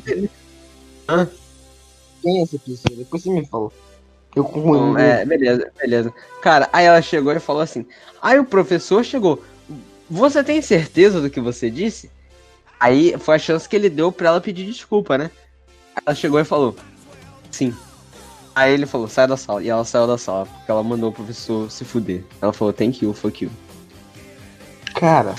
Quem 2.22 2.40
é 2.40 2.44
essa 2.44 2.60
pessoa? 2.60 2.98
Depois 2.98 3.24
você 3.24 3.30
me 3.30 3.46
falou. 3.46 3.72
Eu 4.36 4.44
com 4.44 4.98
é, 4.98 5.24
beleza, 5.26 5.72
beleza. 5.80 6.14
Cara, 6.42 6.68
aí 6.74 6.86
ela 6.86 7.02
chegou 7.02 7.32
e 7.34 7.40
falou 7.40 7.62
assim. 7.62 7.86
Aí 8.22 8.40
o 8.40 8.46
professor 8.46 9.04
chegou. 9.04 9.44
Você 10.10 10.44
tem 10.44 10.62
certeza 10.62 11.22
do 11.22 11.30
que 11.30 11.40
você 11.40 11.70
disse? 11.70 12.10
Aí 12.80 13.16
foi 13.18 13.36
a 13.36 13.40
chance 13.40 13.70
que 13.70 13.76
ele 13.76 13.90
deu 13.90 14.12
pra 14.12 14.30
ela 14.30 14.42
pedir 14.42 14.66
desculpa, 14.66 15.18
né? 15.18 15.32
Ela 16.06 16.16
chegou 16.16 16.40
e 16.40 16.44
falou. 16.44 16.76
Sim. 17.52 17.74
Aí 18.56 18.74
ele 18.74 18.86
falou, 18.86 19.08
sai 19.08 19.28
da 19.28 19.36
sala. 19.36 19.64
E 19.64 19.70
ela 19.70 19.84
saiu 19.84 20.08
da 20.08 20.18
sala, 20.18 20.46
porque 20.46 20.70
ela 20.70 20.84
mandou 20.84 21.10
o 21.10 21.14
professor 21.14 21.70
se 21.72 21.84
fuder. 21.84 22.24
Ela 22.42 22.54
falou, 22.54 22.74
thank 22.74 23.04
you, 23.04 23.14
fuck 23.14 23.44
you. 23.44 23.52
Cara, 24.94 25.34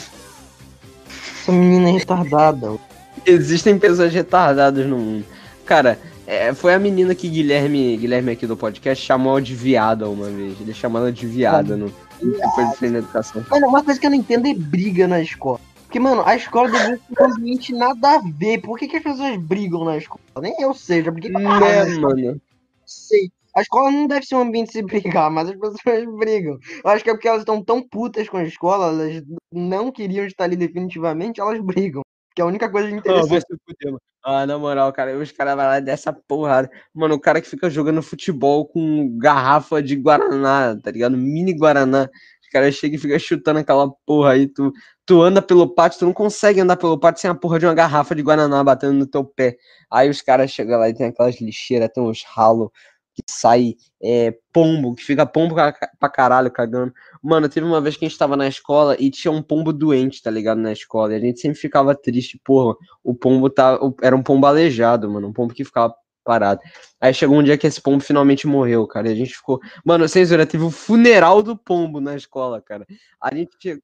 essa 1.41 1.53
menina 1.53 1.91
é 1.91 1.93
retardada. 1.93 2.77
Existem 3.25 3.79
pessoas 3.79 4.13
retardadas 4.13 4.87
no 4.87 4.99
mundo. 4.99 5.25
Cara, 5.65 5.99
é, 6.27 6.53
foi 6.53 6.75
a 6.75 6.79
menina 6.79 7.15
que 7.15 7.29
Guilherme, 7.29 7.97
Guilherme 7.97 8.33
aqui 8.33 8.47
do 8.47 8.57
podcast 8.57 9.05
chamou 9.05 9.41
de 9.41 9.55
viada 9.55 10.09
uma 10.09 10.29
vez. 10.29 10.61
Ele 10.61 10.75
chamou 10.75 11.01
ela 11.01 11.13
de 11.13 11.27
viada 11.27 11.77
no. 11.77 11.93
Depois 12.21 12.79
de 12.81 12.89
na 12.89 12.99
educação. 12.99 13.45
Mano, 13.51 13.69
uma 13.69 13.83
coisa 13.83 14.01
que 14.01 14.07
eu 14.07 14.11
não 14.11 14.17
entendo 14.17 14.47
é 14.49 14.55
briga 14.55 15.07
na 15.07 15.21
escola. 15.21 15.61
Porque, 15.85 16.01
mano, 16.01 16.23
a 16.25 16.35
escola 16.35 16.71
deveria 16.71 16.97
ser 16.97 17.23
um 17.23 17.33
ambiente 17.33 17.73
nada 17.73 18.17
a 18.17 18.23
ver. 18.25 18.61
Por 18.61 18.79
que, 18.79 18.89
que 18.89 18.97
as 18.97 19.03
pessoas 19.03 19.37
brigam 19.37 19.85
na 19.85 19.97
escola? 19.97 20.21
Nem 20.41 20.55
eu 20.61 20.75
seja, 20.75 21.13
porque 21.13 21.29
Né, 21.29 21.39
mano? 21.39 22.41
Sei. 22.87 23.31
A 23.57 23.63
escola 23.63 23.91
não 23.91 24.07
deve 24.09 24.27
ser 24.27 24.35
um 24.35 24.41
ambiente 24.41 24.67
de 24.69 24.73
se 24.73 24.83
brigar, 24.83 25.31
mas 25.31 25.49
as 25.49 25.55
pessoas 25.57 25.79
brigam. 26.19 26.59
Eu 26.85 26.91
acho 26.91 27.05
que 27.05 27.11
é 27.11 27.15
porque 27.15 27.29
elas 27.29 27.41
estão 27.41 27.63
tão 27.63 27.87
putas 27.87 28.29
com 28.29 28.37
a 28.37 28.45
escola, 28.45 28.87
elas 28.89 29.23
não 29.53 29.93
queriam 29.93 30.27
estar 30.27 30.45
ali 30.45 30.57
definitivamente, 30.57 31.41
elas 31.41 31.61
brigam. 31.61 32.03
Que 32.35 32.43
é 32.43 32.45
a 32.45 32.49
única 32.49 32.69
coisa 32.69 32.89
Ah, 32.89 32.91
interessante. 32.91 33.47
mano. 33.85 34.01
Ah, 34.25 34.47
na 34.47 34.59
moral, 34.59 34.93
cara, 34.93 35.17
os 35.17 35.31
caras 35.31 35.55
vão 35.55 35.65
lá 35.67 35.79
dessa 35.79 36.13
porrada. 36.13 36.69
Mano, 36.93 37.15
o 37.15 37.21
cara 37.21 37.41
que 37.41 37.49
fica 37.49 37.71
jogando 37.71 38.03
futebol 38.03 38.67
com 38.67 39.17
garrafa 39.19 39.83
de 39.83 39.95
Guaraná, 39.95 40.77
tá 40.83 40.91
ligado? 40.91 41.17
Mini 41.17 41.53
Guaraná. 41.53 42.09
Os 42.55 42.61
caras 42.61 42.75
chegam 42.77 42.97
e 42.97 43.01
ficam 43.01 43.19
chutando 43.19 43.59
aquela 43.59 43.91
porra 44.07 44.33
aí. 44.33 44.47
Tu, 44.47 44.73
tu 45.05 45.21
anda 45.23 45.43
pelo 45.43 45.75
pátio, 45.75 45.99
tu 45.99 46.05
não 46.05 46.13
consegue 46.13 46.61
andar 46.61 46.77
pelo 46.77 46.99
pátio 46.99 47.21
sem 47.21 47.31
a 47.31 47.35
porra 47.35 47.59
de 47.59 47.67
uma 47.67 47.75
garrafa 47.75 48.15
de 48.15 48.23
Guaraná 48.23 48.63
batendo 48.63 48.93
no 48.95 49.07
teu 49.07 49.25
pé. 49.25 49.57
Aí 49.91 50.09
os 50.09 50.23
caras 50.23 50.51
chegam 50.51 50.79
lá 50.79 50.89
e 50.89 50.95
tem 50.95 51.07
aquelas 51.07 51.41
lixeiras, 51.41 51.91
tem 51.93 52.03
uns 52.03 52.23
ralos 52.25 52.71
que 53.15 53.23
sai 53.29 53.75
é, 54.03 54.37
pombo, 54.53 54.95
que 54.95 55.03
fica 55.05 55.25
pombo 55.25 55.55
pra 55.55 56.09
caralho 56.09 56.51
cagando. 56.51 56.93
Mano, 57.23 57.49
teve 57.49 57.67
uma 57.67 57.81
vez 57.81 57.97
que 57.97 58.05
a 58.05 58.09
gente 58.09 58.19
tava 58.19 58.37
na 58.37 58.49
escola 58.49 58.97
e 58.99 59.11
tinha 59.11 59.33
um 59.33 59.43
pombo 59.43 59.73
doente, 59.73 60.23
tá 60.23 60.31
ligado? 60.31 60.59
Na 60.61 60.73
escola. 60.73 61.13
E 61.13 61.17
a 61.17 61.21
gente 61.21 61.41
sempre 61.41 61.59
ficava 61.59 61.95
triste, 61.95 62.41
porra 62.45 62.77
o 63.03 63.15
pombo 63.15 63.51
tá. 63.51 63.79
Era 64.03 64.15
um 64.17 64.23
pombo 64.23 64.47
aleijado, 64.47 65.11
mano. 65.11 65.29
Um 65.29 65.33
pombo 65.33 65.55
que 65.55 65.65
ficava 65.65 65.95
parado. 66.25 66.61
Aí 67.01 67.13
chegou 67.15 67.39
um 67.39 67.43
dia 67.43 67.59
que 67.59 67.67
esse 67.67 67.81
pombo 67.81 68.03
finalmente 68.03 68.47
morreu, 68.47 68.87
cara. 68.87 69.09
E 69.09 69.13
a 69.13 69.15
gente 69.15 69.35
ficou. 69.35 69.61
Mano, 69.85 70.09
sem 70.09 70.25
zoeira, 70.25 70.47
teve 70.47 70.65
o 70.65 70.71
funeral 70.71 71.43
do 71.43 71.57
pombo 71.57 72.01
na 72.01 72.17
escola, 72.17 72.61
cara. 72.63 72.87
A 73.21 73.35
gente 73.35 73.57
tinha. 73.59 73.79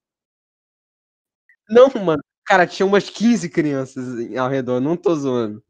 Não, 1.68 1.88
mano. 2.04 2.22
Cara, 2.44 2.66
tinha 2.66 2.86
umas 2.86 3.08
15 3.08 3.48
crianças 3.48 4.04
ao 4.36 4.48
redor, 4.48 4.80
não 4.80 4.96
tô 4.96 5.14
zoando. 5.14 5.62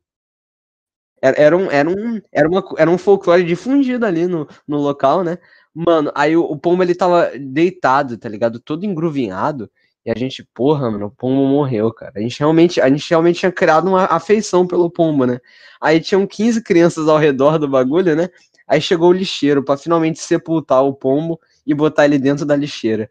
Era, 1.22 1.36
era, 1.38 1.56
um, 1.56 1.70
era, 1.70 1.88
um, 1.90 2.20
era, 2.32 2.48
uma, 2.48 2.64
era 2.78 2.90
um 2.90 2.96
folclore 2.98 3.44
difundido 3.44 4.06
ali 4.06 4.26
no, 4.26 4.48
no 4.66 4.78
local, 4.78 5.22
né? 5.22 5.38
Mano, 5.74 6.10
aí 6.14 6.36
o, 6.36 6.42
o 6.44 6.58
pombo 6.58 6.82
ele 6.82 6.94
tava 6.94 7.30
deitado, 7.38 8.16
tá 8.16 8.28
ligado? 8.28 8.58
Todo 8.58 8.86
engruvinhado. 8.86 9.70
E 10.04 10.10
a 10.10 10.14
gente, 10.16 10.42
porra, 10.54 10.90
mano, 10.90 11.06
o 11.06 11.10
pombo 11.10 11.46
morreu, 11.46 11.92
cara. 11.92 12.12
A 12.16 12.20
gente 12.20 12.38
realmente, 12.38 12.80
a 12.80 12.88
gente 12.88 13.08
realmente 13.10 13.40
tinha 13.40 13.52
criado 13.52 13.88
uma 13.88 14.04
afeição 14.04 14.66
pelo 14.66 14.90
pombo, 14.90 15.26
né? 15.26 15.38
Aí 15.80 16.00
tinham 16.00 16.26
15 16.26 16.62
crianças 16.62 17.06
ao 17.06 17.18
redor 17.18 17.58
do 17.58 17.68
bagulho, 17.68 18.16
né? 18.16 18.28
Aí 18.66 18.80
chegou 18.80 19.10
o 19.10 19.12
lixeiro 19.12 19.62
pra 19.62 19.76
finalmente 19.76 20.20
sepultar 20.20 20.82
o 20.84 20.94
pombo 20.94 21.38
e 21.66 21.74
botar 21.74 22.06
ele 22.06 22.18
dentro 22.18 22.46
da 22.46 22.56
lixeira. 22.56 23.10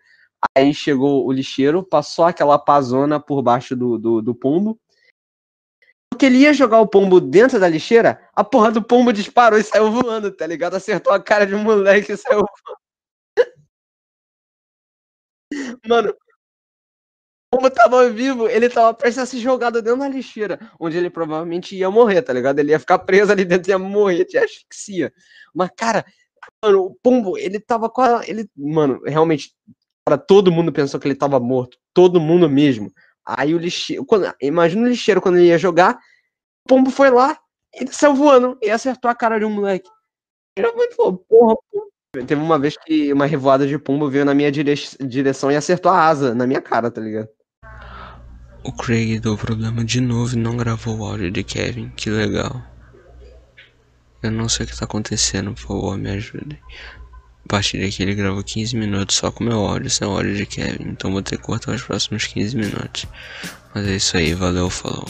Aí 0.56 0.74
chegou 0.74 1.28
o 1.28 1.32
lixeiro, 1.32 1.84
passou 1.84 2.26
aquela 2.26 2.58
pazona 2.58 3.20
por 3.20 3.42
baixo 3.44 3.76
do, 3.76 3.98
do, 3.98 4.22
do 4.22 4.34
pombo. 4.34 4.80
Porque 6.10 6.26
ele 6.26 6.40
ia 6.40 6.54
jogar 6.54 6.82
o 6.82 6.88
pombo 6.88 7.22
dentro 7.22 7.60
da 7.60 7.68
lixeira, 7.68 8.20
a 8.36 8.44
porra 8.44 8.72
do 8.72 8.84
pombo 8.84 9.14
disparou 9.14 9.60
e 9.60 9.64
saiu 9.64 9.92
voando, 9.92 10.32
tá 10.32 10.46
ligado? 10.48 10.76
Acertou 10.76 11.14
a 11.14 11.22
cara 11.22 11.46
de 11.46 11.54
um 11.54 11.64
moleque 11.64 12.12
e 12.14 12.18
saiu 12.18 12.40
voando. 12.40 12.80
Mano, 15.88 16.14
o 17.52 17.58
pombo 17.58 17.70
tava 17.72 18.08
vivo, 18.12 18.48
ele 18.48 18.70
tava 18.70 18.94
prestes 18.94 19.24
a 19.24 19.26
ser 19.26 19.40
jogado 19.40 19.82
dentro 19.82 20.00
da 20.00 20.08
lixeira, 20.08 20.60
onde 20.80 20.98
ele 20.98 21.10
provavelmente 21.10 21.76
ia 21.76 21.90
morrer, 21.90 22.22
tá 22.22 22.32
ligado? 22.32 22.60
Ele 22.60 22.72
ia 22.72 22.80
ficar 22.80 23.00
preso 23.00 23.32
ali 23.32 23.44
dentro 23.44 23.70
e 23.70 23.74
ia 23.74 23.80
morrer 23.80 24.24
de 24.26 24.38
asfixia. 24.38 25.12
Mas, 25.54 25.72
cara, 25.76 26.06
mano, 26.64 26.86
o 26.86 26.96
pombo, 27.02 27.38
ele 27.38 27.60
tava 27.60 27.92
a. 27.92 28.22
Ele, 28.28 28.48
mano, 28.56 29.02
realmente, 29.04 29.56
cara, 30.06 30.16
todo 30.16 30.52
mundo 30.52 30.72
pensou 30.72 31.00
que 31.00 31.08
ele 31.08 31.16
tava 31.16 31.40
morto. 31.40 31.78
Todo 31.92 32.20
mundo 32.20 32.48
mesmo. 32.48 32.94
Aí 33.26 33.56
o 33.56 33.58
lixeiro. 33.58 34.06
Quando, 34.06 34.32
imagina 34.40 34.84
o 34.84 34.90
lixeiro 34.90 35.20
quando 35.20 35.38
ele 35.38 35.48
ia 35.48 35.58
jogar, 35.58 35.96
o 36.66 36.70
pombo 36.70 36.92
foi 36.92 37.10
lá, 37.10 37.36
ele 37.74 37.92
saiu 37.92 38.14
voando 38.14 38.60
e 38.62 38.70
acertou 38.70 39.10
a 39.10 39.16
cara 39.16 39.40
de 39.40 39.46
um 39.46 39.50
moleque. 39.50 39.90
Ele 40.56 40.68
falou, 40.96 41.18
porra, 41.18 41.56
pombo. 41.72 41.90
Teve 42.12 42.42
uma 42.42 42.58
vez 42.58 42.76
que 42.76 43.14
uma 43.14 43.28
revoada 43.28 43.68
de 43.68 43.78
pombo 43.78 44.10
veio 44.10 44.26
na 44.26 44.34
minha 44.34 44.52
dire- 44.52 44.74
direção 45.00 45.52
e 45.52 45.56
acertou 45.56 45.92
a 45.92 46.08
asa 46.08 46.34
na 46.34 46.48
minha 46.48 46.62
cara, 46.62 46.90
tá 46.90 47.00
ligado? 47.00 47.30
O 48.64 48.72
Craig 48.74 49.20
deu 49.20 49.38
problema 49.38 49.84
de 49.84 50.02
novo 50.02 50.36
e 50.36 50.38
não 50.38 50.58
gravou 50.58 50.98
o 50.98 51.06
áudio 51.06 51.32
de 51.32 51.44
Kevin. 51.44 51.90
Que 51.96 52.10
legal. 52.10 52.62
Eu 54.22 54.32
não 54.32 54.50
sei 54.50 54.66
o 54.66 54.70
que 54.70 54.78
tá 54.78 54.86
acontecendo, 54.86 55.54
por 55.54 55.62
favor, 55.62 55.98
me 55.98 56.10
ajudem. 56.12 56.60
A 57.46 57.48
partir 57.48 57.80
daqui 57.80 58.04
ele 58.04 58.14
gravou 58.14 58.44
15 58.44 58.76
minutos 58.76 59.16
só 59.16 59.32
com 59.32 59.44
meu 59.44 59.60
áudio, 59.66 59.90
sem 59.90 60.08
o 60.08 60.12
áudio 60.12 60.36
de 60.36 60.46
Kevin. 60.46 60.90
Então 60.90 61.12
vou 61.12 61.22
ter 61.22 61.38
que 61.38 61.44
cortar 61.44 61.74
os 61.74 61.82
próximos 61.82 62.28
15 62.28 62.56
minutos. 62.56 63.06
Mas 63.74 63.88
é 63.88 63.96
isso 63.96 64.18
aí, 64.18 64.34
valeu, 64.34 64.70
falou. 64.70 65.08